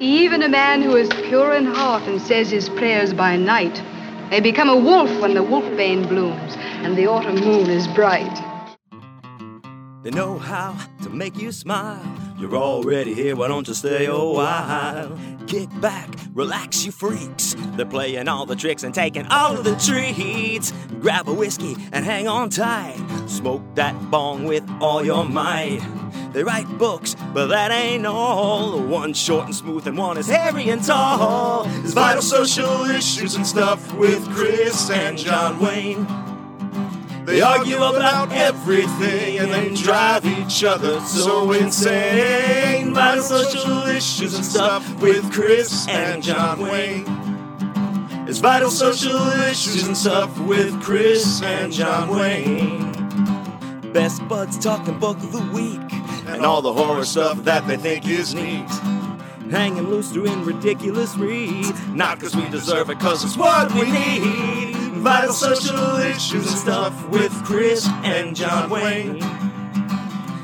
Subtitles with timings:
[0.00, 3.82] Even a man who is pure in heart and says his prayers by night
[4.30, 8.32] may become a wolf when the wolfbane blooms and the autumn moon is bright.
[10.04, 12.00] They know how to make you smile.
[12.38, 15.18] You're already here, why don't you stay a while?
[15.48, 17.56] Kick back, relax, you freaks.
[17.76, 20.72] They're playing all the tricks and taking all of the treats.
[21.00, 22.96] Grab a whiskey and hang on tight.
[23.28, 25.80] Smoke that bong with all your might.
[26.32, 28.80] They write books, but that ain't all.
[28.80, 31.64] One's short and smooth, and one is hairy and tall.
[31.64, 36.06] There's vital social issues and stuff with Chris and John Wayne.
[37.26, 42.94] They argue about everything and then drive each other so insane.
[42.94, 47.04] Vital social issues and stuff with Chris and John Wayne.
[48.26, 52.97] It's vital social issues and stuff with Chris and John Wayne.
[53.92, 55.80] Best buds talking book of the week
[56.26, 58.68] and all the horror stuff that they think is neat.
[59.50, 64.74] Hanging loose doing ridiculous reads, not because we deserve it, because it's what we need.
[64.98, 69.20] Vital social issues and stuff with Chris and John Wayne.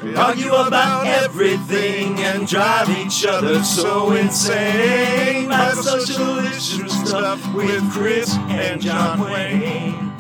[0.03, 5.49] They argue about everything and drive each other so insane.
[5.49, 10.14] Vital social issues and stuff with Chris and John Wayne.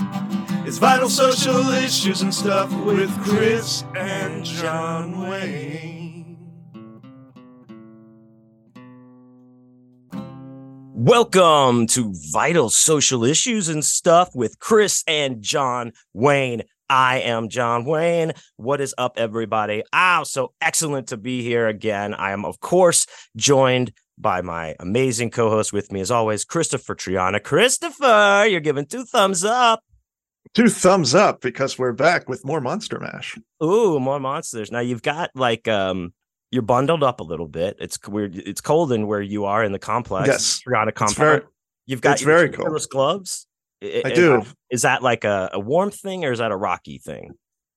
[0.74, 6.36] It's vital social issues and stuff with Chris and John Wayne.
[10.92, 16.62] Welcome to Vital Social Issues and Stuff with Chris and John Wayne.
[16.90, 18.32] I am John Wayne.
[18.56, 19.84] What is up, everybody?
[19.92, 22.14] Ah, so excellent to be here again.
[22.14, 27.40] I am, of course, joined by my amazing co-host with me, as always, Christopher Triana.
[27.40, 29.80] Christopher, you're giving two thumbs up.
[30.54, 33.36] Two thumbs up because we're back with more Monster Mash.
[33.62, 34.70] Ooh, more monsters.
[34.70, 36.12] Now you've got like um
[36.52, 37.76] you're bundled up a little bit.
[37.80, 38.36] It's weird.
[38.36, 40.28] It's cold in where you are in the complex.
[40.28, 40.60] Yes.
[40.66, 41.16] Triana It's compound.
[41.16, 41.42] very,
[41.86, 42.58] You've got it's very cold.
[42.58, 43.46] fingerless gloves.
[43.82, 44.44] I- do.
[44.70, 47.32] Is that like a, a warm thing or is that a rocky thing?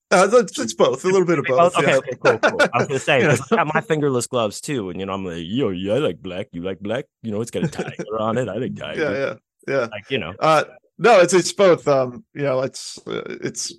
[0.10, 1.76] Uh, it's, both, a little bit of both.
[1.78, 1.98] okay, yeah.
[1.98, 2.62] okay, cool, cool.
[2.74, 3.36] I was gonna say Yeah.
[3.52, 6.22] I got my fingerless gloves too, and you know I'm like, yo, yeah, I like
[6.22, 6.48] black.
[6.54, 7.06] You like black?
[7.24, 8.48] You know, it's got a tiger on it.
[8.48, 9.02] I like tiger.
[9.02, 9.88] yeah, yeah, yeah.
[9.92, 10.64] Like you know, Uh,
[10.98, 11.88] no, it's it's both.
[11.88, 13.74] Um, you know, it's uh, it's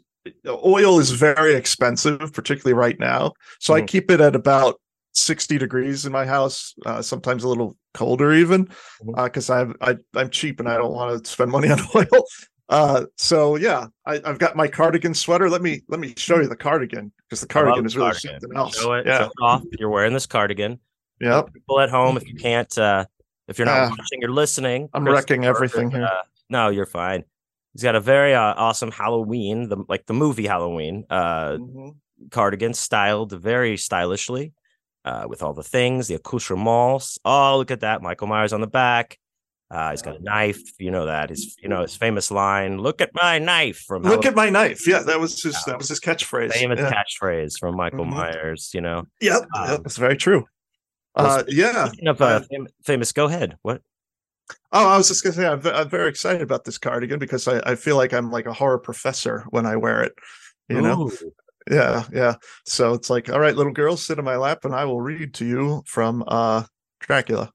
[0.47, 3.33] oil is very expensive, particularly right now.
[3.61, 3.87] So I Mhm.
[3.89, 4.81] keep it at about
[5.12, 6.75] sixty degrees in my house.
[6.87, 8.69] Uh, sometimes a little colder even,
[9.17, 12.25] because I, I I'm cheap and I don't want to spend money on oil.
[12.69, 15.49] Uh, so yeah, I, I've got my cardigan sweater.
[15.49, 18.41] Let me let me show you the cardigan because the cardigan is really cardigan.
[18.41, 18.79] something else.
[18.79, 19.62] show it, yeah, show it off.
[19.79, 20.79] You're wearing this cardigan.
[21.21, 21.43] Yeah.
[21.53, 23.06] People at home, if you can't, uh
[23.49, 24.91] if you're not watching, you're listening.
[24.93, 26.06] I'm Chris wrecking everything here.
[26.51, 27.25] No, you're fine.
[27.75, 31.97] He's got a very uh, awesome Halloween, the like the movie Halloween uh Mhm.
[32.31, 34.53] cardigan styled very stylishly
[35.05, 37.19] uh, with all the things, the accoutrements.
[37.25, 38.03] Oh, look at that.
[38.03, 39.19] Michael Myers on the back.
[39.71, 40.61] Uh, he's got a knife.
[40.79, 41.29] You know that.
[41.29, 44.29] His, you know, his famous line, look at my knife from Look Halloween.
[44.29, 44.89] at my knife.
[44.89, 46.53] Yeah, that was his that was his catchphrase.
[46.55, 46.91] famous yeah.
[46.91, 48.11] catchphrase from Michael Mhm.
[48.15, 49.05] Myers, you know.
[49.21, 50.47] Yep, Um, yep, that's very true.
[51.15, 51.91] Uh, yeah.
[52.07, 53.57] Of uh, uh, fam- famous, go ahead.
[53.63, 53.83] What?
[54.73, 57.61] Oh, I was just gonna say I'm, I'm very excited about this cardigan because I,
[57.61, 60.13] I feel like I'm like a horror professor when I wear it.
[60.69, 61.11] You know,
[61.71, 62.35] yeah, yeah.
[62.67, 65.33] So it's like, all right, little girl, sit in my lap, and I will read
[65.35, 66.65] to you from uh
[67.01, 67.51] Dracula.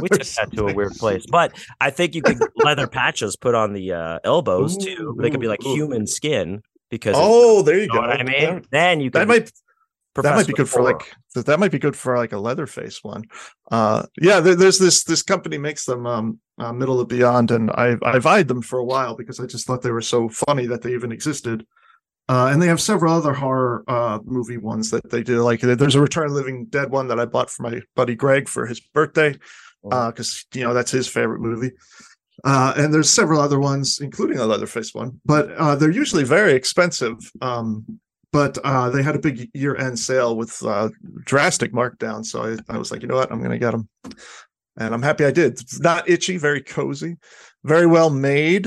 [0.00, 3.54] we just that to a weird place, but I think you could leather patches put
[3.54, 5.16] on the uh, elbows too.
[5.20, 5.74] They could be like Ooh, ooh.
[5.74, 8.00] human skin because oh, there you you know go.
[8.02, 8.40] I mean.
[8.40, 9.52] That, then you that can might
[10.14, 12.66] that might be good for like that that might be good for like a leather
[12.66, 13.24] face one.
[13.70, 17.70] Uh, yeah, there, there's this this company makes them um uh, middle of beyond, and
[17.70, 20.66] I I've eyed them for a while because I just thought they were so funny
[20.66, 21.66] that they even existed.
[22.28, 25.42] Uh, and they have several other horror uh, movie ones that they do.
[25.42, 28.48] Like there's a Return of Living Dead one that I bought for my buddy Greg
[28.48, 29.36] for his birthday,
[29.82, 31.72] because you know that's his favorite movie.
[32.44, 36.52] Uh, and there's several other ones, including a Leatherface one, but uh, they're usually very
[36.52, 37.16] expensive.
[37.42, 38.00] Um,
[38.32, 40.88] but uh, they had a big year-end sale with uh,
[41.24, 43.88] drastic markdown, so I, I was like, you know what, I'm going to get them,
[44.76, 45.60] and I'm happy I did.
[45.60, 47.16] It's not itchy, very cozy,
[47.64, 48.66] very well made.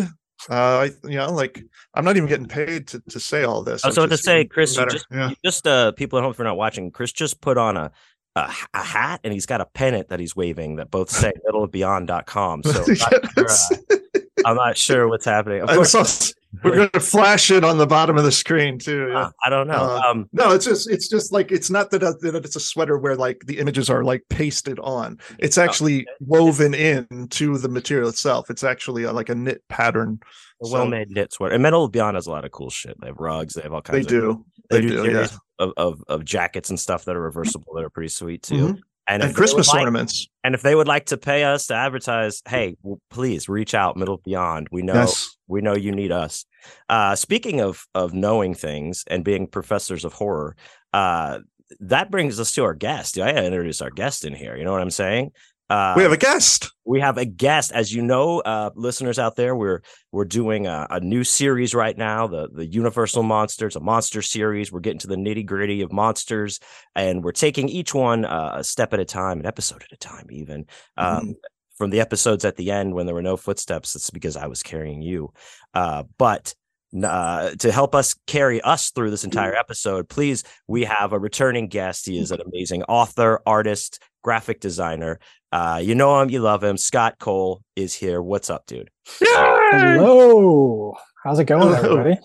[0.49, 1.63] Uh, I, you know, like
[1.93, 3.85] I'm not even getting paid to, to say all this.
[3.85, 5.31] I was about to say, Chris, just, yeah.
[5.43, 7.91] just uh, people at home, if you're not watching, Chris just put on a
[8.35, 12.63] a hat and he's got a pennant that he's waving that both say middleofbeyond.com.
[12.63, 13.97] So I'm not, sure, uh,
[14.45, 15.61] I'm not sure what's happening.
[15.61, 16.33] Of course,
[16.63, 19.07] we're going to flash it on the bottom of the screen too.
[19.09, 19.19] Yeah.
[19.21, 19.73] uh, I don't know.
[19.73, 22.59] Uh, um, No, it's just it's just like it's not that, uh, that it's a
[22.59, 25.17] sweater where like the images are like pasted on.
[25.39, 28.49] It's actually woven in to the material itself.
[28.49, 30.19] It's actually a, like a knit pattern.
[30.61, 31.53] a so- well-made knit sweater.
[31.55, 32.99] And Middle of Beyond has a lot of cool shit.
[33.01, 33.53] They have rugs.
[33.55, 34.05] They have all They kinds.
[34.05, 34.45] of, do.
[34.69, 35.11] They, They do, do.
[35.11, 35.27] Yeah.
[35.59, 38.55] of, of of jackets and stuff that are reversible that are pretty sweet too.
[38.73, 38.79] Mhm.
[39.07, 40.27] And, Christmas like- ornaments.
[40.45, 43.97] And if they would like to pay us to advertise, hey, w- please reach out,
[43.97, 44.67] Middle Beyond.
[44.71, 45.35] We know Yes.
[45.47, 46.45] we know you need us.
[46.89, 50.55] Uh, speaking of of knowing things and being professors of horror,
[50.93, 51.39] uh,
[51.79, 53.17] that brings us to our guest.
[53.19, 54.55] I gotta introduce our guest in here.
[54.55, 55.31] You know what I'm saying?
[55.69, 56.71] Uh, We have a guest.
[56.85, 57.71] we have a guest.
[57.71, 59.81] As you know uh listeners out there we're
[60.11, 64.71] we're doing a, a new series right now the the universal monsters a monster series.
[64.71, 66.59] We're getting to the nitty gritty of monsters
[66.95, 69.97] and we're taking each one uh, a step at a time an episode at a
[69.97, 70.65] time even
[70.97, 71.35] um
[71.77, 73.95] from the episodes at the end when there were no footsteps.
[73.95, 75.31] It's because i was carrying you.
[75.73, 76.53] Uh but
[77.01, 81.67] uh, to help us carry us through this entire episode, please, we have a returning
[81.67, 82.05] guest.
[82.05, 85.19] He is an amazing author, artist, graphic designer.
[85.51, 86.77] Uh, you know him, you love him.
[86.77, 88.21] Scott Cole is here.
[88.21, 88.89] What's up, dude?
[89.19, 90.93] Hello.
[91.23, 91.97] How's it going, Hello.
[91.99, 92.19] everybody?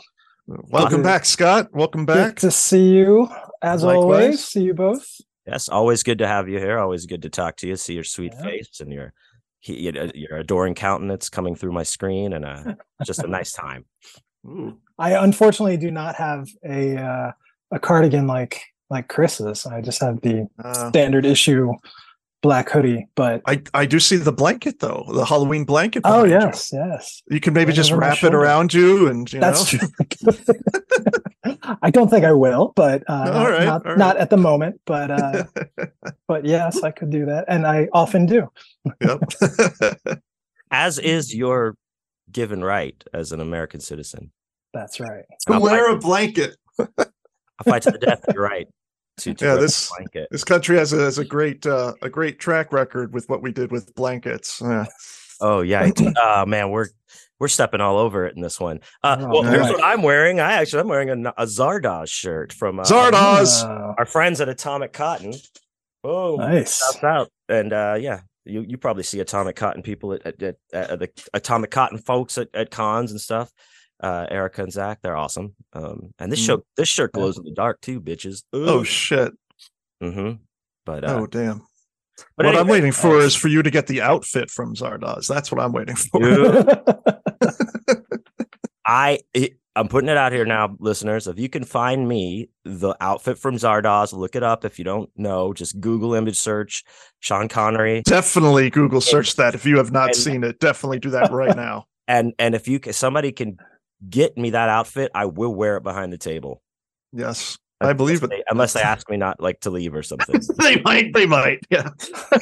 [0.46, 1.68] Welcome back, Scott.
[1.72, 2.34] Welcome back.
[2.36, 3.28] Good to see you.
[3.62, 4.04] As Likewise.
[4.04, 5.06] always, see you both.
[5.46, 6.78] Yes, always good to have you here.
[6.78, 7.76] Always good to talk to you.
[7.76, 8.42] See your sweet Yeah.
[8.44, 9.12] face and your
[9.62, 12.74] your your adoring countenance coming through my screen, and uh,
[13.04, 13.84] just a nice time.
[14.48, 14.76] Ooh.
[14.98, 17.32] I unfortunately do not have a uh,
[17.70, 18.60] a cardigan like
[18.90, 19.66] like Chris's.
[19.66, 21.72] I just have the Uh, standard issue
[22.40, 23.06] black hoodie.
[23.14, 26.02] But I I do see the blanket though, the Halloween blanket.
[26.04, 26.38] oh behind you.
[26.48, 29.78] yes, yes, You can maybe Right just wrap it around you, and you that's know.
[29.78, 30.32] true.
[31.82, 33.98] I don't think I will, but uh, All not, right, not, all right.
[33.98, 34.80] not at the moment.
[34.86, 35.44] But uh,
[36.28, 38.48] but yes, I could do that, and I often do.
[39.00, 39.20] yep.
[40.70, 41.76] As is your
[42.30, 44.30] given right as an American citizen.
[44.78, 45.24] That's right.
[45.48, 46.56] to wear a blanket.
[46.78, 46.86] I'll
[47.64, 48.24] fight to the death.
[48.32, 48.68] You're right.
[49.22, 50.28] To, to Yeah, wear a this- blanket.
[50.30, 53.50] This country has a, has a great uh, a great track record with what we
[53.50, 54.60] did with blankets.
[54.64, 54.86] Yeah.
[55.40, 55.90] Oh yeah,
[56.22, 56.86] oh man, we're
[57.40, 58.78] we're stepping all over it in this one.
[59.02, 60.38] Uh, Oh, well, here's what I'm wearing.
[60.38, 63.64] I actually I'm wearing a, a Zardoz shirt from uh, Zardoz.
[63.64, 65.34] Oh, our friends at Atomic Cotton.
[66.04, 66.78] Oh, nice.
[66.78, 70.56] shouts out and uh, yeah, you you probably see Atomic Cotton people at, at, at,
[70.72, 73.50] at the Atomic Cotton folks at, at cons and stuff.
[74.02, 75.54] Uh, Erica and Zach, they're awesome.
[75.72, 76.46] Um, and this Mm.
[76.46, 78.42] show this shirt glows in the dark too, bitches.
[78.52, 79.32] Oh shit.
[80.00, 80.32] hmm
[80.86, 81.62] But uh, Oh damn.
[82.36, 85.26] but what I'm waiting for uh, is for you to get the outfit from Zardoz.
[85.26, 86.20] That's what I'm waiting for.
[88.86, 91.26] I it, I'm putting it out here now, listeners.
[91.28, 94.64] If you can find me the outfit from Zardoz, look it up.
[94.64, 96.84] If you don't know, just Google image search
[97.20, 100.58] Sean Connery, Definitely Google search that if you have not and- seen it.
[100.58, 101.84] Definitely do that right now.
[102.08, 103.58] and and if you can, somebody can
[104.08, 106.62] get me that outfit, I will wear it behind the table.
[107.12, 108.30] Yes, I believe Unless it.
[108.38, 110.40] they- unless they ask me not like to leave or something.
[110.58, 111.12] They might.
[111.14, 111.60] They might.
[111.70, 111.90] Yeah.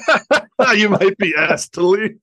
[0.74, 2.18] you might be asked to leave.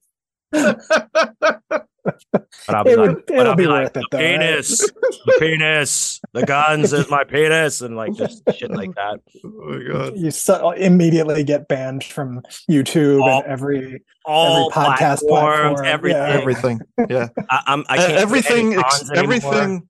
[2.04, 4.18] But I'll be It like, would- it'll I'll be be like, worth it the though,
[4.18, 4.78] right?" penis,
[5.26, 9.20] the penis, the guns is my penis, and like just shit like that.
[9.44, 15.86] Oh you so, immediately get banned from YouTube All- and every All podcast platforms, platform,
[15.86, 16.20] everything.
[16.20, 16.38] yeah.
[16.40, 16.80] Everything.
[17.08, 17.28] Yeah.
[17.50, 18.74] I, I'm, I Uh, can't do everything.
[18.74, 19.24] Ex- cons anymore.
[19.24, 19.88] everything.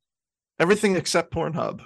[0.60, 1.80] Everything except Pornhub.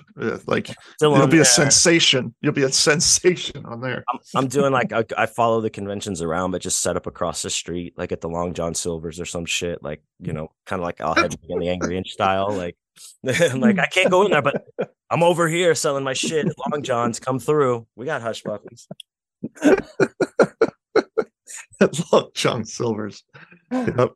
[0.47, 0.67] Like
[0.97, 1.45] Still you'll on be a there.
[1.47, 2.35] sensation.
[2.43, 4.05] You'll be a sensation on there.
[4.13, 7.41] I'm, I'm doing like I, I follow the conventions around, but just set up across
[7.43, 9.83] the street, like at the Long John Silver's or some shit.
[9.83, 12.53] Like you know, kind of like I'll head in the Angry Inch style.
[12.53, 12.77] Like,
[13.41, 14.67] I'm like I can't go in there, but
[15.11, 16.47] I'm over here selling my shit.
[16.47, 17.87] at Long John's come through.
[17.97, 18.87] We got hush puppies.
[22.13, 23.23] Long John Silver's.
[23.73, 24.13] Yep.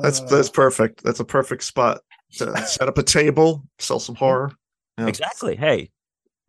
[0.00, 1.02] That's Uh, that's perfect.
[1.02, 2.02] That's a perfect spot to
[2.32, 4.52] set up a table, sell some horror.
[4.98, 5.06] Yeah.
[5.06, 5.56] Exactly.
[5.56, 5.90] Hey,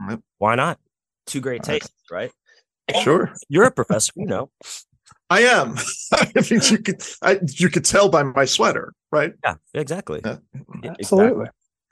[0.09, 0.19] Yep.
[0.37, 0.79] why not?
[1.25, 1.81] Two great All right.
[1.81, 2.31] tastes, right?
[3.01, 4.49] Sure, You're a professor, you know.
[5.29, 5.75] I am.
[6.13, 9.33] I mean, you could I, you could tell by my sweater, right?
[9.43, 10.21] Yeah, exactly.
[10.23, 10.37] Yeah.
[10.83, 11.47] Yeah, absolutely.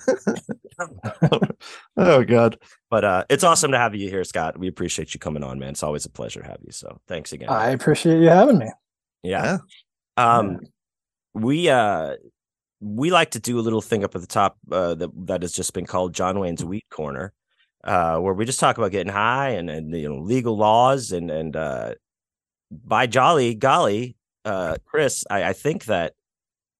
[1.98, 2.58] Oh God.
[2.90, 4.58] But uh, it's awesome to have you here, Scott.
[4.58, 5.70] We appreciate you coming on, man.
[5.70, 6.72] It's always a pleasure to have you.
[6.72, 7.50] So thanks again.
[7.50, 8.70] I appreciate you having me.
[9.24, 9.60] yeah.
[10.18, 10.60] Um,
[11.34, 12.16] we uh,
[12.82, 15.54] we like to do a little thing up at the top uh, that that has
[15.54, 17.32] just been called John Wayne's Weed Corner,
[17.84, 21.30] uh, where we just talk about getting high and and you know legal laws and
[21.30, 21.94] and uh,
[22.72, 26.14] by jolly golly, uh, Chris, I, I think that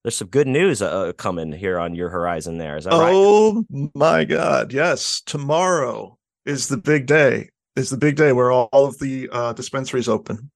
[0.02, 2.58] there's some good news uh, coming here on your horizon.
[2.58, 3.12] There is that right?
[3.14, 4.72] Oh my God.
[4.72, 5.22] Yes.
[5.24, 7.50] Tomorrow is the big day.
[7.76, 10.50] Is the big day where all, all of the uh, dispensaries open.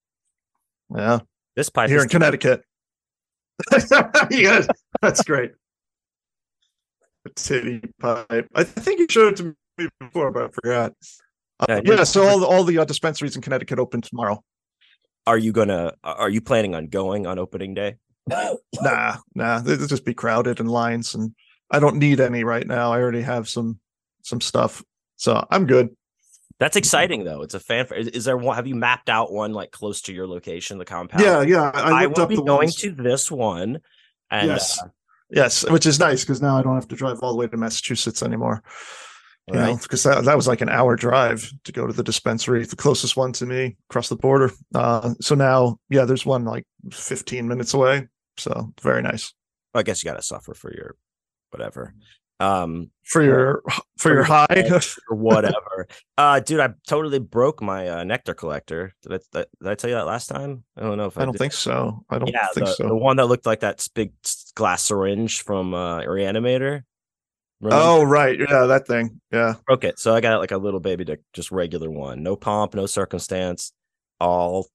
[0.94, 1.20] Yeah.
[1.54, 2.62] This pipe Here in Connecticut.
[4.30, 4.68] yes.
[5.02, 5.52] That's great.
[7.24, 8.48] A titty pipe.
[8.54, 10.92] I think you showed it to me before, but I forgot.
[11.60, 14.42] Uh, Yeah, yeah, so all the, all the uh, dispensaries in Connecticut open tomorrow.
[15.26, 17.96] are you gonna are you planning on going on opening day
[18.82, 21.32] Nah, nah, they'll just be crowded and lines, and
[21.70, 22.92] I don't need any right now.
[22.92, 23.78] I already have some
[24.22, 24.82] some stuff,
[25.16, 25.96] so I'm good.
[26.58, 27.42] That's exciting though.
[27.42, 27.86] It's a fan.
[27.94, 28.56] Is, is there one?
[28.56, 31.22] Have you mapped out one like close to your location, the compound?
[31.22, 31.70] Yeah, yeah.
[31.74, 32.76] I, I, will be going ones.
[32.76, 33.80] to this one.
[34.30, 34.88] And yes, uh,
[35.30, 37.56] yes, which is nice because now I don't have to drive all the way to
[37.56, 38.62] Massachusetts anymore.
[39.48, 42.64] You know, because that, that was like an hour drive to go to the dispensary,
[42.64, 44.50] the closest one to me across the border.
[44.74, 48.08] Uh, so now, yeah, there's one like 15 minutes away.
[48.38, 49.32] So very nice
[49.76, 50.96] I guess you got to suffer for your
[51.50, 51.94] whatever.
[52.38, 53.62] Um, for your
[53.96, 54.68] for your high.
[55.10, 55.86] or whatever.
[56.18, 58.92] uh, dude, I totally broke my uh, nectar collector.
[59.02, 60.64] Did I, did I tell you that last time?
[60.76, 61.38] I don't know if I, I don't did.
[61.38, 62.04] think so.
[62.10, 62.88] I don't yeah, think the, so.
[62.88, 64.12] the one that looked like that big
[64.54, 66.82] glass syringe from uh, Reanimator.
[67.60, 67.82] Remember?
[67.82, 69.20] Oh right, yeah, that thing.
[69.32, 69.98] Yeah, broke it.
[69.98, 73.72] So I got like a little baby dick, just regular one, no pomp, no circumstance,
[74.20, 74.66] all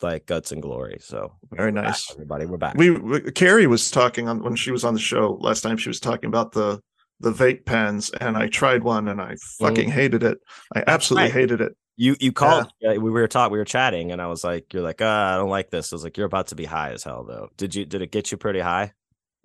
[0.00, 0.98] like guts and glory.
[1.00, 2.10] So very we're back, nice.
[2.10, 2.46] everybody.
[2.46, 2.74] We're back.
[2.76, 5.76] We, we Carrie was talking on when she was on the show last time.
[5.76, 6.80] She was talking about the
[7.22, 10.38] the vape pens, and I tried one, and I fucking hated it.
[10.74, 11.32] I absolutely right.
[11.32, 11.76] hated it.
[11.96, 12.70] you you called.
[12.80, 12.96] Yeah.
[12.96, 13.52] we were talking.
[13.52, 15.96] We were chatting, and I was like, "You're like, ah, I don't like this." I
[15.96, 17.86] was like, "You're about to be high as hell, though." Did you?
[17.86, 18.92] Did it get you pretty high?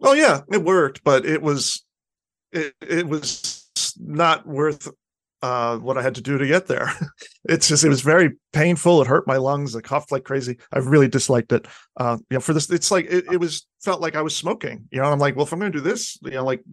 [0.01, 1.84] Oh yeah, it worked, but it was
[2.51, 3.69] it it was
[4.00, 4.89] not worth
[5.43, 6.91] uh what I had to do to get there.
[7.46, 9.01] it's just it was very painful.
[9.01, 9.75] It hurt my lungs.
[9.75, 10.57] I coughed like crazy.
[10.72, 11.67] I really disliked it.
[12.00, 14.88] Uh you know, for this it's like it, it was felt like I was smoking.
[14.91, 16.63] You know, I'm like, well, if I'm gonna do this, you know, like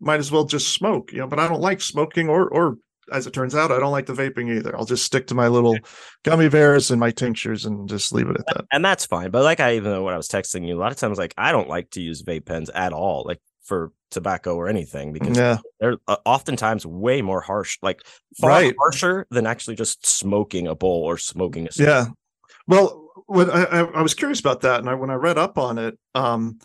[0.00, 2.76] might as well just smoke, you know, but I don't like smoking or or
[3.10, 4.76] as it turns out, I don't like the vaping either.
[4.76, 5.78] I'll just stick to my little
[6.24, 8.66] gummy bears and my tinctures and just leave it at that.
[8.70, 9.30] and that's fine.
[9.30, 11.32] But like I even know when I was texting you, a lot of times like
[11.38, 15.38] I don't like to use vape pens at all, like for tobacco or anything, because
[15.38, 15.58] Yeah.
[15.80, 18.00] they're uh, oftentimes way more harsh, like
[18.40, 18.74] far Right.
[18.78, 22.08] harsher than actually just smoking a bowl or smoking a Cigarette.
[22.08, 22.12] Yeah.
[22.66, 25.56] Well, when I, I, I was curious about that, and I, when I read up
[25.58, 26.58] on it, um,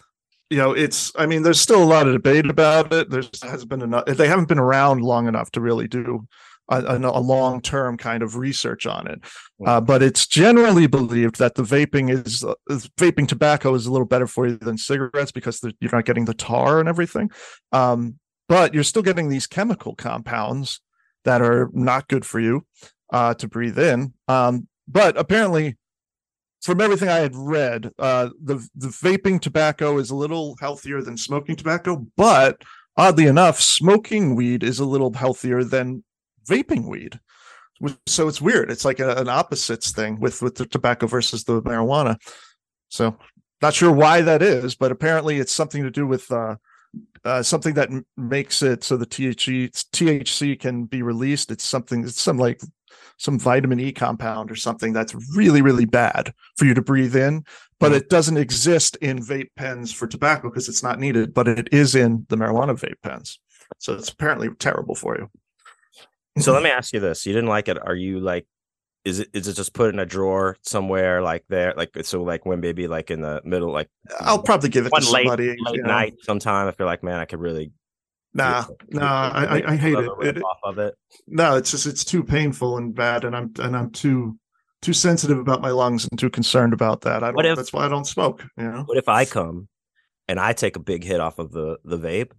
[0.50, 1.12] you know, it's.
[1.16, 3.10] I mean, there's still a lot of debate about it.
[3.10, 4.06] There's has been enough.
[4.06, 6.28] They haven't been around long enough to really do
[6.70, 9.20] a, a, long term kind of research on it.
[9.66, 12.54] Uh, but it's generally believed that the vaping is, uh,
[12.98, 16.34] vaping tobacco is a little better for you than cigarettes because you're not getting the
[16.34, 17.30] tar and everything.
[17.72, 20.82] Um, but you're still getting these chemical compounds
[21.26, 22.66] that are not good for you
[23.12, 24.14] uh, to breathe in.
[24.28, 25.78] Um, but apparently,
[26.64, 31.18] from everything I had read, uh, the the vaping tobacco is a little healthier than
[31.18, 32.08] smoking tobacco.
[32.16, 32.62] But
[32.96, 36.04] oddly enough, smoking weed is a little healthier than
[36.48, 37.20] vaping weed.
[38.08, 38.72] So it's weird.
[38.72, 42.16] It's like a, an opposites thing with with the tobacco versus the marijuana.
[42.88, 43.18] So
[43.62, 46.56] not sure why that is, but apparently it's something to do with uh,
[47.26, 51.52] uh, something that makes it so the THC THC can be released.
[51.52, 52.06] It's something.
[52.06, 52.62] It's some like
[53.18, 57.44] some vitamin E compound or something that's really really bad for you to breathe in,
[57.80, 61.34] but it doesn't exist in vape pens for tobacco because it's not needed.
[61.34, 63.40] But it is in the marijuana vape pens,
[63.78, 65.30] so it's apparently terrible for you.
[66.40, 67.78] So let me ask you this: You didn't like it?
[67.86, 68.48] Are you like?
[69.06, 72.46] Is it is it just put in a drawer somewhere like there like so like
[72.46, 73.90] when maybe like in the middle like
[74.22, 75.50] I'll probably give it one to late somebody.
[75.50, 75.90] late you know.
[75.90, 77.74] night sometime I feel like man I could really
[78.34, 80.10] Nah, nah, I, I, I hate it.
[80.22, 80.44] It.
[80.44, 80.96] off of it.
[81.28, 84.38] No, it's just it's too painful and bad, and I'm and I'm too
[84.82, 87.24] too sensitive about my lungs and too concerned about that.
[87.24, 87.46] I don't.
[87.46, 88.44] If- that's why I don't smoke.
[88.58, 88.84] You know.
[88.86, 89.68] What if I come
[90.28, 92.32] and I take a big hit off of the the vape,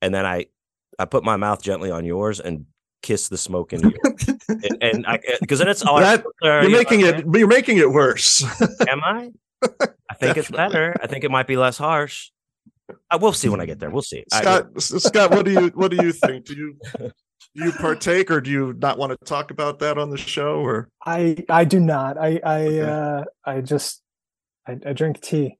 [0.00, 0.46] and then I
[0.98, 2.66] I put my mouth gently on yours and
[3.02, 6.70] kiss the smoke into yours, and, and I because then it's all That- You're You're
[6.70, 7.24] making it.
[7.34, 8.44] You're making it worse.
[8.88, 9.30] Am I?
[10.10, 10.96] I think it's better.
[11.00, 12.31] I think it might be less harsh.
[13.10, 13.90] Uh, we'll see when I get there.
[13.94, 14.24] We'll see.
[14.32, 16.46] I- Scott, S- Scott, what do you what do you think?
[16.46, 16.76] Do you
[17.54, 20.60] do you partake or do you not want to talk about that on the show?
[20.60, 22.16] Or I I do not.
[22.18, 22.80] I I Okay.
[22.82, 24.02] uh I just
[24.66, 25.56] I, I drink tea.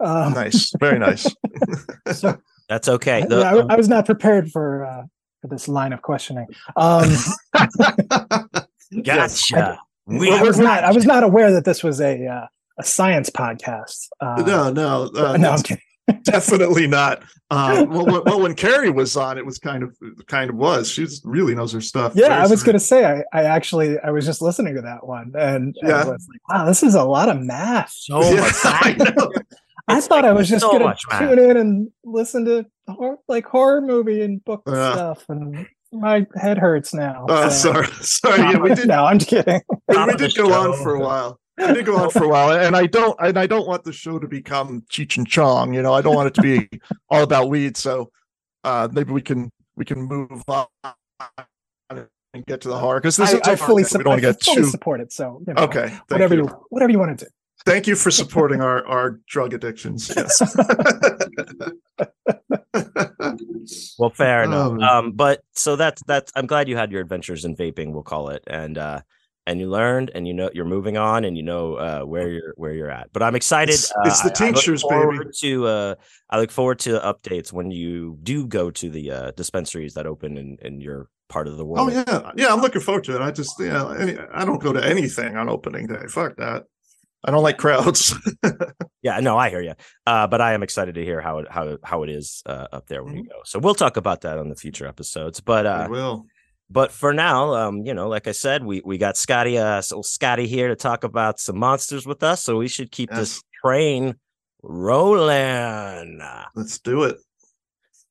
[0.00, 1.26] Um, nice, very nice.
[2.12, 3.24] so that's okay.
[3.26, 5.02] The- yeah, I, I was not prepared for uh,
[5.42, 6.46] for this line of questioning.
[6.76, 7.10] Um,
[8.90, 9.50] Yes.
[9.50, 9.78] gotcha.
[10.06, 10.82] We I was not.
[10.84, 12.46] I was not aware that this was a uh,
[12.78, 14.08] a science podcast.
[14.20, 15.82] Uh, No, no, uh, no, I'm kidding.
[16.24, 17.22] definitely not.
[17.50, 20.90] Uh, well, well, well, when Carrie was on, it was kind of kind of was.
[20.90, 22.12] She really knows her stuff.
[22.14, 22.64] Yeah, Very I was smart.
[22.66, 25.88] going to say I, I actually I was just listening to that one and, and
[25.88, 26.04] Yeah.
[26.04, 27.90] was like, wow, this is a lot of math.
[27.92, 28.52] so Yeah, much.
[28.64, 28.96] I.
[29.88, 31.20] I thought I was just so going much to math.
[31.20, 34.92] tune in and listen to hor- like horror movie and book Yeah.
[34.92, 37.26] stuff, and my head hurts now.
[37.28, 38.38] Uh, so- sorry, sorry.
[38.38, 38.86] Yeah, we did.
[38.86, 39.60] no, I'm just kidding.
[39.88, 41.39] we, we did go on for a while.
[41.68, 43.92] We did go on for a while, and I don't, and I don't want the
[43.92, 45.74] show to become Cheech and Chong.
[45.74, 46.68] You know, I don't want it to be
[47.08, 47.76] all about weed.
[47.76, 48.10] So
[48.64, 50.66] uh, maybe we can we can move on
[52.32, 53.88] and get to the horror because this I, is a I fully, horror.
[53.88, 54.68] sup- we don't I get fully too.
[54.68, 55.12] support it.
[55.12, 56.42] So you know, Okay, whatever you.
[56.44, 56.66] you.
[56.70, 57.30] whatever you want to do.
[57.66, 60.10] Thank you for supporting our our drug addictions.
[60.16, 60.40] Yes.
[63.98, 64.72] Well, fair enough.
[64.72, 66.32] Um, Um, but so that's that's.
[66.34, 67.92] I'm glad you had your adventures in vaping.
[67.92, 69.00] We'll call it, and uh,
[69.46, 72.54] and you learned, and you know you're moving on, and you know uh, where you're
[72.56, 73.12] where you're at.
[73.12, 73.74] But I'm excited.
[73.74, 75.18] It's- uh, it's the I- I tinctures, baby.
[75.40, 75.94] To uh,
[76.28, 80.36] I look forward to updates when you do go to the uh, dispensaries that open
[80.36, 81.90] in in your part of the world.
[81.90, 82.52] Oh yeah, yeah.
[82.52, 83.22] I'm looking forward to it.
[83.22, 86.06] I just yeah, any, I don't go to anything on opening day.
[86.08, 86.64] Fuck that.
[87.24, 88.14] I don't like crowds.
[89.02, 89.72] Yeah, no, I hear you.
[90.06, 92.86] Uh, but I am excited to hear how it how how it is uh, up
[92.86, 93.40] there when you go.
[93.46, 95.40] So we'll talk about that on the future episodes.
[95.40, 96.26] But I uh, will.
[96.70, 100.02] But for now, um, you know, like I said, we we got Scotty, uh, so
[100.02, 102.44] Scotty here to talk about some monsters with us.
[102.44, 104.14] So we should keep this train
[104.62, 106.20] rolling.
[106.54, 107.16] Let's do it.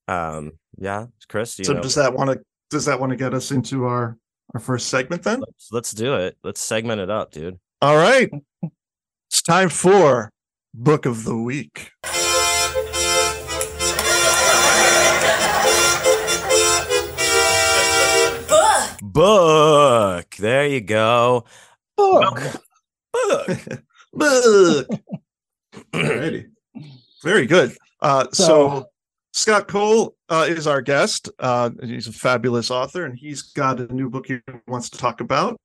[0.07, 2.39] Um, yeah, Chris, you So know, does that want to
[2.69, 4.17] does that want to get us into our
[4.53, 5.39] our first segment then?
[5.39, 6.37] let's, let's do it.
[6.43, 7.59] Let's segment it up, dude.
[7.81, 8.29] All right.
[9.29, 10.31] It's time for
[10.73, 11.91] book of the week.
[19.11, 20.35] Book.
[20.35, 21.45] There you go.
[21.97, 22.39] Book.
[23.11, 23.49] Book.
[24.13, 24.87] Book.
[25.93, 26.45] Alrighty.
[27.23, 27.75] Very good.
[28.01, 28.85] Uh, so, So-
[29.33, 31.29] Scott Cole uh, is our guest.
[31.39, 35.21] Uh, he's a fabulous author, and he's got a new book he wants to talk
[35.21, 35.55] about.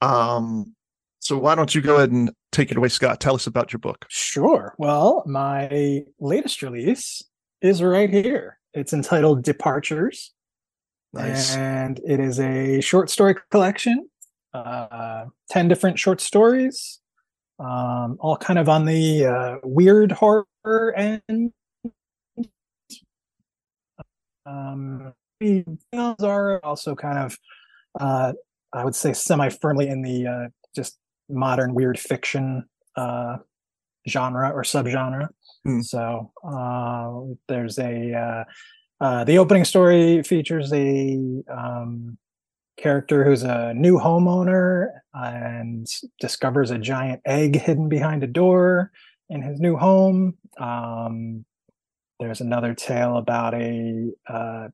[0.00, 0.74] Um,
[1.20, 3.20] so why don't you go ahead and take it away, Scott?
[3.20, 4.04] Tell us about your book.
[4.08, 4.74] Sure.
[4.78, 7.22] Well, my latest release
[7.62, 8.58] is right here.
[8.74, 10.33] It's entitled Departures.
[11.14, 11.54] Nice.
[11.54, 14.08] And it is a short story collection,
[14.52, 17.00] uh, 10 different short stories,
[17.60, 21.52] um, all kind of on the uh, weird horror end.
[24.46, 27.38] Um, the films are also kind of,
[28.00, 28.32] uh,
[28.72, 32.64] I would say, semi firmly in the uh, just modern weird fiction
[32.96, 33.36] uh,
[34.08, 35.28] genre or subgenre.
[35.64, 35.80] Hmm.
[35.80, 38.44] So uh, there's a
[39.00, 42.16] uh, the opening story features a um,
[42.76, 45.86] character who's a new homeowner and
[46.20, 48.90] discovers a giant egg hidden behind a door
[49.28, 50.34] in his new home.
[50.58, 51.44] Um,
[52.20, 54.68] there's another tale about a, uh,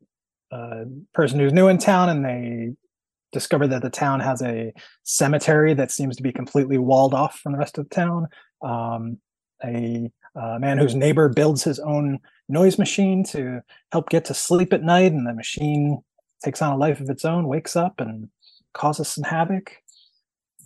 [0.53, 2.71] a person who's new in town and they
[3.33, 4.73] discover that the town has a
[5.05, 8.27] cemetery that seems to be completely walled off from the rest of the town.
[8.63, 9.19] Um,
[9.65, 13.61] a uh, man whose neighbor builds his own noise machine to
[13.93, 16.03] help get to sleep at night, and the machine
[16.45, 18.29] takes on a life of its own, wakes up and
[18.75, 19.77] causes some havoc.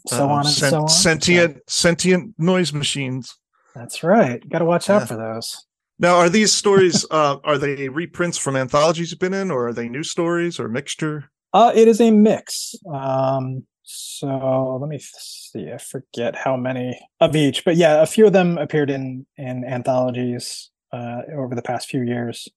[0.06, 0.88] So Uh, on and sen- so on.
[0.88, 3.36] So Sentient sentient noise machines.
[3.74, 4.46] that's right.
[4.48, 5.06] Got to watch out Yeah.
[5.06, 5.66] for those.
[5.98, 9.72] Now, are these stories uh, are they reprints from anthologies you've been in, or are
[9.72, 11.30] they new stories or a mixture?
[11.52, 12.74] Uh, it is a mix.
[12.92, 15.70] Um, so let me see.
[15.72, 19.64] I forget how many of each, but yeah, a few of them appeared in in
[19.64, 22.48] anthologies uh, over the past few years.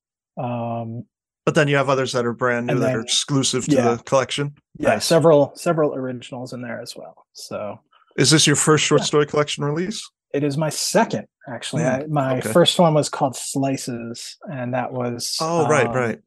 [0.42, 1.06] Um,
[1.46, 3.96] But then you have others that are brand new And that are exclusive to yeah.
[3.96, 4.56] the collection.
[4.80, 5.06] yeah, Nice.
[5.06, 7.26] several several originals in there as well.
[7.34, 7.80] So
[8.18, 9.06] Is this your first short Yeah.
[9.06, 10.02] story collection release?
[10.34, 11.84] it is my second actually.
[11.84, 12.52] Hmm, I, my okay.
[12.52, 16.20] first one was called Slices, and that was Oh, right, um, right.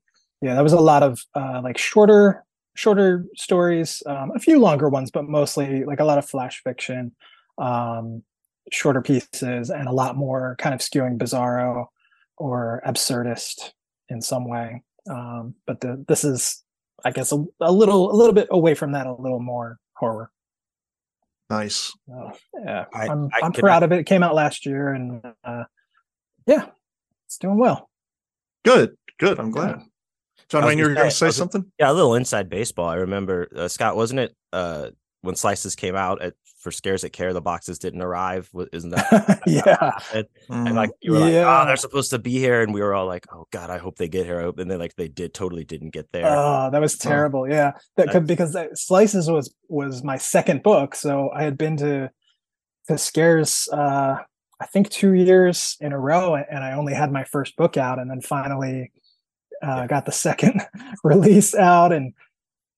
[0.42, 2.44] yeah that was a lot of uh, like shorter
[2.80, 7.12] shorter stories um, a few longer ones but mostly like a lot of flash fiction
[7.58, 8.22] um,
[8.72, 11.86] shorter pieces and a lot more kind of skewing bizarro
[12.38, 13.72] or absurdist
[14.08, 16.64] in some way um, but the, this is
[17.04, 20.30] i guess a, a little a little bit away from that a little more horror
[21.50, 21.92] Nice.
[22.08, 22.32] so,
[22.64, 25.64] yeah I- am i'm can- proud of it it came out last year and uh,
[26.46, 26.66] yeah
[27.26, 27.90] it's doing well
[28.62, 28.96] Good.
[29.18, 29.38] Good.
[29.40, 29.76] I'm glad.
[29.78, 29.84] Yeah.
[30.48, 31.70] John I was Wayne, you were gonna say- was- something?
[31.78, 32.88] Yeah, a little inside baseball.
[32.88, 34.36] I remember uh, Scott, wasn't it?
[34.52, 34.90] Uh,
[35.22, 38.50] when slices came out at for Scares That Care, the boxes didn't arrive.
[38.72, 39.40] Isn't that?
[39.46, 41.62] yeah and, Mm, and like you were like, Yeah.
[41.62, 43.96] oh, they're supposed to be here, and we were all like, oh god, I hope
[43.96, 44.40] they get here.
[44.40, 46.24] And then like they did, totally didn't get there.
[46.26, 47.48] Oh, that was terrible.
[47.48, 51.76] Yeah, that could because that, Slices was was my second book, so I had been
[51.78, 52.10] to
[52.88, 53.68] to Scares.
[53.72, 54.16] Uh,
[54.60, 57.98] I think two years in a row, and I only had my first book out,
[57.98, 58.92] and then finally
[59.62, 60.62] uh, got the second
[61.04, 62.12] release out, and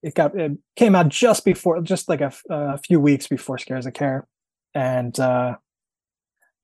[0.03, 3.59] it got it came out just before, just like a, f- a few weeks before
[3.59, 4.27] Scares That Care,
[4.75, 5.57] and uh,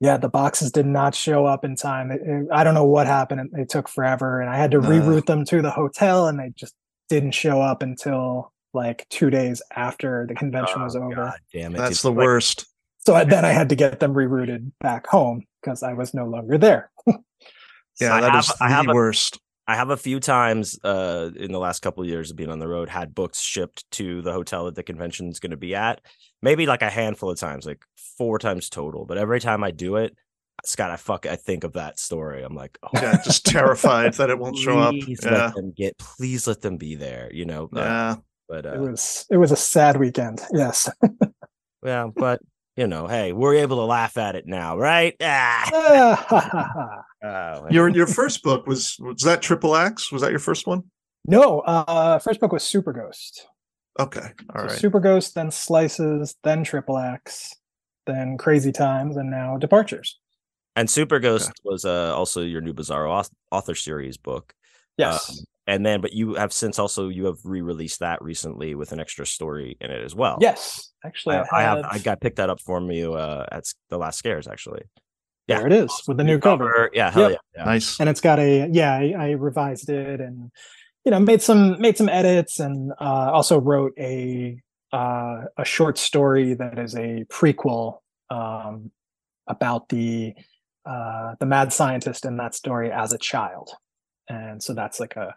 [0.00, 2.10] yeah, the boxes did not show up in time.
[2.10, 3.40] It- it- I don't know what happened.
[3.54, 4.82] It, it took forever, and I had to Uh.
[4.82, 6.74] reroute them to the hotel, and they just
[7.08, 11.14] didn't show up until like two days after the convention was Oh, over.
[11.14, 11.78] God damn it!
[11.78, 12.12] That's dude.
[12.12, 12.66] the Like, worst.
[13.06, 16.26] So I, then I had to get them rerouted back home because I was no
[16.26, 16.90] longer there.
[18.00, 19.40] Yeah, I that have, is I have the a, worst.
[19.68, 22.58] I have a few times uh, in the last couple of years of being on
[22.58, 25.74] the road had books shipped to the hotel that the convention is going to be
[25.74, 26.00] at.
[26.40, 27.82] Maybe like a handful of times, like
[28.16, 29.04] four times total.
[29.04, 30.16] But every time I do it,
[30.64, 32.42] Scott, I fuck, I think of that story.
[32.42, 34.94] I'm like, oh, Yeah, just terrified that it won't show up.
[35.02, 37.28] please Yeah, let them get, please let them be there.
[37.30, 38.16] You know, uh, yeah.
[38.48, 40.40] but It uh, was it was a sad weekend.
[40.50, 40.88] Yes.
[41.84, 42.40] yeah, but
[42.78, 45.14] you know, hey, we're able to laugh at it now, right?
[45.20, 50.12] Ah, oh, Your your first book was was that Triple X?
[50.12, 50.84] Was that your first one?
[51.26, 53.46] no, uh first book was Super Ghost.
[54.00, 54.78] Okay, all So right.
[54.78, 57.52] Super Ghost, then Slices, then Triple X,
[58.06, 60.18] then Crazy Times, and now Departures.
[60.76, 64.54] and Super Ghost was uh, also your new Bizarro author series book.
[64.96, 65.30] Yes.
[65.30, 65.36] Um,
[65.68, 69.24] and then, but you have since also you have re-released that recently with an extra
[69.26, 70.38] story in it as well.
[70.40, 70.90] yes.
[71.04, 71.84] Actually, I, I, I have.
[71.84, 74.82] I got picked that up from you uh, at the last scares actually.
[75.46, 75.58] yeah.
[75.58, 76.90] there it is with the new cover.
[76.92, 77.40] Yeah, hell Yep.
[77.54, 77.60] yeah.
[77.60, 77.64] yeah.
[77.64, 78.00] Nice.
[78.00, 80.50] and it's got a yeah I, I revised it and
[81.04, 84.60] you know made some made some edits and uh also wrote a
[84.92, 87.98] uh a short story that is a prequel
[88.30, 88.90] um
[89.46, 90.34] about the
[90.84, 93.70] uh the mad scientist in that story as a child
[94.28, 95.34] and so that's like a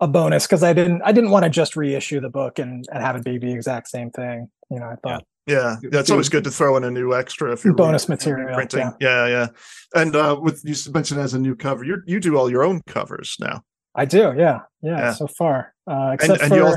[0.00, 3.02] a bonus because i didn't i didn't want to just reissue the book and and
[3.02, 6.28] have it be the exact same thing you know i thought Yeah, yeah, it's always
[6.28, 8.92] good to throw in a new extra if you're Bonus re- material, reprinting.
[9.00, 9.46] Yeah, yeah.
[9.94, 12.82] And uh, with you mentioned as a new cover, you you do all your own
[12.88, 13.62] covers now.
[13.94, 14.98] I do, yeah, yeah.
[14.98, 15.12] Yeah.
[15.14, 16.76] So far, uh, except and for you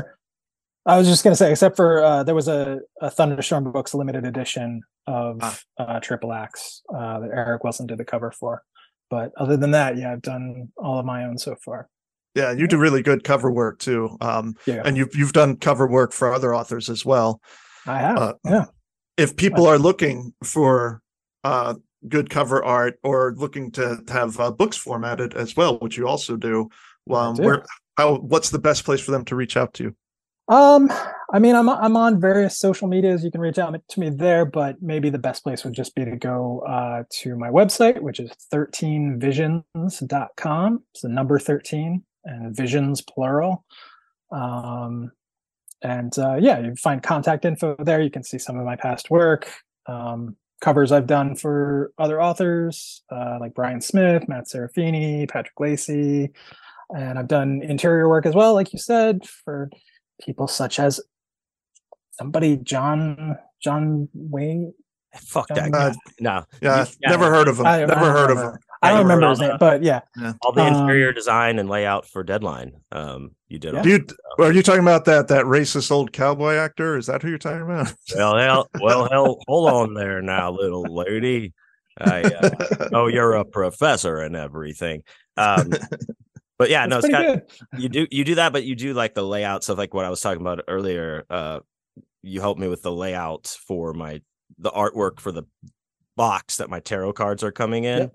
[0.86, 4.24] I was just gonna say, except for uh, there was a, a Thunderstorm Books limited
[4.24, 5.58] edition of Ah.
[5.78, 8.62] uh, Triple X uh, that Eric Wilson did the cover for.
[9.10, 11.88] But other than that, yeah, I've done all of my own so far.
[12.36, 14.16] Yeah, you do really good cover work too.
[14.20, 17.40] Um, Yeah, and you've you've done cover work for other authors as well.
[17.86, 18.18] I have.
[18.18, 18.64] uh, yeah,
[19.16, 21.02] If people are looking for
[21.42, 21.74] uh,
[22.08, 26.36] good cover art or looking to, have uh, books formatted as well, which you also
[26.36, 26.68] do,
[27.10, 27.42] um, do.
[27.42, 27.64] where
[27.96, 29.96] how what's the best place for them to reach out to you?
[30.48, 30.90] Um,
[31.32, 33.22] I mean, I'm I'm on various social medias.
[33.22, 36.04] You can reach out to me there, but maybe the best place would just be
[36.04, 40.82] to go uh, to my website, which is 13visions.com.
[40.92, 43.64] It's the number 13 and visions plural.
[44.32, 45.12] Um,
[45.82, 48.00] and uh, yeah, you find contact info there.
[48.00, 49.48] You can see some of my past work,
[49.86, 56.32] um, covers I've done for other authors uh, like Brian Smith, Matt Serafini, Patrick Lacey,
[56.90, 59.70] and I've done interior work as well, like you said, for
[60.20, 61.00] people such as
[62.20, 64.74] somebody John John Wayne.
[65.16, 65.56] Fuck that.
[65.56, 65.86] John- guy.
[65.88, 66.44] Uh, no.
[66.62, 67.66] Yeah, You- never heard of him.
[67.66, 68.58] I- I never don't heard of him.
[68.82, 70.00] I don't you remember his name, the- but yeah,
[70.42, 72.72] All the Um, interior design and layout for Deadline.
[72.92, 73.74] Um, you did.
[73.74, 73.98] all Yeah.
[74.38, 76.96] You are you talking about that that racist old cowboy actor?
[76.96, 77.92] Is that who you're talking about?
[78.16, 81.52] Well, hell, well, hell, hold on there now, little lady.
[82.00, 85.02] I uh, know you're a professor and everything.
[85.36, 85.70] Um,
[86.58, 87.82] but yeah, that's no, pretty Scott, good.
[87.82, 90.10] you do you do that, but you do like the layouts of like what I
[90.10, 91.24] was talking about earlier.
[91.28, 91.60] Uh,
[92.22, 94.20] you helped me with the layout for my
[94.58, 95.44] the artwork for the
[96.16, 97.98] box that my tarot cards are coming in.
[97.98, 98.12] Yep.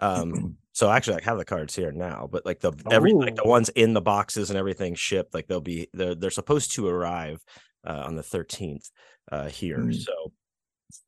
[0.00, 3.44] Um, so actually, I have the cards here now, but like the every like the
[3.46, 7.42] ones in the boxes and everything shipped, like they'll be they're they're supposed to arrive
[7.86, 8.90] uh, on the thirteenth
[9.30, 9.78] uh, here.
[9.78, 9.94] Mm.
[9.94, 10.32] So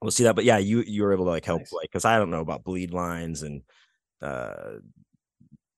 [0.01, 0.37] we'll see that.
[0.37, 1.73] But yeah, you you were able to like help Nice.
[1.73, 3.63] like because I don't know about bleed lines and
[4.23, 4.77] uh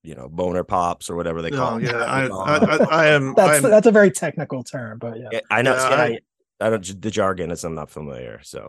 [0.04, 1.86] you know boner pops or whatever they call Oh them.
[1.86, 3.34] yeah, I, I, I, I am.
[3.34, 5.28] That's I'm, that's a very technical term, but yeah.
[5.32, 5.74] Yeah, I know.
[5.74, 6.18] Yeah, see, I,
[6.60, 8.40] I- don't the jargon is I'm not familiar.
[8.42, 8.68] So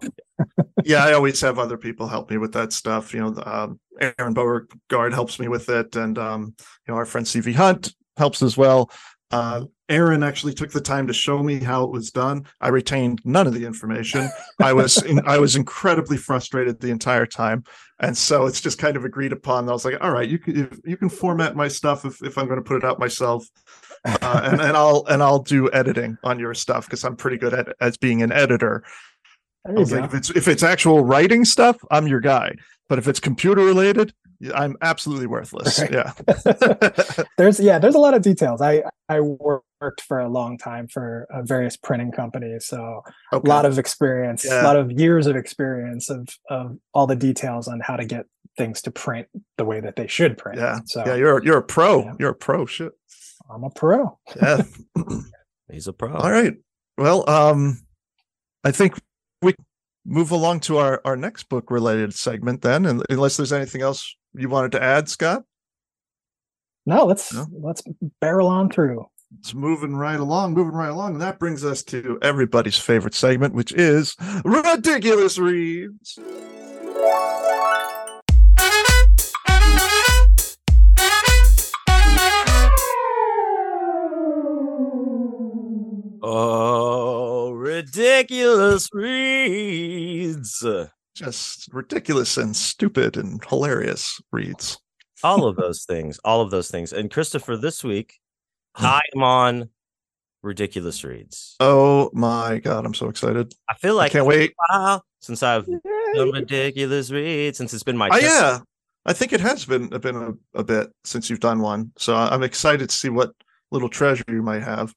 [0.83, 3.13] yeah, I always have other people help me with that stuff.
[3.13, 6.53] You know, um, Aaron Beauregard helps me with it, and um,
[6.87, 8.91] you know, our friend CV Hunt helps as well.
[9.31, 12.45] Uh, Aaron actually took the time to show me how it was done.
[12.61, 14.29] I retained none of the information.
[14.59, 17.63] I was in, I was incredibly frustrated the entire time,
[17.99, 19.67] and so it's just kind of agreed upon.
[19.67, 22.37] I was like, all right, you can if, you can format my stuff if, if
[22.37, 23.45] I'm going to put it out myself,
[24.05, 27.53] uh, and and I'll and I'll do editing on your stuff because I'm pretty good
[27.53, 28.83] at as being an editor.
[29.67, 29.97] I was go.
[29.99, 32.55] like, if it's if it's actual writing stuff, I'm your guy.
[32.87, 34.13] But if it's computer related,
[34.53, 35.79] I'm absolutely worthless.
[35.79, 35.91] Right.
[35.91, 36.13] Yeah.
[37.37, 38.61] there's yeah, there's a lot of details.
[38.61, 39.19] I I
[39.81, 43.01] worked for a long time for uh, various printing companies, so
[43.33, 43.47] Okay.
[43.47, 44.61] a lot of experience, Yeah.
[44.61, 48.25] a lot of years of experience of of all the details on how to get
[48.57, 50.59] things to print the way that they should print.
[50.59, 50.79] Yeah.
[50.85, 52.03] So yeah, you're you're a pro.
[52.03, 52.13] Yeah.
[52.19, 52.65] You're a pro.
[52.65, 52.91] Shit.
[53.49, 54.17] I'm a pro.
[54.35, 54.63] Yeah.
[55.71, 56.13] he's a pro.
[56.13, 56.53] All right.
[56.97, 57.79] Well, um,
[58.63, 58.99] I think
[59.41, 59.55] we
[60.05, 64.15] move along to our our next book related segment then, and unless there's anything else
[64.33, 65.43] you wanted to add, Scott,
[66.85, 67.47] No, let's No?
[67.51, 67.81] let's
[68.19, 69.05] barrel on through.
[69.37, 73.53] It's moving right along, moving right along, and that brings us to everybody's favorite segment,
[73.53, 76.17] which is ridiculous reads.
[86.21, 90.65] Oh, ridiculous reads.
[91.15, 94.79] just ridiculous and stupid and hilarious reads.
[95.23, 96.91] all of those things, all of those things.
[96.93, 98.19] And Christopher, this week
[98.79, 99.69] I am on
[100.41, 101.55] ridiculous reads.
[101.59, 103.53] Oh my god, I'm so excited!
[103.69, 104.53] I feel like I can't wait.
[105.21, 105.65] since I've
[106.15, 108.59] done ridiculous reads, since it's been my Oh yeah,
[109.05, 112.43] I think it has been been a, a bit since you've done one, so I'm
[112.43, 113.31] excited to see what
[113.71, 114.93] little treasure you might have.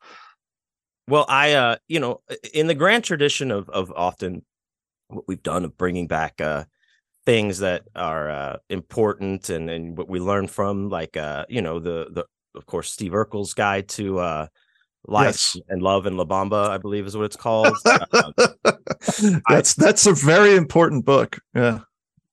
[1.08, 2.22] Well, I uh, you know,
[2.54, 4.44] in the grand tradition of of often
[5.08, 6.64] what we've done of bringing back uh
[7.24, 11.78] things that are uh important and and what we learn from like uh you know
[11.78, 14.46] the the of course Steve Urkel's guide to uh
[15.06, 15.56] life Yes.
[15.68, 17.76] and love and La Bamba, I believe is what it's called.
[18.44, 21.38] Uh, that's that's a very important book.
[21.54, 21.80] Yeah,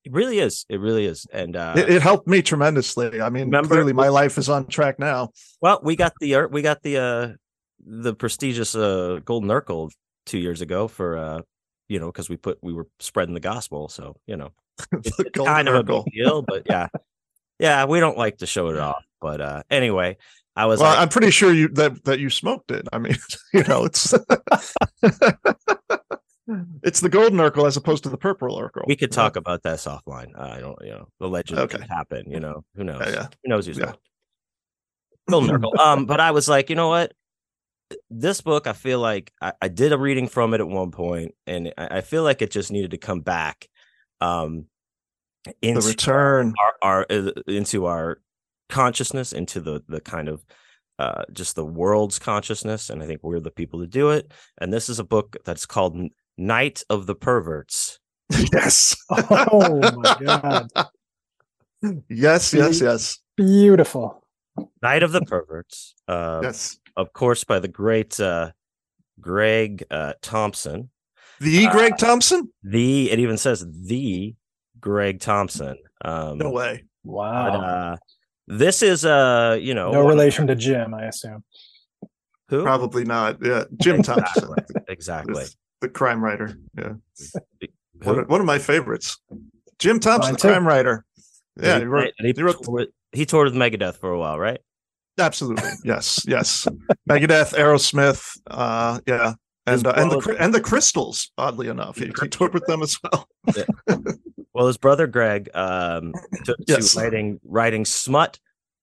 [0.05, 0.65] it really is.
[0.69, 1.25] It really is.
[1.33, 3.21] And uh it, it helped me tremendously.
[3.21, 5.29] I mean, Remember- clearly my life is on track now.
[5.61, 7.27] well, we got the uh, we got the uh
[7.85, 9.89] the prestigious uh Golden Urkel
[10.27, 11.41] two years ago for uh
[11.87, 14.51] you know because we put we were spreading the gospel, so you know
[14.93, 16.05] it's, The it's Golden kind of a Urkel.
[16.05, 16.87] big deal, but yeah,
[17.59, 19.03] yeah, we don't like to show it off.
[19.21, 20.17] But uh anyway,
[20.55, 22.87] I was Well, like, I'm pretty sure you that that you smoked it.
[22.93, 23.15] I mean,
[23.53, 24.13] you know, it's
[26.83, 28.85] it's the golden Urkel as opposed to the purple Urkel.
[28.87, 30.31] we could talk about this offline.
[30.37, 31.77] Uh, I don't, you know, the legend Okay.
[31.79, 32.29] could happen.
[32.29, 33.01] You know, who knows?
[33.05, 33.27] Yeah, yeah.
[33.43, 33.93] Who knows who's Yeah.
[35.29, 35.77] Golden Urkel.
[35.77, 37.13] Um, but I was like, you know what?
[38.09, 41.33] This book, I feel like I, I did a reading from it at one point,
[41.47, 43.67] and I, I feel like it just needed to come back.
[44.21, 44.65] Um,
[45.61, 46.53] The return.
[46.81, 48.19] our, our uh, into our
[48.69, 50.43] consciousness, into the the kind of
[50.99, 54.31] uh, just the world's consciousness, and I think we're the people to do it.
[54.59, 55.97] And this is a book that's called
[56.37, 57.99] Night of the Perverts.
[58.53, 58.95] Yes.
[59.11, 60.67] Oh my god.
[62.09, 64.23] yes, yes, yes, Beautiful.
[64.83, 65.95] Night of the Perverts.
[66.07, 66.77] Uh, yes.
[66.97, 68.51] of course, by the great uh,
[69.21, 70.89] Greg uh, Thompson.
[71.39, 72.51] The uh, Greg Thompson?
[72.63, 74.35] The it even says the
[74.79, 75.77] Greg Thompson.
[76.03, 76.83] Um, No way.
[77.05, 77.61] but, Wow.
[77.61, 77.97] uh,
[78.49, 81.43] this is uh, you know, no one- relation to Jim, I assume.
[82.49, 82.63] Who?
[82.63, 83.37] Probably not.
[83.43, 84.83] Yeah, Jim Thompson, Exactly.
[84.89, 85.43] exactly.
[85.81, 86.57] the crime writer.
[86.77, 86.93] Yeah,
[88.01, 89.17] one of, one of my favorites.
[89.77, 91.05] Jim Thompson, the crime writer.
[91.61, 94.39] Yeah, he, he wrote, he, he wrote- toured, he toured with Megadeth for a while,
[94.39, 94.59] right?
[95.19, 95.69] absolutely.
[95.83, 96.65] Yes, yes.
[97.09, 98.25] Megadeth, Aerosmith.
[98.47, 99.33] Uh, yeah,
[99.67, 101.29] and uh, and the and the Crystals.
[101.37, 103.27] Oddly enough, he, he toured with them as well.
[104.59, 106.91] Well, his brother Greg um, took Yes.
[106.93, 108.39] to writing writing smut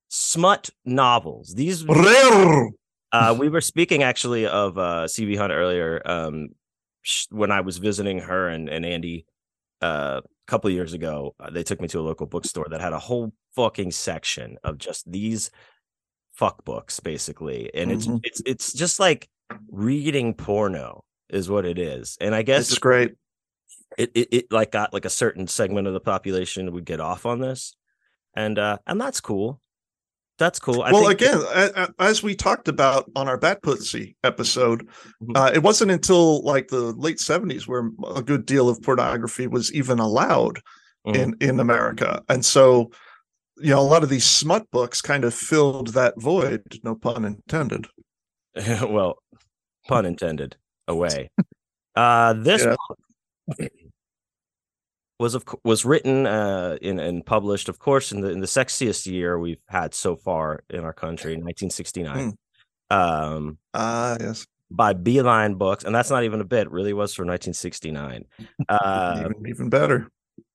[0.08, 1.52] smut novels.
[1.54, 6.48] These uh, we were speaking actually of uh, CV Hunt earlier um,
[7.02, 9.26] sh- when I was visiting her and, and Andy
[9.82, 11.34] uh, a couple of years ago.
[11.38, 14.78] Uh, they took me to a local bookstore that had a whole fucking section of
[14.78, 15.50] just these
[16.32, 17.96] fuck books, basically, and Mhm.
[17.96, 19.28] it's it's it's just like
[19.70, 22.16] reading porno is what it is.
[22.18, 23.12] And I guess It's great.
[23.98, 27.26] It, it it like got like a certain segment of the population would get off
[27.26, 27.76] on this,
[28.34, 29.60] and uh and that's cool.
[30.38, 30.82] That's cool.
[30.82, 34.86] I well, think again, as we talked about on our Bat Pussy episode,
[35.22, 35.34] Mhm.
[35.34, 39.72] uh, it wasn't until like the late seventies where a good deal of pornography was
[39.72, 40.60] even allowed
[41.06, 41.14] Mhm.
[41.16, 42.90] in in America, and so
[43.56, 46.62] you know a lot of these smut books kind of filled that void.
[46.84, 47.86] No pun intended.
[48.82, 49.16] well,
[49.88, 50.56] pun intended.
[50.88, 51.30] Away.
[51.94, 53.68] Uh, this Yeah.
[55.18, 59.06] Was of was written uh in and published, of course, in the in the sexiest
[59.06, 62.36] year we've had so far in our country, 1969.
[62.90, 66.70] Um, Ah, yes, by Beeline Books, and that's not even a bit.
[66.70, 68.24] Really was from 1969.
[68.68, 70.08] Uh, even, even better.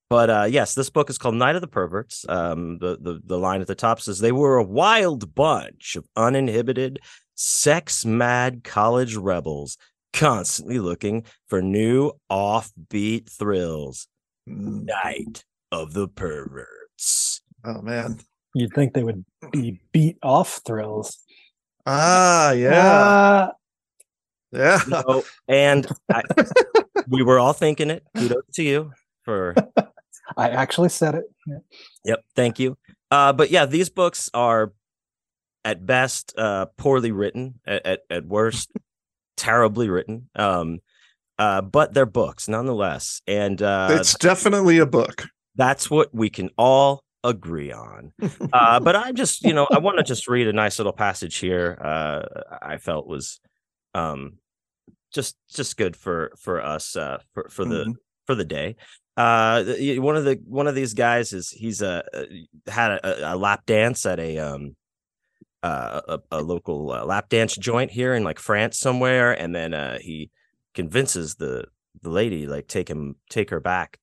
[0.09, 2.25] But uh, yes, this book is called Night of the Perverts.
[2.27, 6.05] Um, the, the the line at the top says they were a wild bunch of
[6.17, 6.99] uninhibited,
[7.35, 9.77] sex mad college rebels,
[10.11, 14.07] constantly looking for new offbeat thrills.
[14.49, 14.85] Mm.
[14.85, 17.41] Night of the Perverts.
[17.63, 18.19] Oh man.
[18.53, 21.17] You'd think they would be beat off thrills.
[21.85, 23.51] Ah, yeah, Ah,
[24.51, 24.77] yeah.
[24.79, 26.21] So, and I,
[27.07, 28.03] we were all thinking it.
[28.15, 28.91] Kudos to you
[29.23, 29.55] for
[30.37, 31.25] I actually said it.
[31.47, 31.57] Yeah.
[32.05, 32.77] Yep, thank you.
[33.09, 34.73] Uh, but yeah, these books are
[35.63, 38.71] at best uh, poorly written, at, at at worst
[39.37, 40.29] terribly written.
[40.35, 40.79] Um,
[41.41, 45.25] uh, but they're books nonetheless, and uh, it's definitely a book.
[45.55, 48.13] that's what we can all agree on.
[48.53, 51.37] Uh, but I'm just, you know, I want to just read a nice little passage
[51.37, 51.77] here.
[51.81, 52.21] Uh,
[52.73, 53.39] I felt was
[53.93, 54.39] um,
[55.13, 57.93] just just good for for us uh, for for the Mhm.
[58.27, 58.75] for the day.
[59.15, 59.63] Uh,
[60.07, 62.25] one of the one of these guys is he's a uh,
[62.71, 64.75] had a, a lap dance at a um
[65.63, 69.73] uh, a, a local uh, lap dance joint here in like France somewhere, and then
[69.73, 70.29] uh, he
[70.73, 71.65] convinces the
[72.01, 73.99] the lady like take him take her back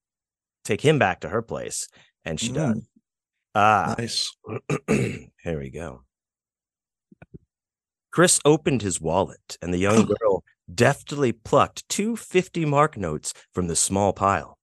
[0.69, 1.89] take him back to her place,
[2.25, 2.77] and she does.
[2.77, 2.87] Mm,
[3.55, 4.37] Ah, nice.
[4.87, 6.03] here we go.
[8.13, 13.67] Chris opened his wallet, and the young girl deftly plucked two 50 mark notes from
[13.67, 14.59] the small pile.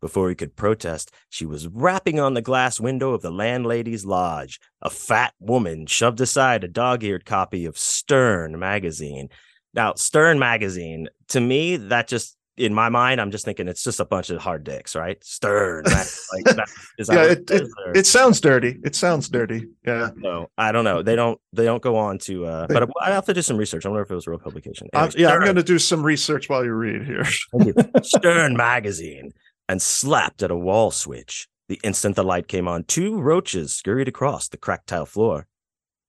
[0.00, 4.58] Before he could protest, she was rapping on the glass window of the landlady's lodge.
[4.80, 9.28] A fat woman shoved aside a dog eared copy of Stern magazine.
[9.74, 13.98] Now, Stern magazine, to me, that just in my mind, I'm just thinking it's just
[13.98, 15.22] a bunch of hard dicks, right?
[15.24, 15.84] Stern.
[15.84, 18.78] like, that, that Yeah, it, it, it sounds dirty.
[18.84, 19.68] It sounds dirty.
[19.86, 20.10] Yeah.
[20.16, 21.02] no, I don't know.
[21.02, 21.40] They don't.
[21.52, 22.44] They don't go on to.
[22.44, 23.86] uh But I have to do some research.
[23.86, 24.88] I wonder if it was a real publication.
[24.92, 27.24] Anyway, yeah, I'm going to do some research while you read here.
[28.02, 29.32] Stern magazine
[29.68, 31.48] and slapped at a wall switch.
[31.68, 35.46] The instant the light came on, two roaches scurried across the cracked tile floor.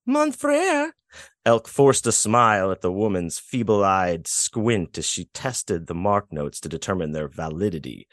[0.05, 0.93] Mon frere.
[1.45, 6.31] Elk forced a smile at the woman's feeble eyed squint as she tested the mark
[6.31, 8.07] notes to determine their validity.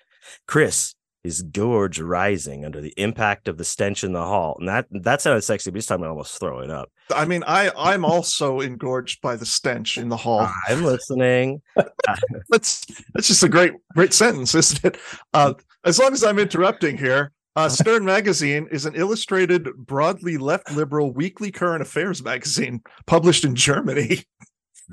[0.46, 4.57] Chris, his gorge rising under the impact of the stench in the hall.
[4.59, 6.90] And that that sounded sexy, but he's talking about almost throwing up.
[7.14, 10.48] I mean, I I'm also engorged by the stench in the hall.
[10.68, 11.62] I'm listening.
[12.48, 14.98] That's that's just a great great sentence, isn't it?
[15.35, 17.33] Uh, as long as I'm interrupting here,
[17.64, 23.55] uh, Stern magazine is an illustrated, broadly left liberal weekly current affairs magazine published in
[23.55, 24.25] Germany.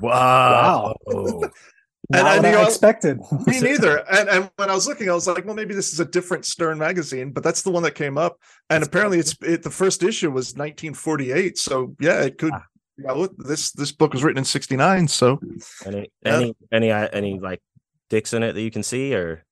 [0.00, 0.94] Wow.
[2.10, 3.18] Not I what mean, I I'll- expected.
[3.46, 3.98] Me neither.
[4.10, 6.46] And and when I was looking, I was like, well, maybe this is a different
[6.46, 8.38] Stern magazine, but that's the one that came up.
[8.70, 11.58] And That's apparently, it's it, the first issue was 1948.
[11.58, 12.52] So yeah, it could.
[12.54, 12.62] Ah.
[12.98, 15.08] Well, this this book was written in '69.
[15.08, 15.40] So
[15.84, 16.36] Any Yeah.
[16.36, 17.60] any any uh, any like
[18.08, 19.44] dicks in it that you can see or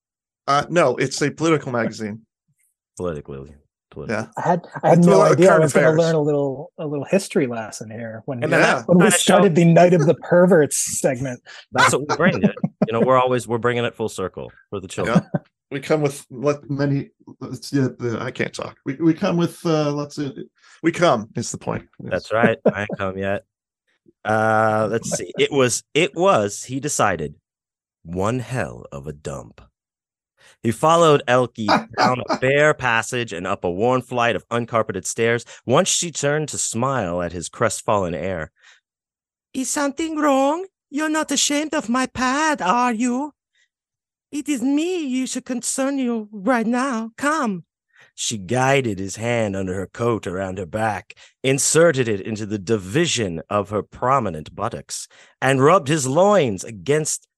[0.46, 2.25] uh, no, it's a political magazine.
[2.96, 3.54] Politically?
[3.90, 4.24] Political.
[4.24, 4.28] Yeah.
[4.36, 6.72] I had I had It's no all idea I was going to learn a little
[6.78, 8.74] a little history lesson here when Hey, man, Yeah.
[8.76, 11.40] that when we started the Night of the Perverts segment.
[11.72, 12.42] That's what we bring.
[12.42, 12.54] It.
[12.86, 15.22] You know, we're always we're bringing it full circle for the children.
[15.22, 15.40] Yeah.
[15.70, 17.10] We come with let many.
[17.40, 18.76] Let's yeah, the, I can't talk.
[18.84, 20.18] We we come with uh let's.
[20.82, 21.88] We come is the point.
[21.98, 22.58] That's right.
[22.72, 23.44] I ain't come yet.
[24.24, 25.32] Uh, let's see.
[25.38, 26.64] It was it was.
[26.64, 27.34] He decided
[28.02, 29.60] one hell of a dump.
[30.66, 35.44] He followed Elkie down a bare passage and up a worn flight of uncarpeted stairs.
[35.64, 38.50] Once she turned to smile at his crestfallen air.
[39.54, 40.66] Is something wrong?
[40.90, 43.32] You're not ashamed of my pad, are you?
[44.32, 47.12] It is me you should concern you right now.
[47.16, 47.64] Come.
[48.16, 53.40] She guided his hand under her coat around her back, inserted it into the division
[53.48, 55.06] of her prominent buttocks,
[55.40, 57.28] and rubbed his loins against,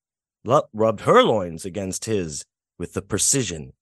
[0.47, 2.47] rubbed her loins against his
[2.79, 3.73] with the precision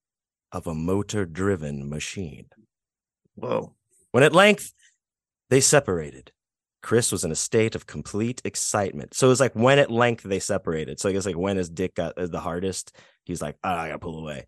[0.52, 2.46] of a motor driven machine.
[3.34, 3.74] Whoa.
[4.12, 4.72] When at length
[5.50, 6.32] they separated,
[6.82, 9.12] Chris was in a state of complete excitement.
[9.14, 11.00] So it was like when at length they separated.
[11.00, 13.98] So I guess like when his dick got the hardest, he's like, oh, I gotta
[13.98, 14.46] pull away.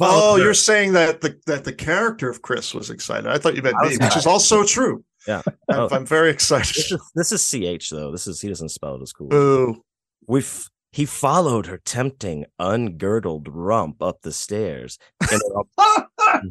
[0.00, 3.26] Oh, you're saying that the that the character of Chris was excited.
[3.26, 5.04] I thought you meant me, which is also true.
[5.26, 5.42] Yeah.
[5.70, 5.88] I'm, Oh.
[5.90, 6.76] I'm very this excited.
[6.76, 7.50] is this is
[7.82, 8.12] ch though.
[8.12, 9.28] This is he doesn't spell it as cool.
[9.28, 9.82] Boo.
[10.28, 14.96] We f- he followed her tempting, ungirdled rump up the stairs.
[15.20, 15.40] And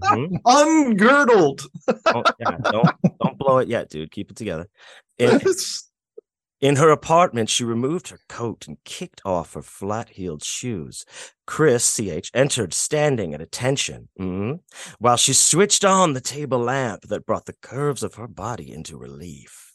[0.01, 0.41] Mhm.
[0.45, 1.65] Ungirdled.
[2.05, 2.89] don't, yeah, don't
[3.21, 4.11] don't blow it yet, dude.
[4.11, 4.67] Keep it together.
[5.17, 5.39] In,
[6.59, 11.05] in her apartment, she removed her coat and kicked off her flat-heeled shoes.
[11.47, 14.59] Chris, ch, entered standing at attention, mhm,
[14.99, 18.97] while she switched on the table lamp that brought the curves of her body into
[18.97, 19.73] relief.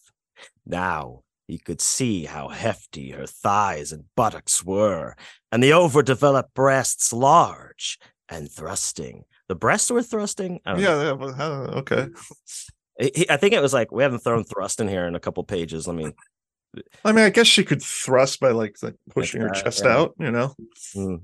[0.66, 5.16] Now he could see how hefty her thighs and buttocks were,
[5.50, 9.24] and the overdeveloped breasts large and thrusting.
[9.48, 10.60] The breasts were thrusting.
[10.64, 11.02] I don't know.
[11.02, 12.08] yeah, yeah how- okay.
[13.30, 15.86] I think it was like we haven't thrown thrust in here in a couple pages.
[15.88, 16.12] Let me.
[17.04, 19.96] I mean, I guess she could thrust by like, like pushing her that, chest yeah.
[19.96, 20.54] out, you know.
[20.94, 21.20] mm,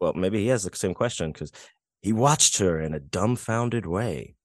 [0.00, 1.50] Well, maybe he has the same question because
[2.02, 4.35] he watched her in a dumbfounded way.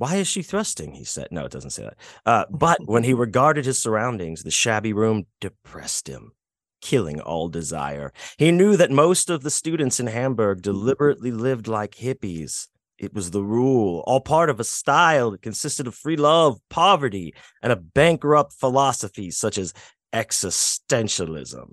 [0.00, 0.94] Why is she thrusting?
[0.94, 1.28] He said.
[1.30, 1.96] No, it doesn't say that.
[2.24, 6.32] Uh, but when he regarded his surroundings, the shabby room depressed him,
[6.80, 8.10] killing all desire.
[8.38, 12.68] He knew that most of the students in Hamburg deliberately lived like hippies.
[12.96, 17.34] It was the rule, all part of a style that consisted of free love, poverty,
[17.62, 19.74] and a bankrupt philosophy such as
[20.14, 21.68] existentialism.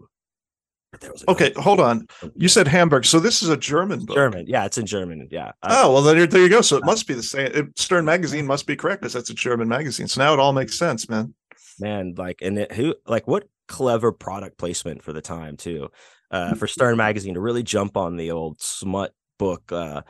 [0.92, 2.08] But there was a Okay, hold on.
[2.35, 4.15] You said Hamburg, so this is a German book.
[4.15, 4.46] German.
[4.48, 5.27] Yeah, it's in German.
[5.31, 5.50] Yeah.
[5.62, 6.62] Uh, Oh well, then there you go.
[6.62, 7.73] So it must be the same.
[7.75, 10.08] Stern magazine must be correct because that's a German magazine.
[10.08, 11.33] So now it all makes sense, man.
[11.79, 15.90] man, like, and it, who, like, what clever product placement for the time too,
[16.31, 20.02] uh, for Stern magazine to really jump on the old smut book, uh,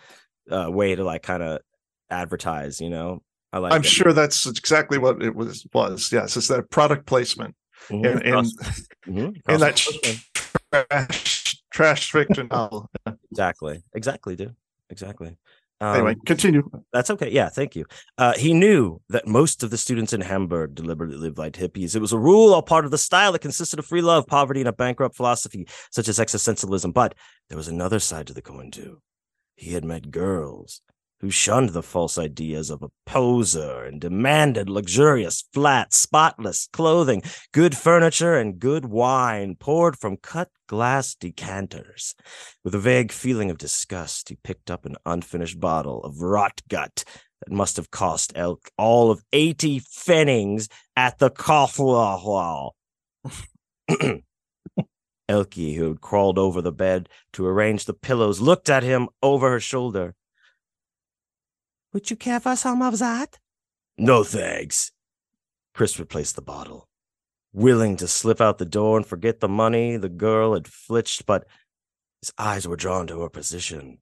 [0.52, 1.60] uh, way to like kind of
[2.12, 2.80] advertise.
[2.80, 3.74] You know, I like.
[3.74, 3.86] I'm it.
[3.88, 5.66] sure that's exactly what it was.
[5.74, 7.56] Was yes, it's that product placement
[7.90, 8.54] Mhm, in, cross-
[9.08, 10.20] mhm, in cross- that
[10.72, 12.90] trash trash fiction novel.
[13.32, 14.56] exactly, exactly, dude.
[14.90, 15.38] exactly.
[15.82, 16.70] anyway, Um, continue.
[16.92, 17.30] That's okay.
[17.32, 17.86] Yeah, thank you.
[18.18, 21.96] Uh, he knew that most of the students in Hamburg deliberately lived like hippies.
[21.96, 24.62] It was a rule, all part of the style that consisted of free love, poverty,
[24.62, 26.94] and a bankrupt philosophy such as existentialism.
[26.94, 27.14] But
[27.50, 29.02] there was another side to the coin, too.
[29.56, 30.82] He had met girls
[31.20, 37.76] who shunned the false ideas of a poser and demanded luxurious, flat, spotless clothing, good
[37.76, 42.14] furniture, and good wine poured from cut glass decanters.
[42.64, 47.04] With a vague feeling of disgust, he picked up an unfinished bottle of rot gut
[47.46, 52.72] that must have cost Elk all of 80 pfennigs at the Kauflau.
[55.30, 59.50] Elkie, who had crawled over the bed to arrange the pillows, looked at him over
[59.50, 60.16] her shoulder.
[61.98, 63.40] Would you care for some of that?
[63.98, 64.92] No, thanks.
[65.74, 66.88] Chris replaced the bottle.
[67.54, 71.48] Willing to slip out the door and forget the money, the girl had flitched, but
[72.22, 73.98] his eyes were drawn to her position,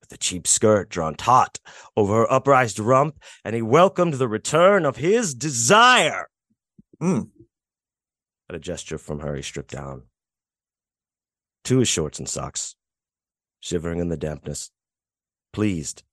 [0.00, 1.58] with the cheap skirt drawn taut
[1.96, 6.28] over her upraised rump, and he welcomed the return of his desire.
[7.02, 7.30] Mm.
[8.48, 10.04] At a gesture from her, he stripped down
[11.64, 12.76] to his shorts and socks,
[13.58, 14.70] shivering in the dampness,
[15.52, 16.04] pleased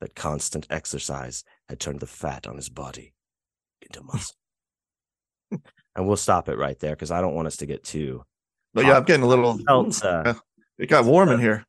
[0.00, 3.14] that constant exercise had turned the fat on his body
[3.82, 4.36] into muscle.
[5.94, 8.24] and we'll stop it right there because I don't want us to get too.
[8.74, 9.58] But yeah, I'm getting a little.
[9.66, 10.34] Felt, uh,
[10.78, 11.64] It got warm in here.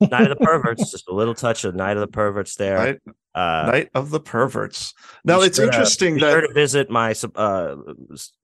[0.00, 2.76] Night of the Perverts, just a little touch of Night of the Perverts there.
[2.76, 2.98] Right?
[3.34, 4.92] Uh, Night of the perverts.
[5.24, 7.76] Now it's sure to- interesting sure that to visit my uh,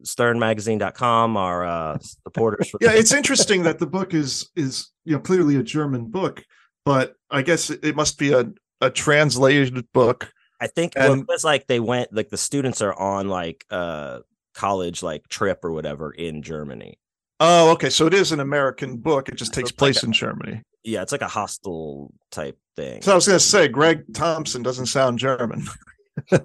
[0.05, 2.71] sternmagazine.com, our uh, supporters.
[2.81, 6.43] yeah, it's interesting that the book is is you know clearly a German book,
[6.85, 8.47] but I guess it, it must be a
[8.81, 10.33] a translated book.
[10.61, 13.65] I think well, And- it was like they went like the students are on like
[13.71, 14.21] uh
[14.55, 16.99] college like trip or whatever in Germany.
[17.41, 17.91] Oh, okay.
[17.91, 19.29] So it is an American book.
[19.29, 20.63] It just takes it's like place a- in Germany.
[20.85, 23.03] Yeah, it's like a hostel type thing.
[23.03, 25.67] So I was going to say, Greg Thompson doesn't sound German.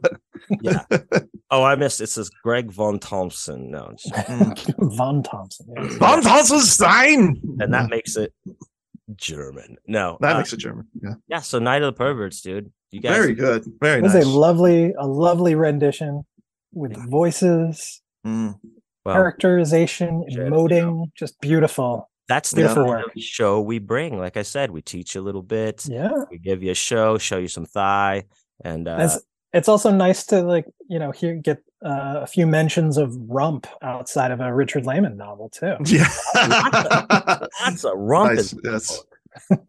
[0.61, 0.83] yeah.
[1.53, 1.99] Oh, I missed.
[1.99, 3.71] It says Greg von Thompson.
[3.71, 5.65] No, it's- Von Thompson.
[5.75, 5.95] yes.
[5.97, 7.41] Von Thompson Stein.
[7.59, 8.33] and that makes it
[9.17, 9.77] German.
[9.87, 10.87] No, that uh, makes it German.
[11.01, 11.39] Yeah, yeah.
[11.39, 12.71] So Night of the Perverts, dude.
[12.91, 13.65] You guys, very good.
[13.81, 14.25] Very It was nice.
[14.25, 16.23] a lovely, a lovely rendition
[16.73, 18.55] with voices, Mm.
[19.05, 22.09] well, characterization, Sure, emoting, just beautiful.
[22.27, 24.17] that's the beautiful kind of show we bring.
[24.19, 25.85] Like I said, we teach you a little bit.
[25.89, 26.11] Yeah.
[26.29, 28.23] We give you a show, show you some thigh,
[28.63, 29.19] and uh, It's
[29.53, 33.67] it's also nice to like you know hear get uh, a few mentions of rump
[33.81, 35.75] outside of a Richard Laymon novel too.
[35.85, 36.07] Yeah.
[37.63, 38.35] that's a rump.
[38.35, 39.03] Nice, yes.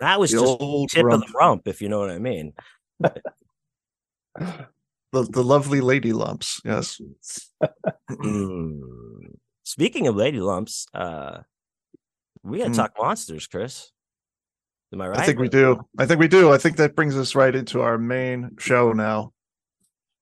[0.00, 1.26] That was The just old tip of rump.
[1.26, 2.52] the rump, if you know what I mean.
[3.00, 4.66] the,
[5.12, 6.60] the lovely lady lumps.
[6.64, 7.00] Yes.
[8.10, 8.80] Mm.
[9.64, 11.38] Speaking of lady lumps, uh,
[12.42, 12.76] we gotta Mm.
[12.76, 13.90] talk monsters, Chris.
[14.92, 15.18] Am I right?
[15.18, 15.80] I think we do.
[15.98, 16.52] I think we do.
[16.52, 19.32] I think that brings us right into our main show now.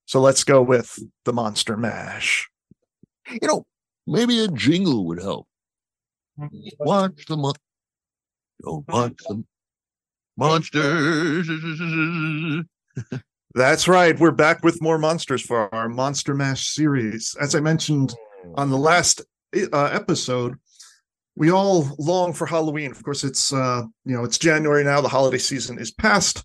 [0.07, 2.49] So let's go with the Monster Mash.
[3.31, 3.65] You know,
[4.07, 5.47] maybe a jingle would help.
[6.79, 7.55] Watch the mon-
[8.63, 9.45] Don't watch the
[10.37, 11.49] monsters.
[13.55, 14.19] That's right.
[14.19, 17.37] We're back with more monsters for our Monster Mash series.
[17.41, 18.15] As I mentioned
[18.57, 19.23] on the last
[19.73, 20.57] uh, episode,
[21.37, 22.91] we all long for Halloween.
[22.91, 25.01] Of course, it's uh, you know it's January now.
[25.01, 26.45] The holiday season is past,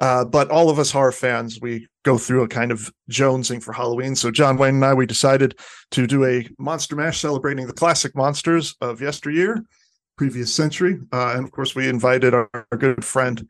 [0.00, 3.72] uh, but all of us horror fans we go through a kind of jonesing for
[3.72, 4.16] Halloween.
[4.16, 5.58] So John Wayne and I we decided
[5.92, 9.62] to do a Monster Mash celebrating the classic monsters of yesteryear,
[10.16, 13.46] previous century, uh, and of course we invited our, our good friend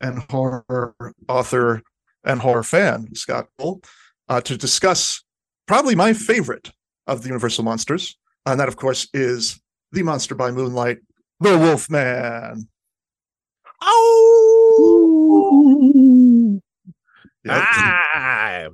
[0.00, 0.94] and horror
[1.28, 1.82] author
[2.24, 3.80] and horror fan Scott Cole
[4.28, 5.22] uh, to discuss
[5.66, 6.70] probably my favorite
[7.06, 8.16] of the Universal monsters,
[8.46, 9.60] and that of course is
[9.92, 10.98] the monster by moonlight,
[11.40, 12.68] the Wolfman.
[13.80, 14.53] Oh,
[17.46, 17.54] Yep.
[17.56, 18.66] ah!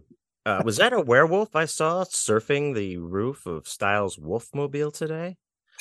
[0.46, 5.36] Uh, was that a werewolf I saw surfing the roof of Styles Wolfmobile today?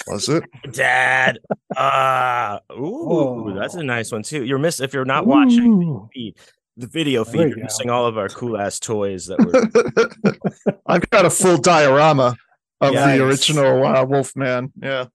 [0.08, 0.44] Was it?
[0.74, 1.40] Dad.
[1.78, 3.84] Ah, ooh, that's a Oh.
[3.84, 4.44] nice one too.
[4.44, 6.34] You're miss if you're not watching the,
[6.78, 7.64] the video There feed, you you're go.
[7.64, 12.36] missing all of our cool ass toys that were I've got a full diorama
[12.82, 13.18] of Yes.
[13.18, 14.72] the original uh, Wolfman.
[14.82, 15.06] Yeah.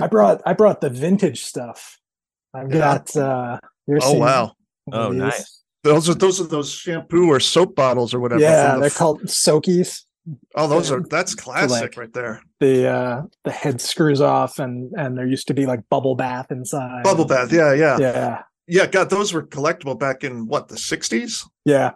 [0.00, 1.98] I brought I brought the vintage stuff.
[2.54, 2.78] I've Yeah.
[2.78, 4.52] got uh you're Oh wow.
[4.92, 5.62] Oh, nice.
[5.84, 8.40] Those are those are those shampoo or soap bottles or whatever.
[8.40, 10.02] Yeah, the they're f- called Soakies.
[10.54, 12.42] Oh, those are that's classic like- right there.
[12.60, 16.50] The uh the head screws off and and there used to be like bubble bath
[16.52, 17.02] inside.
[17.02, 17.52] Bubble bath.
[17.52, 18.42] Yeah, yeah, yeah.
[18.68, 18.86] Yeah.
[18.86, 21.44] God, those were collectible back in what the '60s.
[21.64, 21.92] Yeah.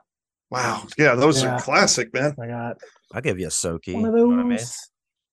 [0.51, 0.85] Wow.
[0.99, 1.55] Yeah, those Yeah.
[1.57, 2.35] are classic, man.
[2.41, 2.77] I got
[3.15, 3.95] I'll give you a soaky.
[3.95, 4.57] one of you know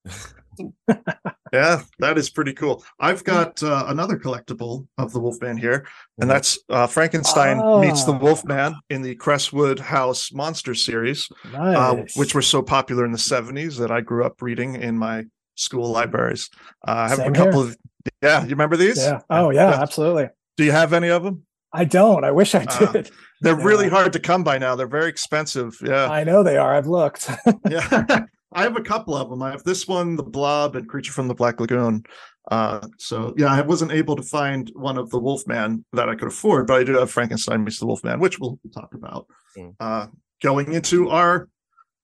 [0.56, 1.02] what I mean?
[1.24, 1.34] those.
[1.52, 2.82] Yeah, that is pretty cool.
[2.98, 5.86] I've got uh, another collectible of the Wolfman here,
[6.20, 8.18] and that's uh, Frankenstein meets the Ah.
[8.18, 11.76] Wolfman in the Crestwood House Monster series, Nice.
[11.76, 15.26] uh, which were so popular in the 70s that I grew up reading in my
[15.54, 16.50] school libraries.
[16.86, 17.70] Uh, I have Same a couple here.
[17.70, 17.76] of,
[18.20, 18.98] yeah, you remember these?
[18.98, 19.20] yeah.
[19.30, 20.28] Oh yeah, absolutely.
[20.56, 21.44] Do you have any of them?
[21.72, 22.24] I don't.
[22.24, 23.10] I wish I Uh, did.
[23.42, 24.74] They're really hard to come by now.
[24.74, 25.76] They're very expensive.
[25.80, 26.06] Yeah.
[26.10, 26.74] I know they are.
[26.74, 27.30] I've looked.
[27.70, 28.24] yeah.
[28.54, 29.42] I have a couple of them.
[29.42, 32.04] I have this one, the Blob, and Creature from the Black Lagoon.
[32.50, 36.28] Uh, so yeah, I wasn't able to find one of the Wolfman that I could
[36.28, 39.26] afford, but I do have Frankenstein meets the Wolfman, which we'll talk about
[39.56, 39.74] Mm.
[39.78, 40.06] uh,
[40.42, 41.48] going into our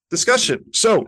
[0.08, 0.64] discussion.
[0.72, 1.04] So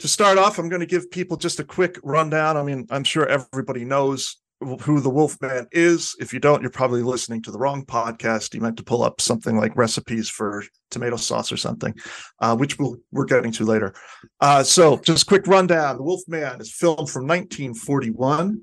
[0.00, 2.56] to start off, I'm going to give people just a quick rundown.
[2.56, 6.14] I mean, I'm sure everybody knows who the Wolfman is.
[6.20, 8.54] If you don't, you're probably listening to the wrong podcast.
[8.54, 11.94] You meant to pull up something like recipes for tomato sauce or something,
[12.40, 13.94] uh, which we'll, we're getting to later.
[14.40, 18.62] Uh, so, just quick rundown: The Wolfman is filmed from 1941.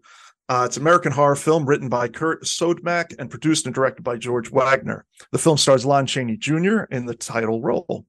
[0.49, 4.17] Uh, it's an American horror film written by Curt Siodmak and produced and directed by
[4.17, 5.01] George Waggner.
[5.31, 6.83] The film stars Lon Chaney Jr.
[6.89, 8.05] in the title role.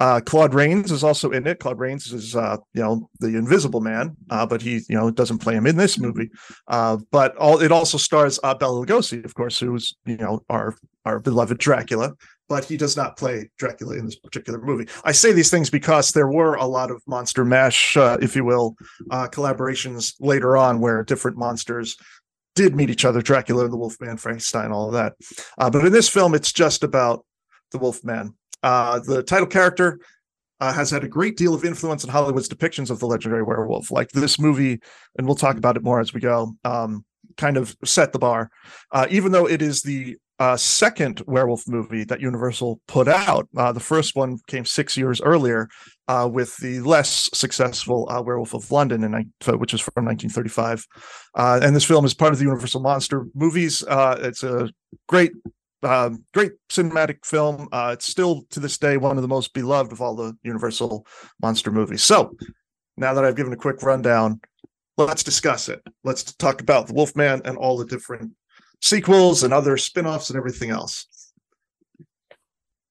[0.00, 1.58] Uh, Claude Rains is also in it.
[1.58, 5.38] Claude Rains is, uh, you know, the Invisible Man, uh, but he, you know, doesn't
[5.38, 6.30] play him in this movie.
[6.68, 11.18] Uh, but all it also stars Bela Lugosi, of course, who's, you know, our our
[11.18, 12.14] beloved Dracula.
[12.48, 14.88] But he does not play Dracula in this particular movie.
[15.04, 18.44] I say these things because there were a lot of monster mash, uh, if you
[18.44, 18.74] will,
[19.10, 21.96] uh, collaborations later on where different monsters
[22.54, 25.14] did meet each other Dracula, the Wolfman, Frankenstein, all of that.
[25.58, 27.24] Uh, but in this film, it's just about
[27.70, 28.34] the Wolfman.
[28.62, 30.00] Uh, the title character
[30.60, 33.90] uh, has had a great deal of influence in Hollywood's depictions of the legendary werewolf.
[33.90, 34.80] Like this movie,
[35.16, 37.04] and we'll talk about it more as we go, um,
[37.36, 38.50] kind of set the bar.
[38.90, 43.72] Uh, even though it is the uh, second werewolf movie that Universal put out, uh,
[43.72, 45.68] the first one came six years earlier
[46.06, 49.02] uh, with the less successful uh, Werewolf of London,
[49.46, 50.86] which was from 1935.
[51.34, 53.82] Uh, and this film is part of the Universal Monster movies.
[53.84, 54.70] Uh, it's a
[55.08, 55.32] great
[55.84, 57.68] um, great cinematic film.
[57.72, 61.06] It's still to this day one of the most beloved of all the Universal
[61.40, 62.02] monster movies.
[62.02, 62.34] So
[62.96, 64.40] now that I've given a quick rundown,
[64.96, 65.80] let's discuss it.
[66.02, 68.32] Let's talk about the Wolfman and all the different
[68.80, 71.06] sequels and other spin-offs and everything else.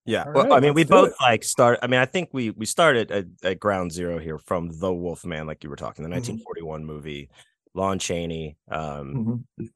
[0.06, 0.24] Yeah.
[0.26, 1.16] All well, right, I mean, we both it.
[1.22, 1.80] like start.
[1.82, 5.48] I mean, I think we we started at, at ground zero here from the Wolfman,
[5.48, 6.14] like you were talking, the Mhm.
[6.46, 7.30] 1941 movie,
[7.74, 8.56] Lon Chaney.
[8.72, 9.70] Um, Mhm.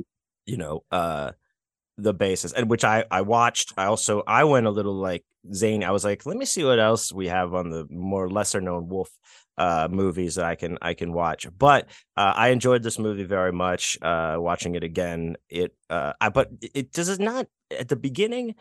[0.45, 1.32] you know, uh,
[1.97, 3.74] the basis, and which I I watched.
[3.78, 5.84] I also I went a little like Zane.
[5.84, 8.88] I was like, let me see what else we have on the more lesser known
[8.88, 9.09] Wolf
[9.58, 11.47] uh movies that I can I can watch.
[11.58, 13.97] But uh, I enjoyed this movie very much.
[14.02, 17.47] Uh, watching it again, it uh, I but it- does it not
[17.78, 18.56] at the beginning.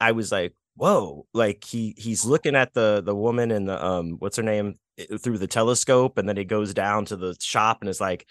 [0.00, 4.16] I was like, whoa, like he he's looking at the the woman and the um
[4.18, 4.78] what's her name
[5.22, 8.26] through the telescope, and then he goes down to the shop and is like,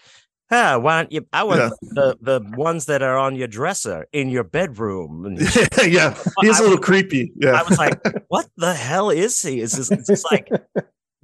[0.51, 1.27] ah, why don't you?
[1.33, 1.69] I want Yeah.
[1.81, 5.37] the the ones that are on your dresser in your bedroom.
[5.85, 7.31] Yeah, he's a little creepy.
[7.35, 9.59] Yeah, I was like, what the hell is he?
[9.61, 10.49] Is this, is this like?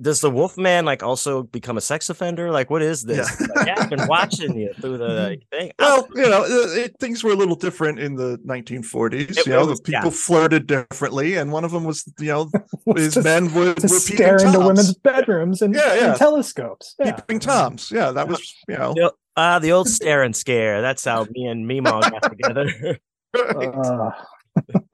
[0.01, 2.51] Does the Wolfman like also become a sex offender?
[2.51, 3.33] Like, what is this?
[3.39, 3.47] Yeah.
[3.55, 5.71] Like, yeah, I've been watching you through the like, thing.
[5.79, 9.13] I well, you know, uh, it, things were a little different in the 1940s.
[9.37, 10.09] It you know, the people yeah.
[10.09, 12.51] flirted differently, and one of them was, you know,
[12.85, 14.67] Was his to, men would to were stare peeping into toms.
[14.67, 16.13] women's bedrooms and, Yeah, and yeah.
[16.15, 16.95] telescopes.
[16.99, 17.13] Yeah.
[17.13, 17.89] peeping toms.
[17.89, 20.81] Yeah, that was, you know, the, uh, the old stare and scare.
[20.81, 22.99] That's how me and Mimo got together.
[23.33, 24.11] right, Uh,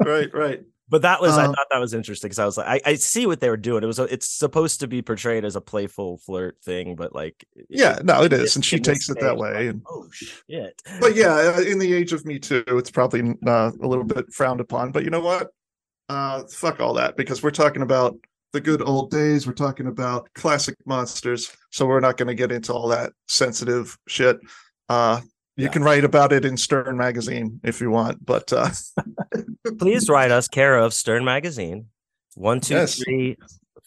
[0.04, 0.62] right, right.
[0.92, 2.96] But that was I Um, thought that was interesting because I was like, I, I
[2.96, 3.82] see what they were doing.
[3.82, 7.46] It was a- it's supposed to be portrayed as a playful flirt thing, but like
[7.70, 9.70] Yeah, no, it is, and she takes it that way.
[9.70, 10.80] And oh shit.
[11.00, 14.60] but yeah, in the age of Me Too, it's probably uh, a little bit frowned
[14.60, 14.92] upon.
[14.92, 15.48] But you know what?
[16.10, 18.18] Uh, fuck all that because we're talking about
[18.52, 19.48] the good old days.
[19.48, 23.98] We're talking about classic monsters, so we're not going to get into all that sensitive
[24.10, 24.38] shit.
[24.89, 25.22] Uh,
[25.56, 25.72] you Yeah.
[25.72, 28.70] can write about it in Stern magazine if you want, but uh,
[29.78, 31.88] Please write us care of Stern Magazine,
[32.36, 32.95] one two Yes.
[33.01, 33.38] three